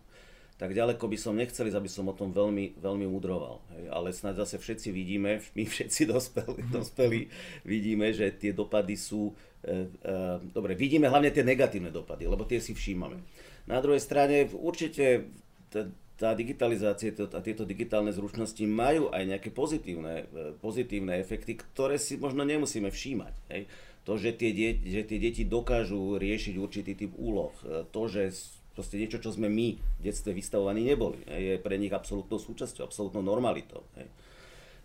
tak 0.61 0.77
ďaleko 0.77 1.05
by 1.09 1.19
som 1.19 1.35
nechcel 1.35 1.67
aby 1.67 1.91
som 1.91 2.07
o 2.07 2.15
tom 2.15 2.31
veľmi, 2.31 2.79
veľmi 2.79 3.07
mudroval. 3.09 3.65
Hej. 3.75 3.85
Ale 3.91 4.09
snáď 4.15 4.47
zase 4.47 4.57
všetci 4.63 4.89
vidíme, 4.95 5.43
my 5.57 5.65
všetci 5.67 6.07
dospelí, 6.07 6.63
dospelí 6.71 7.21
vidíme, 7.67 8.15
že 8.15 8.31
tie 8.37 8.55
dopady 8.55 8.95
sú... 8.95 9.33
E, 9.63 9.91
e, 10.03 10.15
dobre, 10.53 10.79
vidíme 10.79 11.11
hlavne 11.11 11.35
tie 11.35 11.43
negatívne 11.43 11.91
dopady, 11.91 12.31
lebo 12.31 12.47
tie 12.47 12.63
si 12.63 12.77
všímame. 12.77 13.19
Na 13.67 13.79
druhej 13.79 14.03
strane 14.03 14.51
určite 14.51 15.31
tá, 15.71 15.87
tá 16.19 16.39
digitalizácia 16.39 17.11
a 17.11 17.41
tieto 17.43 17.67
digitálne 17.67 18.15
zručnosti 18.15 18.63
majú 18.63 19.11
aj 19.11 19.23
nejaké 19.27 19.51
pozitívne, 19.51 20.31
e, 20.31 20.55
pozitívne 20.63 21.19
efekty, 21.19 21.59
ktoré 21.59 21.99
si 21.99 22.21
možno 22.21 22.47
nemusíme 22.47 22.93
všímať. 22.93 23.35
Hej. 23.51 23.63
To, 24.03 24.19
že 24.19 24.35
tie, 24.35 24.51
deti, 24.51 24.95
že 24.95 25.03
tie 25.07 25.19
deti 25.19 25.43
dokážu 25.47 26.19
riešiť 26.19 26.55
určitý 26.59 26.95
typ 26.95 27.15
úloh, 27.19 27.55
e, 27.67 27.83
to, 27.91 28.03
že 28.07 28.31
proste 28.73 28.97
niečo, 28.97 29.21
čo 29.21 29.33
sme 29.33 29.49
my 29.49 29.77
v 29.77 30.01
detstve 30.01 30.33
vystavovaní 30.33 30.85
neboli. 30.85 31.21
Je 31.29 31.61
pre 31.61 31.77
nich 31.77 31.93
absolútnou 31.93 32.41
súčasťou, 32.41 32.89
absolútnou 32.89 33.21
normalitou. 33.25 33.85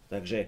Takže 0.07 0.47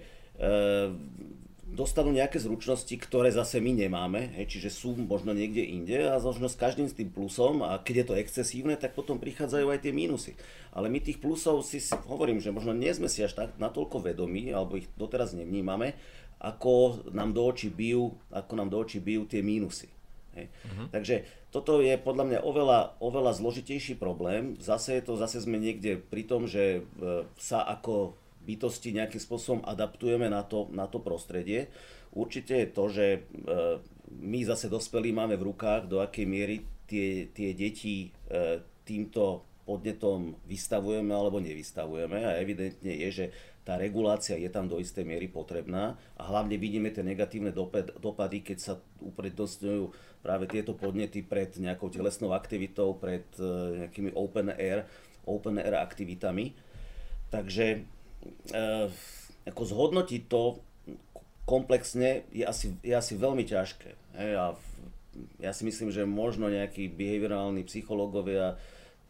dostanú 1.70 2.10
nejaké 2.10 2.42
zručnosti, 2.42 2.90
ktoré 2.90 3.30
zase 3.30 3.62
my 3.62 3.86
nemáme, 3.86 4.34
hej, 4.34 4.58
čiže 4.58 4.74
sú 4.74 4.98
možno 4.98 5.30
niekde 5.30 5.62
inde 5.62 6.10
a 6.10 6.18
možno 6.18 6.50
s 6.50 6.58
každým 6.58 6.90
s 6.90 6.98
tým 6.98 7.14
plusom 7.14 7.62
a 7.62 7.78
keď 7.78 7.94
je 7.94 8.06
to 8.10 8.18
excesívne, 8.18 8.74
tak 8.74 8.98
potom 8.98 9.22
prichádzajú 9.22 9.66
aj 9.70 9.86
tie 9.86 9.92
mínusy. 9.94 10.34
Ale 10.74 10.90
my 10.90 10.98
tých 10.98 11.22
plusov 11.22 11.62
si, 11.62 11.78
si 11.78 11.94
hovorím, 12.10 12.42
že 12.42 12.50
možno 12.50 12.74
nie 12.74 12.90
sme 12.90 13.06
si 13.06 13.22
až 13.22 13.38
tak 13.38 13.54
natoľko 13.62 14.02
vedomí, 14.02 14.50
alebo 14.50 14.82
ich 14.82 14.90
doteraz 14.98 15.32
nevnímame, 15.38 15.94
ako 16.42 17.06
nám 17.12 17.36
do 17.36 17.46
očí 17.46 17.70
bijú, 17.70 18.16
ako 18.32 18.52
nám 18.58 18.68
do 18.72 18.80
očí 18.80 18.98
bijú 18.98 19.28
tie 19.28 19.44
mínusy. 19.44 19.99
Hej. 20.40 20.48
Uh-huh. 20.48 20.86
Takže 20.88 21.28
toto 21.52 21.84
je 21.84 21.94
podľa 22.00 22.24
mňa 22.24 22.38
oveľa, 22.40 22.80
oveľa 23.04 23.36
zložitejší 23.36 24.00
problém. 24.00 24.56
Zase 24.56 24.96
je 24.98 25.02
to, 25.04 25.20
zase 25.20 25.44
sme 25.44 25.60
niekde 25.60 26.00
pri 26.00 26.24
tom, 26.24 26.48
že 26.48 26.80
e, 26.80 27.28
sa 27.36 27.68
ako 27.68 28.16
bytosti 28.40 28.96
nejakým 28.96 29.20
spôsobom 29.20 29.60
adaptujeme 29.68 30.32
na 30.32 30.40
to, 30.40 30.72
na 30.72 30.88
to 30.88 30.98
prostredie. 30.98 31.68
Určite 32.16 32.56
je 32.56 32.68
to, 32.72 32.84
že 32.88 33.06
e, 33.12 33.20
my 34.10 34.40
zase 34.42 34.72
dospelí 34.72 35.12
máme 35.12 35.36
v 35.36 35.52
rukách, 35.52 35.86
do 35.86 36.00
akej 36.00 36.26
miery 36.26 36.56
tie, 36.88 37.30
tie 37.30 37.54
deti 37.54 38.10
e, 38.10 38.64
týmto 38.82 39.46
podnetom 39.62 40.34
vystavujeme 40.50 41.14
alebo 41.14 41.38
nevystavujeme 41.38 42.18
a 42.26 42.42
evidentne 42.42 42.90
je, 42.90 43.08
že 43.14 43.26
tá 43.60 43.76
regulácia 43.76 44.40
je 44.40 44.48
tam 44.48 44.66
do 44.66 44.80
istej 44.80 45.04
miery 45.04 45.28
potrebná 45.28 46.00
a 46.16 46.22
hlavne 46.26 46.56
vidíme 46.56 46.88
tie 46.88 47.04
negatívne 47.04 47.52
dopady, 48.00 48.40
keď 48.40 48.58
sa 48.58 48.74
uprednostňujú 49.04 49.92
práve 50.24 50.48
tieto 50.48 50.72
podnety 50.72 51.20
pred 51.20 51.52
nejakou 51.60 51.92
telesnou 51.92 52.32
aktivitou, 52.32 52.96
pred 52.96 53.24
e, 53.36 53.84
nejakými 53.84 54.16
open 54.16 54.52
air, 54.56 54.88
open 55.28 55.60
air 55.60 55.76
aktivitami. 55.76 56.56
Takže 57.28 57.66
e, 57.76 58.60
ako 59.44 59.62
zhodnotiť 59.64 60.22
to 60.28 60.60
komplexne 61.44 62.24
je 62.32 62.44
asi, 62.44 62.76
je 62.80 62.94
asi 62.96 63.12
veľmi 63.16 63.44
ťažké. 63.44 63.90
Hej, 64.16 64.32
ja 65.42 65.52
si 65.52 65.62
myslím, 65.66 65.90
že 65.92 66.06
možno 66.08 66.48
nejakí 66.48 66.88
behaviorálni 66.88 67.66
psychológovia, 67.68 68.56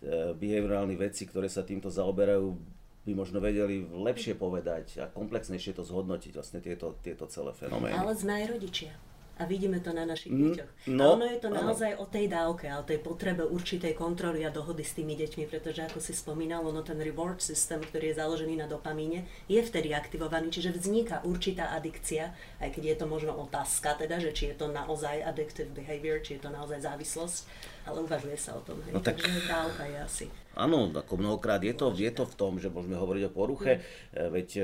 e, 0.02 0.34
behaviorálni 0.34 0.98
vedci, 0.98 1.26
ktoré 1.28 1.46
sa 1.46 1.62
týmto 1.62 1.92
zaoberajú, 1.92 2.79
by 3.06 3.12
možno 3.16 3.40
vedeli 3.40 3.84
lepšie 3.88 4.36
povedať 4.36 5.00
a 5.00 5.08
komplexnejšie 5.08 5.72
to 5.72 5.82
zhodnotiť 5.82 6.32
vlastne 6.36 6.60
tieto, 6.60 7.00
tieto 7.00 7.24
celé 7.26 7.56
fenomény. 7.56 7.96
Ale 7.96 8.12
sme 8.12 8.44
aj 8.44 8.46
rodičia 8.52 8.92
a 9.40 9.48
vidíme 9.48 9.80
to 9.80 9.96
na 9.96 10.04
našich 10.04 10.28
deťoch. 10.36 10.92
No, 10.92 11.16
a 11.16 11.16
ono 11.16 11.24
je 11.24 11.40
to 11.40 11.48
áno. 11.48 11.64
naozaj 11.64 11.96
o 11.96 12.04
tej 12.04 12.28
dávke 12.28 12.68
a 12.68 12.76
o 12.76 12.84
tej 12.84 13.00
potrebe 13.00 13.40
určitej 13.40 13.96
kontroly 13.96 14.44
a 14.44 14.52
dohody 14.52 14.84
s 14.84 14.92
tými 14.92 15.16
deťmi, 15.16 15.48
pretože 15.48 15.80
ako 15.88 15.96
si 15.96 16.12
spomínal, 16.12 16.60
ono 16.60 16.84
ten 16.84 17.00
reward 17.00 17.40
system, 17.40 17.80
ktorý 17.80 18.12
je 18.12 18.20
založený 18.20 18.60
na 18.60 18.68
dopamíne, 18.68 19.24
je 19.48 19.56
vtedy 19.64 19.96
aktivovaný, 19.96 20.52
čiže 20.52 20.76
vzniká 20.76 21.24
určitá 21.24 21.72
adikcia, 21.72 22.36
aj 22.60 22.68
keď 22.68 22.82
je 22.84 22.96
to 23.00 23.06
možno 23.08 23.32
otázka, 23.32 23.96
teda, 23.96 24.20
že 24.20 24.36
či 24.36 24.52
je 24.52 24.60
to 24.60 24.68
naozaj 24.68 25.24
addictive 25.24 25.72
behavior, 25.72 26.20
či 26.20 26.36
je 26.36 26.44
to 26.44 26.52
naozaj 26.52 26.84
závislosť, 26.84 27.40
ale 27.88 28.04
uvažuje 28.04 28.36
sa 28.36 28.60
o 28.60 28.62
tom. 28.62 28.76
Hej. 28.84 28.92
No 28.92 29.00
tak... 29.00 29.16
Takže 29.16 29.48
dávka 29.48 29.88
je 29.88 29.98
asi. 30.04 30.26
Áno, 30.58 30.90
ako 30.90 31.14
mnohokrát 31.14 31.62
je 31.62 31.70
to, 31.70 31.94
je 31.94 32.10
to 32.10 32.26
v 32.26 32.34
tom, 32.34 32.52
že 32.58 32.74
môžeme 32.74 32.98
hovoriť 32.98 33.22
o 33.30 33.34
poruche, 33.34 33.78
mm. 33.78 34.34
veď 34.34 34.48
e, 34.58 34.62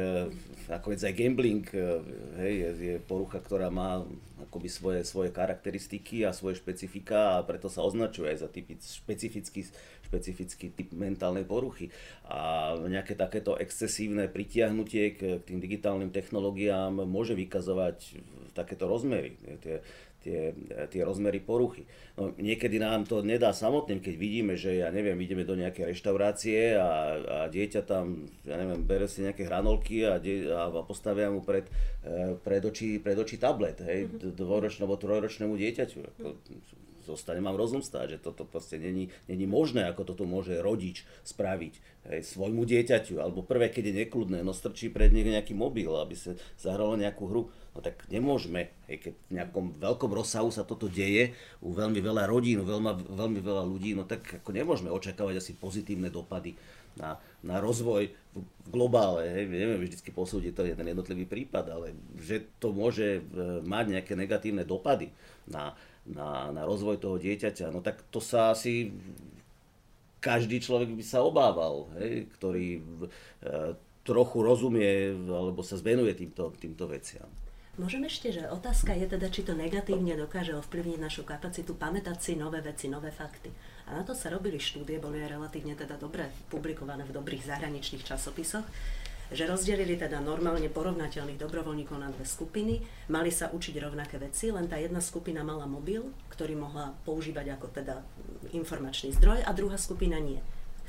nakoniec 0.66 0.98
aj 0.98 1.14
gambling 1.14 1.62
e, 1.70 1.78
hej, 2.42 2.54
je, 2.58 2.70
je 2.82 2.94
porucha, 2.98 3.38
ktorá 3.38 3.70
má 3.70 4.02
akoby 4.50 4.68
svoje, 4.68 5.00
svoje 5.06 5.30
charakteristiky 5.30 6.26
a 6.26 6.34
svoje 6.34 6.58
špecifika 6.58 7.38
a 7.38 7.44
preto 7.46 7.70
sa 7.70 7.86
označuje 7.86 8.34
aj 8.34 8.38
za 8.42 8.48
typic, 8.50 8.82
špecifický, 8.82 9.62
špecifický 10.10 10.74
typ 10.74 10.90
mentálnej 10.90 11.46
poruchy. 11.46 11.88
A 12.28 12.74
nejaké 12.76 13.16
takéto 13.16 13.54
excesívne 13.56 14.26
pritiahnutie 14.26 15.16
k 15.16 15.20
tým 15.40 15.62
digitálnym 15.62 16.10
technológiám 16.12 17.06
môže 17.06 17.32
vykazovať 17.38 18.20
takéto 18.52 18.88
rozmery. 18.88 19.36
Tie, 19.60 19.80
tie, 20.26 20.40
tie 20.90 21.02
rozmery 21.06 21.38
poruchy. 21.38 21.86
No, 22.18 22.34
niekedy 22.34 22.82
nám 22.82 23.06
to 23.06 23.22
nedá 23.22 23.54
samotným, 23.54 24.02
keď 24.02 24.14
vidíme, 24.18 24.58
že 24.58 24.82
ja 24.82 24.90
neviem, 24.90 25.14
ideme 25.22 25.46
do 25.46 25.54
nejakej 25.54 25.94
reštaurácie 25.94 26.74
a, 26.74 26.90
a 27.14 27.38
dieťa 27.46 27.80
tam, 27.86 28.26
ja 28.42 28.58
neviem, 28.58 28.82
bere 28.82 29.06
si 29.06 29.22
nejaké 29.22 29.46
hranolky 29.46 30.02
a, 30.02 30.18
die, 30.18 30.50
a 30.50 30.66
postavia 30.82 31.30
mu 31.30 31.46
pred, 31.46 31.70
e, 32.02 32.34
pred, 32.42 32.66
oči, 32.66 32.98
pred 32.98 33.14
oči 33.14 33.38
tablet, 33.38 33.78
hej, 33.86 34.10
mhm. 34.10 34.34
dvoročnému 34.34 34.82
alebo 34.90 34.98
trojročnému 34.98 35.54
dieťaťu. 35.54 35.98
Ako, 36.02 36.26
zostane 37.06 37.38
mám 37.38 37.54
rozum 37.54 37.78
stáť, 37.78 38.18
že 38.18 38.22
toto 38.26 38.42
proste 38.42 38.82
není, 38.82 39.14
není 39.30 39.46
možné, 39.46 39.86
ako 39.86 40.02
toto 40.02 40.26
môže 40.26 40.58
rodič 40.58 41.06
spraviť 41.22 41.74
hej, 42.10 42.20
svojmu 42.26 42.66
dieťaťu, 42.66 43.22
alebo 43.22 43.46
prvé, 43.46 43.70
keď 43.70 43.94
je 43.94 43.98
nekludné, 44.02 44.42
no 44.42 44.50
strčí 44.50 44.90
pred 44.90 45.14
nich 45.14 45.30
nejaký 45.30 45.54
mobil, 45.54 45.94
aby 45.94 46.18
sa 46.18 46.34
zahralo 46.58 46.98
nejakú 46.98 47.30
hru 47.30 47.42
No 47.76 47.84
tak 47.84 48.08
nemôžeme, 48.08 48.72
hej, 48.88 49.04
keď 49.04 49.12
v 49.28 49.32
nejakom 49.36 49.64
veľkom 49.76 50.08
rozsahu 50.08 50.48
sa 50.48 50.64
toto 50.64 50.88
deje 50.88 51.36
u 51.60 51.76
veľmi 51.76 52.00
veľa 52.00 52.24
rodín, 52.24 52.64
veľma, 52.64 53.04
veľmi 53.04 53.44
veľa 53.44 53.68
ľudí, 53.68 53.92
no 53.92 54.08
tak 54.08 54.40
ako 54.40 54.48
nemôžeme 54.56 54.88
očakávať 54.88 55.44
asi 55.44 55.52
pozitívne 55.52 56.08
dopady 56.08 56.56
na, 56.96 57.20
na 57.44 57.60
rozvoj 57.60 58.08
v, 58.08 58.40
v 58.40 58.68
globále. 58.72 59.28
Hej. 59.28 59.52
Nevieme 59.52 59.76
vždy 59.84 60.08
posúdiť 60.08 60.56
to 60.56 60.64
jeden 60.64 60.88
jednotlivý 60.88 61.28
prípad, 61.28 61.68
ale 61.68 61.92
že 62.16 62.48
to 62.56 62.72
môže 62.72 63.20
e, 63.20 63.60
mať 63.60 64.00
nejaké 64.00 64.16
negatívne 64.16 64.64
dopady 64.64 65.12
na, 65.44 65.76
na, 66.08 66.48
na 66.56 66.64
rozvoj 66.64 66.96
toho 66.96 67.20
dieťaťa, 67.20 67.76
no 67.76 67.84
tak 67.84 68.08
to 68.08 68.24
sa 68.24 68.56
asi 68.56 68.88
každý 70.16 70.64
človek 70.64 70.96
by 70.96 71.04
sa 71.04 71.20
obával, 71.20 71.92
hej, 72.00 72.24
ktorý 72.40 72.80
e, 72.80 72.82
trochu 74.06 74.38
rozumie 74.40 75.12
alebo 75.28 75.60
sa 75.60 75.76
zvenuje 75.76 76.16
týmto, 76.16 76.54
týmto 76.56 76.88
veciam. 76.88 77.28
Môžem 77.76 78.08
ešte, 78.08 78.32
že 78.32 78.48
otázka 78.48 78.96
je 78.96 79.04
teda, 79.04 79.28
či 79.28 79.44
to 79.44 79.52
negatívne 79.52 80.16
dokáže 80.16 80.56
ovplyvniť 80.56 80.96
našu 80.96 81.28
kapacitu 81.28 81.76
pamätať 81.76 82.16
si 82.16 82.32
nové 82.32 82.64
veci, 82.64 82.88
nové 82.88 83.12
fakty. 83.12 83.52
A 83.92 83.92
na 83.92 84.00
to 84.00 84.16
sa 84.16 84.32
robili 84.32 84.56
štúdie, 84.56 84.96
boli 84.96 85.20
aj 85.20 85.36
relatívne 85.36 85.76
teda 85.76 86.00
dobre 86.00 86.24
publikované 86.48 87.04
v 87.04 87.12
dobrých 87.12 87.44
zahraničných 87.44 88.00
časopisoch, 88.00 88.64
že 89.28 89.44
rozdelili 89.44 90.00
teda 90.00 90.24
normálne 90.24 90.72
porovnateľných 90.72 91.36
dobrovoľníkov 91.36 92.00
na 92.00 92.08
dve 92.16 92.24
skupiny, 92.24 92.80
mali 93.12 93.28
sa 93.28 93.52
učiť 93.52 93.76
rovnaké 93.76 94.16
veci, 94.16 94.48
len 94.48 94.72
tá 94.72 94.80
jedna 94.80 95.04
skupina 95.04 95.44
mala 95.44 95.68
mobil, 95.68 96.00
ktorý 96.32 96.56
mohla 96.56 96.96
používať 97.04 97.60
ako 97.60 97.66
teda 97.76 98.00
informačný 98.56 99.12
zdroj 99.20 99.44
a 99.44 99.52
druhá 99.52 99.76
skupina 99.76 100.16
nie. 100.16 100.40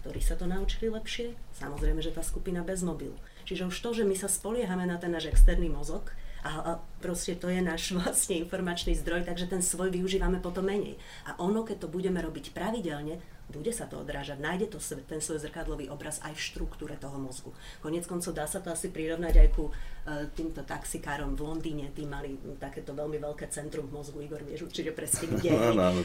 Ktorí 0.08 0.24
sa 0.24 0.40
to 0.40 0.48
naučili 0.48 0.88
lepšie? 0.88 1.36
Samozrejme, 1.60 2.00
že 2.00 2.16
tá 2.16 2.24
skupina 2.24 2.64
bez 2.64 2.80
mobilu. 2.80 3.20
Čiže 3.44 3.68
už 3.68 3.76
to, 3.76 3.92
že 3.92 4.08
my 4.08 4.16
sa 4.16 4.32
spoliehame 4.32 4.88
na 4.88 4.96
ten 4.96 5.12
náš 5.12 5.28
externý 5.28 5.68
mozog, 5.68 6.16
a, 6.44 6.50
a 6.50 6.80
proste 7.00 7.38
to 7.38 7.48
je 7.50 7.62
náš 7.62 7.94
vlastne 7.98 8.38
informačný 8.42 8.98
zdroj, 8.98 9.26
takže 9.26 9.50
ten 9.50 9.62
svoj 9.62 9.94
využívame 9.94 10.42
potom 10.42 10.66
menej. 10.66 10.98
A 11.30 11.38
ono, 11.42 11.64
keď 11.64 11.86
to 11.86 11.94
budeme 11.94 12.22
robiť 12.22 12.52
pravidelne, 12.52 13.22
bude 13.48 13.72
sa 13.72 13.88
to 13.88 14.04
odrážať, 14.04 14.44
nájde 14.44 14.76
to 14.76 14.80
ten 15.08 15.24
svoj 15.24 15.40
zrkadlový 15.40 15.88
obraz 15.88 16.20
aj 16.20 16.36
v 16.36 16.46
štruktúre 16.52 17.00
toho 17.00 17.16
mozgu. 17.16 17.56
Konec 17.80 18.04
koncov 18.04 18.36
dá 18.36 18.44
sa 18.44 18.60
to 18.60 18.76
asi 18.76 18.92
prirovnať 18.92 19.40
aj 19.40 19.48
ku 19.56 19.72
uh, 19.72 20.28
týmto 20.36 20.68
taxikárom 20.68 21.32
v 21.32 21.48
Londýne, 21.48 21.88
tí 21.96 22.04
mali 22.04 22.36
takéto 22.60 22.92
veľmi 22.92 23.24
veľké 23.24 23.48
centrum 23.48 23.88
v 23.88 24.04
mozgu, 24.04 24.20
Igor 24.20 24.44
vieš 24.44 24.68
určite 24.68 24.92
presne 24.92 25.32
kde, 25.40 25.56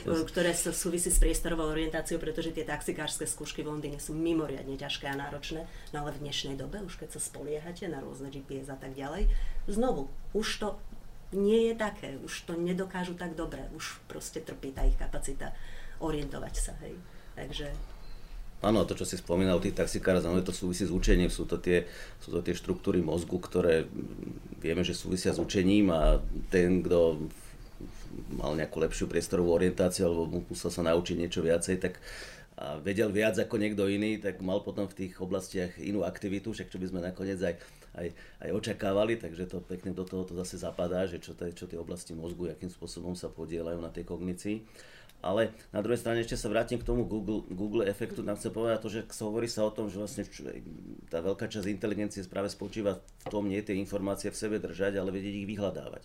ktoré 0.07 0.55
sa 0.55 0.70
súvisí 0.70 1.11
s 1.11 1.18
priestorovou 1.18 1.66
orientáciou, 1.66 2.22
pretože 2.22 2.55
tie 2.55 2.62
taxikárske 2.62 3.26
skúšky 3.26 3.66
v 3.66 3.74
Londýne 3.74 3.99
sú 3.99 4.14
mimoriadne 4.14 4.78
ťažké 4.78 5.11
a 5.11 5.18
náročné, 5.18 5.66
no 5.90 6.07
ale 6.07 6.14
v 6.14 6.22
dnešnej 6.22 6.55
dobe, 6.55 6.78
už 6.86 6.95
keď 6.95 7.18
sa 7.18 7.20
spoliehate 7.20 7.90
na 7.90 7.99
rôzne 7.99 8.30
GPS 8.30 8.70
a 8.70 8.78
tak 8.78 8.95
ďalej, 8.95 9.26
znovu, 9.66 10.07
už 10.30 10.47
to 10.62 10.68
nie 11.32 11.72
je 11.72 11.74
také, 11.74 12.16
už 12.20 12.48
to 12.48 12.52
nedokážu 12.56 13.16
tak 13.16 13.34
dobre, 13.34 13.64
už 13.76 14.00
proste 14.08 14.40
trpí 14.44 14.72
tá 14.72 14.84
ich 14.84 14.96
kapacita 14.96 15.52
orientovať 16.00 16.54
sa, 16.54 16.72
hej. 16.84 16.96
Takže 17.32 17.72
Áno, 18.62 18.86
to, 18.86 18.94
čo 18.94 19.02
si 19.02 19.18
spomínal, 19.18 19.58
tých 19.58 19.74
taxikárov, 19.74 20.22
znamená, 20.22 20.46
to 20.46 20.54
súvisí 20.54 20.86
s 20.86 20.94
učením, 20.94 21.34
sú 21.34 21.50
to, 21.50 21.58
tie, 21.58 21.82
sú 22.22 22.30
to 22.30 22.46
tie 22.46 22.54
štruktúry 22.54 23.02
mozgu, 23.02 23.42
ktoré 23.42 23.90
vieme, 24.62 24.86
že 24.86 24.94
súvisia 24.94 25.34
s 25.34 25.42
učením 25.42 25.90
a 25.90 26.22
ten, 26.46 26.78
kto 26.86 27.26
mal 28.38 28.54
nejakú 28.54 28.78
lepšiu 28.78 29.10
priestorovú 29.10 29.50
orientáciu 29.50 30.06
alebo 30.06 30.46
musel 30.46 30.70
sa 30.70 30.86
naučiť 30.86 31.16
niečo 31.18 31.42
viacej, 31.42 31.76
tak 31.82 31.98
a 32.62 32.78
vedel 32.78 33.10
viac 33.10 33.34
ako 33.40 33.58
niekto 33.58 33.88
iný, 33.90 34.22
tak 34.22 34.38
mal 34.38 34.62
potom 34.62 34.86
v 34.86 34.94
tých 34.94 35.18
oblastiach 35.18 35.74
inú 35.82 36.06
aktivitu, 36.06 36.54
však 36.54 36.70
čo 36.70 36.78
by 36.78 36.86
sme 36.86 37.00
nakoniec 37.02 37.40
aj, 37.42 37.58
aj, 37.97 38.09
aj 38.40 38.51
očakávali, 38.53 39.20
takže 39.20 39.49
to 39.49 39.59
pekne 39.61 39.93
do 39.93 40.05
toho 40.05 40.24
to 40.24 40.32
zase 40.40 40.64
zapadá, 40.64 41.05
že 41.05 41.20
čo, 41.20 41.36
čo 41.36 41.64
tie 41.68 41.76
oblasti 41.76 42.16
mozgu, 42.16 42.49
akým 42.53 42.72
spôsobom 42.72 43.12
sa 43.12 43.28
podielajú 43.28 43.78
na 43.80 43.93
tej 43.93 44.09
kognícii. 44.09 44.64
Ale 45.22 45.55
na 45.70 45.78
druhej 45.86 46.03
strane 46.03 46.18
ešte 46.18 46.34
sa 46.34 46.51
vrátim 46.51 46.82
k 46.82 46.88
tomu 46.88 47.07
Google, 47.07 47.47
Google 47.47 47.86
efektu. 47.86 48.26
Nám 48.26 48.43
chcem 48.43 48.51
povedať 48.51 48.82
to, 48.82 48.90
že 48.90 49.01
hovorí 49.22 49.47
sa 49.47 49.62
o 49.62 49.70
tom, 49.70 49.86
že 49.86 50.03
vlastne 50.03 50.26
tá 51.07 51.22
veľká 51.22 51.47
časť 51.47 51.70
inteligencie 51.70 52.26
práve 52.26 52.51
spočíva 52.51 52.99
v 52.99 53.26
tom, 53.30 53.47
nie 53.47 53.62
tie 53.62 53.78
informácie 53.78 54.34
v 54.34 54.40
sebe 54.40 54.59
držať, 54.59 54.99
ale 54.99 55.14
vedieť 55.14 55.47
ich 55.47 55.47
vyhľadávať. 55.47 56.03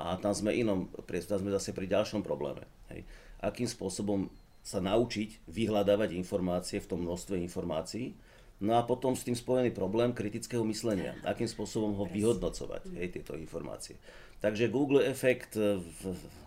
A 0.00 0.16
tam 0.16 0.32
sme 0.32 0.56
inom, 0.56 0.88
tam 1.04 1.38
sme 1.44 1.52
zase 1.52 1.76
pri 1.76 1.92
ďalšom 1.92 2.24
probléme. 2.24 2.64
Hej. 2.88 3.04
Akým 3.44 3.68
spôsobom 3.68 4.32
sa 4.64 4.80
naučiť 4.80 5.44
vyhľadávať 5.44 6.16
informácie 6.16 6.80
v 6.80 6.88
tom 6.88 7.04
množstve 7.04 7.36
informácií, 7.44 8.16
No 8.58 8.74
a 8.74 8.82
potom 8.82 9.14
s 9.14 9.22
tým 9.22 9.38
spojený 9.38 9.70
problém 9.70 10.10
kritického 10.10 10.66
myslenia. 10.66 11.14
Akým 11.22 11.46
spôsobom 11.46 11.94
ho 11.94 12.04
vyhodnocovať, 12.10 12.90
hej, 12.98 13.14
tieto 13.14 13.38
informácie. 13.38 13.94
Takže 14.42 14.70
Google 14.70 15.06
efekt 15.06 15.54
e, 15.54 15.78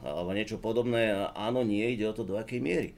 alebo 0.04 0.36
niečo 0.36 0.60
podobné, 0.60 1.12
áno, 1.36 1.64
nie, 1.64 1.84
ide 1.92 2.08
o 2.08 2.16
to 2.16 2.28
do 2.28 2.36
akej 2.36 2.60
miery. 2.60 2.92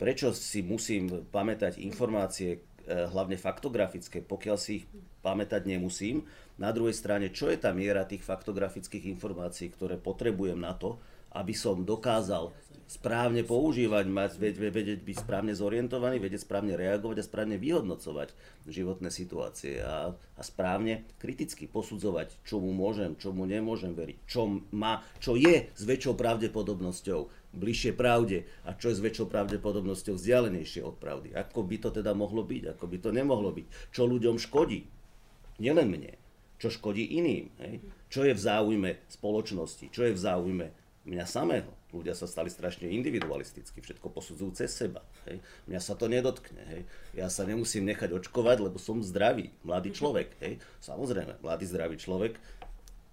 Prečo 0.00 0.32
si 0.32 0.64
musím 0.64 1.28
pamätať 1.28 1.80
informácie, 1.80 2.56
e, 2.56 2.88
hlavne 2.88 3.36
faktografické, 3.36 4.24
pokiaľ 4.24 4.56
si 4.56 4.80
ich 4.80 4.86
pamätať 5.20 5.64
nemusím. 5.68 6.24
Na 6.56 6.72
druhej 6.72 6.96
strane, 6.96 7.32
čo 7.32 7.52
je 7.52 7.60
tá 7.60 7.72
miera 7.72 8.08
tých 8.08 8.24
faktografických 8.24 9.08
informácií, 9.12 9.72
ktoré 9.72 10.00
potrebujem 10.00 10.60
na 10.60 10.72
to, 10.76 11.00
aby 11.34 11.52
som 11.52 11.82
dokázal 11.82 12.54
správne 12.84 13.42
používať, 13.42 14.04
mať, 14.06 14.32
vedieť 14.38 15.00
byť 15.02 15.16
správne 15.24 15.56
zorientovaný, 15.56 16.20
vedieť 16.20 16.44
správne 16.44 16.76
reagovať 16.76 17.16
a 17.20 17.26
správne 17.26 17.56
vyhodnocovať 17.56 18.36
životné 18.68 19.08
situácie 19.08 19.80
a, 19.80 20.12
a 20.12 20.42
správne 20.44 21.08
kriticky 21.16 21.64
posudzovať, 21.64 22.44
čo 22.44 22.60
mu 22.60 22.76
môžem, 22.76 23.16
čo 23.16 23.32
mu 23.32 23.48
nemôžem 23.48 23.96
veriť, 23.96 24.16
čo, 24.28 24.60
má, 24.76 25.00
čo 25.18 25.34
je 25.34 25.72
s 25.72 25.82
väčšou 25.82 26.14
pravdepodobnosťou 26.14 27.20
bližšie 27.54 27.94
pravde 27.94 28.44
a 28.66 28.74
čo 28.76 28.90
je 28.92 28.98
s 28.98 29.04
väčšou 29.04 29.30
pravdepodobnosťou 29.30 30.18
vzdialenejšie 30.18 30.82
od 30.84 30.98
pravdy. 30.98 31.32
Ako 31.32 31.64
by 31.64 31.76
to 31.80 31.88
teda 31.94 32.12
mohlo 32.12 32.42
byť, 32.44 32.76
ako 32.76 32.84
by 32.90 32.98
to 33.00 33.10
nemohlo 33.14 33.54
byť. 33.54 33.94
Čo 33.94 34.10
ľuďom 34.10 34.36
škodí, 34.42 34.84
nielen 35.62 35.88
mne, 35.88 36.18
čo 36.58 36.68
škodí 36.68 37.16
iným, 37.16 37.46
hej? 37.62 37.74
čo 38.10 38.26
je 38.26 38.34
v 38.34 38.40
záujme 38.42 38.90
spoločnosti, 39.06 39.90
čo 39.90 40.06
je 40.06 40.12
v 40.12 40.20
záujme 40.20 40.66
mňa 41.04 41.24
samého. 41.28 41.70
Ľudia 41.92 42.16
sa 42.16 42.24
stali 42.24 42.48
strašne 42.48 42.90
individualisticky, 42.90 43.78
všetko 43.78 44.10
posudzujú 44.10 44.50
cez 44.56 44.72
seba. 44.72 45.04
Hej. 45.28 45.44
Mňa 45.68 45.80
sa 45.80 45.94
to 45.94 46.08
nedotkne. 46.08 46.64
Hej. 46.64 46.82
Ja 47.12 47.28
sa 47.28 47.44
nemusím 47.44 47.84
nechať 47.86 48.10
očkovať, 48.16 48.64
lebo 48.64 48.80
som 48.80 49.04
zdravý, 49.04 49.52
mladý 49.62 49.92
mhm. 49.92 49.96
človek. 49.96 50.28
Hej. 50.40 50.58
Samozrejme, 50.80 51.44
mladý 51.44 51.64
zdravý 51.68 51.96
človek 52.00 52.40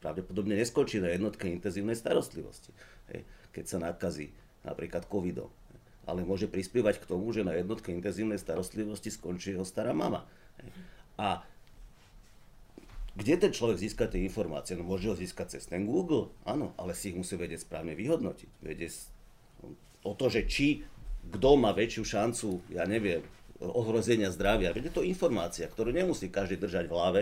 pravdepodobne 0.01 0.57
neskončí 0.57 0.97
na 0.97 1.13
jednotke 1.13 1.45
intenzívnej 1.45 1.93
starostlivosti, 1.93 2.73
hej. 3.13 3.21
keď 3.53 3.65
sa 3.69 3.77
nakazí 3.77 4.33
napríklad 4.65 5.05
covidom. 5.05 5.53
Ale 6.09 6.25
môže 6.25 6.49
prispievať 6.49 7.05
k 7.05 7.05
tomu, 7.05 7.29
že 7.29 7.45
na 7.45 7.53
jednotke 7.53 7.93
intenzívnej 7.93 8.41
starostlivosti 8.41 9.13
skončí 9.13 9.53
jeho 9.53 9.61
stará 9.61 9.93
mama. 9.93 10.25
Hej. 10.57 10.73
A 11.21 11.45
kde 13.11 13.33
ten 13.35 13.51
človek 13.51 13.77
získa 13.77 14.07
tie 14.07 14.23
informácie? 14.23 14.79
No 14.79 14.87
môže 14.87 15.11
ho 15.11 15.15
získať 15.15 15.59
cez 15.59 15.67
ten 15.67 15.83
Google, 15.83 16.31
áno, 16.47 16.71
ale 16.79 16.95
si 16.95 17.11
ich 17.11 17.17
musí 17.19 17.35
vedieť 17.35 17.67
správne 17.67 17.91
vyhodnotiť. 17.91 18.49
Vedieť 18.63 18.93
o 20.07 20.13
to, 20.15 20.31
že 20.31 20.47
či 20.47 20.87
kto 21.29 21.49
má 21.59 21.69
väčšiu 21.75 22.03
šancu, 22.07 22.49
ja 22.73 22.87
neviem, 22.89 23.21
ohrozenia 23.61 24.33
zdravia. 24.33 24.73
Veď 24.73 24.89
je 24.89 24.95
to 24.97 25.05
informácia, 25.05 25.69
ktorú 25.69 25.93
nemusí 25.93 26.33
každý 26.33 26.57
držať 26.57 26.89
v 26.89 26.95
hlave, 26.97 27.21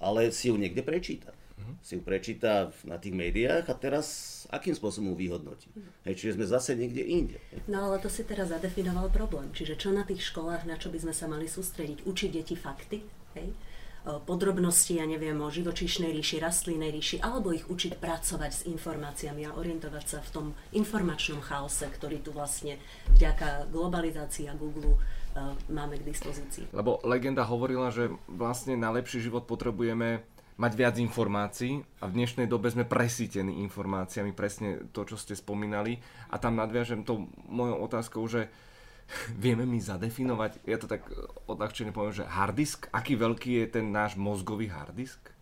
ale 0.00 0.32
si 0.32 0.48
ju 0.48 0.56
niekde 0.56 0.80
prečíta. 0.80 1.36
Uh-huh. 1.56 1.76
Si 1.84 1.96
ju 1.96 2.02
prečíta 2.04 2.72
na 2.88 2.96
tých 2.96 3.12
médiách 3.12 3.68
a 3.68 3.74
teraz 3.76 4.06
akým 4.48 4.72
spôsobom 4.72 5.12
ju 5.12 5.28
vyhodnotí. 5.28 5.68
Uh-huh. 5.72 6.08
Hej, 6.08 6.16
čiže 6.16 6.40
sme 6.40 6.46
zase 6.48 6.72
niekde 6.80 7.04
inde. 7.04 7.36
No 7.68 7.92
ale 7.92 8.00
to 8.00 8.08
si 8.08 8.24
teraz 8.24 8.48
zadefinoval 8.48 9.12
problém. 9.12 9.52
Čiže 9.52 9.76
čo 9.76 9.92
na 9.92 10.08
tých 10.08 10.24
školách, 10.32 10.64
na 10.64 10.80
čo 10.80 10.88
by 10.88 11.04
sme 11.04 11.14
sa 11.16 11.28
mali 11.28 11.44
sústrediť? 11.44 12.08
Učiť 12.08 12.30
deti 12.32 12.56
fakty? 12.56 13.04
Hej? 13.36 13.52
Podrobnosti, 14.06 14.94
ja 14.94 15.02
neviem, 15.02 15.34
o 15.42 15.50
živočíšnej 15.50 16.14
ríši, 16.14 16.38
rastlinnej 16.38 16.94
ríši, 16.94 17.18
alebo 17.18 17.50
ich 17.50 17.66
učiť 17.66 17.98
pracovať 17.98 18.52
s 18.54 18.62
informáciami 18.70 19.42
a 19.50 19.58
orientovať 19.58 20.04
sa 20.06 20.18
v 20.22 20.30
tom 20.30 20.46
informačnom 20.70 21.42
chaose, 21.42 21.90
ktorý 21.90 22.22
tu 22.22 22.30
vlastne 22.30 22.78
vďaka 23.18 23.66
globalizácii 23.74 24.46
a 24.46 24.54
Google 24.54 24.94
máme 25.68 25.98
k 26.00 26.06
dispozícii. 26.06 26.70
Lebo 26.70 27.02
legenda 27.02 27.44
hovorila, 27.44 27.90
že 27.90 28.08
vlastne 28.30 28.78
na 28.78 28.94
lepší 28.94 29.20
život 29.20 29.44
potrebujeme 29.44 30.22
mať 30.56 30.72
viac 30.72 30.96
informácií 30.96 31.84
a 32.00 32.08
v 32.08 32.16
dnešnej 32.16 32.48
dobe 32.48 32.72
sme 32.72 32.88
presítení 32.88 33.60
informáciami, 33.68 34.32
presne 34.32 34.88
to, 34.96 35.04
čo 35.04 35.20
ste 35.20 35.36
spomínali. 35.36 36.00
A 36.32 36.40
tam 36.40 36.56
nadviažem 36.56 37.04
tou 37.04 37.28
mojou 37.44 37.76
otázkou, 37.84 38.24
že 38.24 38.48
vieme 39.44 39.64
my 39.64 39.78
zadefinovať, 39.78 40.66
ja 40.66 40.76
to 40.78 40.90
tak 40.90 41.06
odľahčene 41.46 41.94
poviem, 41.94 42.14
že 42.22 42.24
hardisk, 42.26 42.90
aký 42.90 43.14
veľký 43.14 43.64
je 43.64 43.66
ten 43.80 43.86
náš 43.90 44.18
mozgový 44.18 44.70
hardisk? 44.70 45.34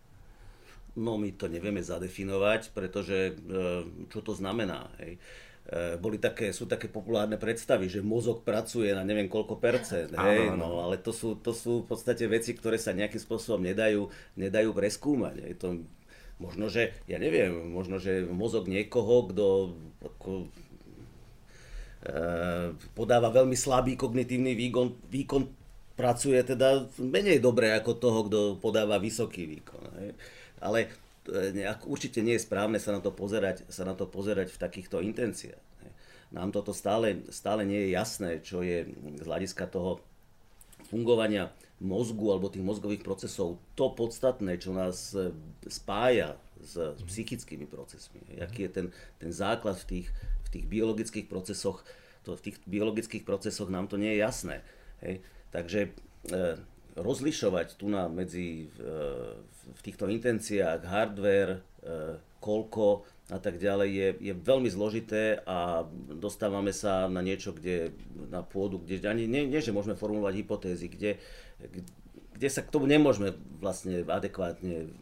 No 0.95 1.19
my 1.19 1.35
to 1.35 1.51
nevieme 1.51 1.83
zadefinovať, 1.83 2.71
pretože 2.71 3.35
e, 3.35 3.63
čo 4.07 4.19
to 4.23 4.31
znamená? 4.31 4.87
Hej? 5.03 5.19
E, 5.67 5.99
boli 5.99 6.23
také, 6.23 6.55
sú 6.55 6.71
také 6.71 6.87
populárne 6.87 7.35
predstavy, 7.35 7.91
že 7.91 7.99
mozog 7.99 8.47
pracuje 8.47 8.95
na 8.95 9.03
neviem 9.03 9.27
koľko 9.27 9.59
percent, 9.59 10.15
hej? 10.15 10.47
Áno, 10.47 10.55
áno. 10.55 10.55
No, 10.55 10.69
ale 10.87 10.95
to 11.03 11.11
sú, 11.11 11.35
to 11.35 11.51
sú 11.51 11.83
v 11.83 11.87
podstate 11.91 12.23
veci, 12.31 12.55
ktoré 12.55 12.79
sa 12.79 12.95
nejakým 12.95 13.19
spôsobom 13.19 13.59
nedajú, 13.59 14.07
nedajú 14.39 14.71
preskúmať. 14.71 15.35
Hej? 15.43 15.53
To, 15.59 15.67
možno, 16.39 16.71
že, 16.71 16.95
ja 17.11 17.19
neviem, 17.19 17.51
možno, 17.71 17.99
že 17.99 18.23
mozog 18.27 18.67
niekoho, 18.67 19.31
kto 19.31 19.45
ako, 19.99 20.47
podáva 22.93 23.33
veľmi 23.33 23.57
slabý 23.57 23.97
kognitívny 23.97 24.53
výkon, 24.53 25.09
výkon 25.09 25.43
pracuje 25.95 26.37
teda 26.43 26.85
menej 26.99 27.39
dobre 27.39 27.71
ako 27.71 27.91
toho, 27.95 28.19
kto 28.27 28.39
podáva 28.59 28.99
vysoký 28.99 29.47
výkon. 29.47 29.83
Hej. 30.03 30.09
Ale 30.59 30.79
eh, 31.31 31.75
určite 31.87 32.19
nie 32.19 32.35
je 32.35 32.45
správne 32.45 32.77
sa 32.77 32.91
na 32.93 33.01
to 33.01 33.15
pozerať, 33.15 33.63
sa 33.71 33.87
na 33.87 33.95
to 33.95 34.05
pozerať 34.05 34.51
v 34.51 34.61
takýchto 34.61 34.99
intenciách. 34.99 35.63
Hej. 35.87 35.91
Nám 36.35 36.51
toto 36.51 36.75
stále, 36.75 37.23
stále 37.31 37.63
nie 37.63 37.87
je 37.87 37.95
jasné, 37.95 38.29
čo 38.43 38.59
je 38.59 38.85
z 38.91 39.23
hľadiska 39.23 39.71
toho 39.71 40.03
fungovania 40.91 41.49
mozgu 41.81 42.31
alebo 42.31 42.51
tých 42.51 42.63
mozgových 42.63 43.03
procesov 43.03 43.59
to 43.73 43.91
podstatné, 43.95 44.59
čo 44.59 44.75
nás 44.75 45.15
eh, 45.15 45.31
spája 45.71 46.35
s, 46.59 46.75
s 46.75 47.01
psychickými 47.07 47.71
procesmi. 47.71 48.19
Aký 48.43 48.67
je 48.67 48.71
ten, 48.83 48.87
ten 49.15 49.31
základ 49.31 49.79
v 49.79 49.87
tých, 49.87 50.07
tých 50.59 50.65
biologických 50.71 51.27
procesoch, 51.27 51.83
to, 52.23 52.39
v 52.39 52.51
tých 52.51 52.57
biologických 52.65 53.27
procesoch 53.27 53.67
nám 53.67 53.91
to 53.91 53.99
nie 53.99 54.15
je 54.15 54.23
jasné. 54.23 54.55
Hej. 55.03 55.21
Takže 55.51 55.79
e, 55.85 55.89
rozlišovať 56.95 57.75
tu 57.75 57.91
na 57.91 58.07
medzi 58.07 58.71
e, 58.71 58.87
v 59.75 59.81
týchto 59.83 60.07
intenciách 60.07 60.81
hardware, 60.87 61.59
e, 61.59 61.59
koľko 62.39 63.03
a 63.33 63.41
tak 63.41 63.57
ďalej 63.57 63.89
je, 63.89 64.09
je 64.31 64.33
veľmi 64.37 64.69
zložité 64.69 65.41
a 65.49 65.81
dostávame 66.13 66.69
sa 66.69 67.09
na 67.09 67.25
niečo, 67.25 67.57
kde 67.57 67.89
na 68.29 68.45
pôdu, 68.45 68.77
kde 68.77 69.01
ani 69.09 69.25
nie, 69.25 69.49
nie 69.49 69.65
že 69.65 69.73
môžeme 69.73 69.97
formulovať 69.97 70.45
hypotézy, 70.45 70.85
kde, 70.93 71.17
kde 72.37 72.47
sa 72.53 72.61
k 72.61 72.69
tomu 72.69 72.85
nemôžeme 72.85 73.33
vlastne 73.57 74.05
adekvátne 74.05 74.93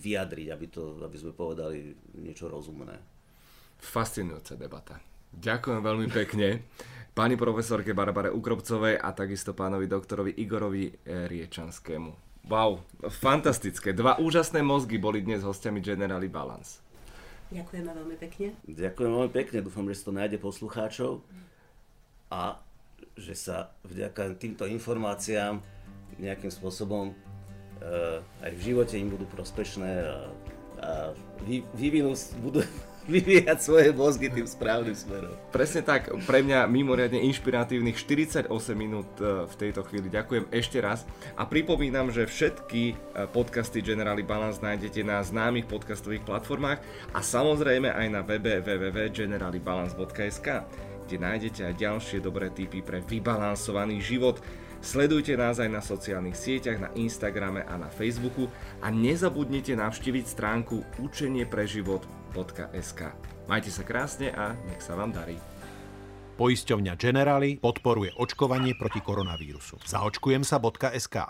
vyjadriť, 0.00 0.48
aby, 0.48 0.66
to, 0.72 0.96
aby 1.04 1.16
sme 1.20 1.36
povedali 1.36 1.92
niečo 2.16 2.48
rozumné. 2.48 2.96
Fascinujúca 3.78 4.54
debata. 4.58 4.94
Ďakujem 5.32 5.80
veľmi 5.80 6.08
pekne 6.10 6.66
pani 7.18 7.34
profesorke 7.34 7.94
Barbare 7.94 8.30
Ukropcovej 8.30 8.98
a 8.98 9.10
takisto 9.10 9.50
pánovi 9.50 9.90
doktorovi 9.90 10.38
Igorovi 10.38 10.86
eh, 10.86 11.26
Riečanskému. 11.26 12.28
Wow, 12.48 12.80
fantastické. 13.10 13.92
Dva 13.92 14.16
úžasné 14.22 14.62
mozgy 14.64 14.96
boli 14.96 15.20
dnes 15.20 15.44
hostiami 15.44 15.84
Generali 15.84 16.30
Balance. 16.32 16.80
Ďakujeme 17.50 17.90
veľmi 17.92 18.16
pekne. 18.16 18.56
Ďakujem 18.64 19.10
veľmi 19.10 19.32
pekne, 19.32 19.58
dúfam, 19.64 19.84
že 19.88 20.00
si 20.00 20.02
to 20.04 20.12
nájde 20.12 20.38
poslucháčov 20.40 21.24
a 22.32 22.60
že 23.18 23.34
sa 23.34 23.72
vďaka 23.88 24.38
týmto 24.38 24.68
informáciám 24.68 25.60
nejakým 26.22 26.52
spôsobom 26.52 27.12
uh, 27.12 28.20
aj 28.44 28.52
v 28.52 28.60
živote 28.60 28.94
im 29.00 29.10
budú 29.10 29.26
prospešné 29.32 29.90
a, 29.90 30.16
a 30.78 30.90
vy, 31.44 31.64
vyvinú, 31.72 32.14
budú, 32.40 32.62
vyvíjať 33.08 33.58
svoje 33.58 33.88
mozgy 33.96 34.28
tým 34.28 34.44
správnym 34.44 34.92
smerom. 34.92 35.32
Presne 35.48 35.80
tak, 35.80 36.12
pre 36.28 36.44
mňa 36.44 36.68
mimoriadne 36.68 37.24
inšpiratívnych 37.24 37.96
48 37.96 38.52
minút 38.76 39.08
e, 39.18 39.48
v 39.48 39.54
tejto 39.56 39.80
chvíli. 39.88 40.12
Ďakujem 40.12 40.52
ešte 40.52 40.78
raz 40.84 41.08
a 41.34 41.48
pripomínam, 41.48 42.12
že 42.12 42.28
všetky 42.28 42.82
e, 42.92 42.94
podcasty 43.32 43.80
Generali 43.80 44.20
Balance 44.20 44.60
nájdete 44.60 45.00
na 45.02 45.24
známych 45.24 45.64
podcastových 45.64 46.28
platformách 46.28 46.84
a 47.16 47.24
samozrejme 47.24 47.88
aj 47.88 48.06
na 48.12 48.20
webe 48.20 48.60
www.generalibalance.sk 48.60 50.48
kde 51.08 51.24
nájdete 51.24 51.60
aj 51.64 51.80
ďalšie 51.80 52.20
dobré 52.20 52.52
tipy 52.52 52.84
pre 52.84 53.00
vybalansovaný 53.00 54.04
život. 54.04 54.44
Sledujte 54.84 55.34
nás 55.40 55.56
aj 55.56 55.72
na 55.72 55.80
sociálnych 55.80 56.36
sieťach, 56.36 56.78
na 56.78 56.92
Instagrame 56.94 57.64
a 57.64 57.80
na 57.80 57.88
Facebooku 57.88 58.52
a 58.84 58.92
nezabudnite 58.92 59.72
navštíviť 59.72 60.24
stránku 60.28 60.84
učenie 61.00 61.48
pre 61.48 61.64
život 61.64 62.04
www.generali.sk. 62.32 63.00
Majte 63.48 63.70
sa 63.72 63.82
krásne 63.84 64.28
a 64.36 64.52
nech 64.68 64.84
sa 64.84 64.94
vám 64.94 65.12
darí. 65.12 65.40
Poisťovňa 66.38 66.94
Generali 66.94 67.58
podporuje 67.58 68.14
očkovanie 68.14 68.78
proti 68.78 69.02
koronavírusu. 69.02 69.82
Zaočkujem 69.82 70.46
sa.sk 70.46 71.26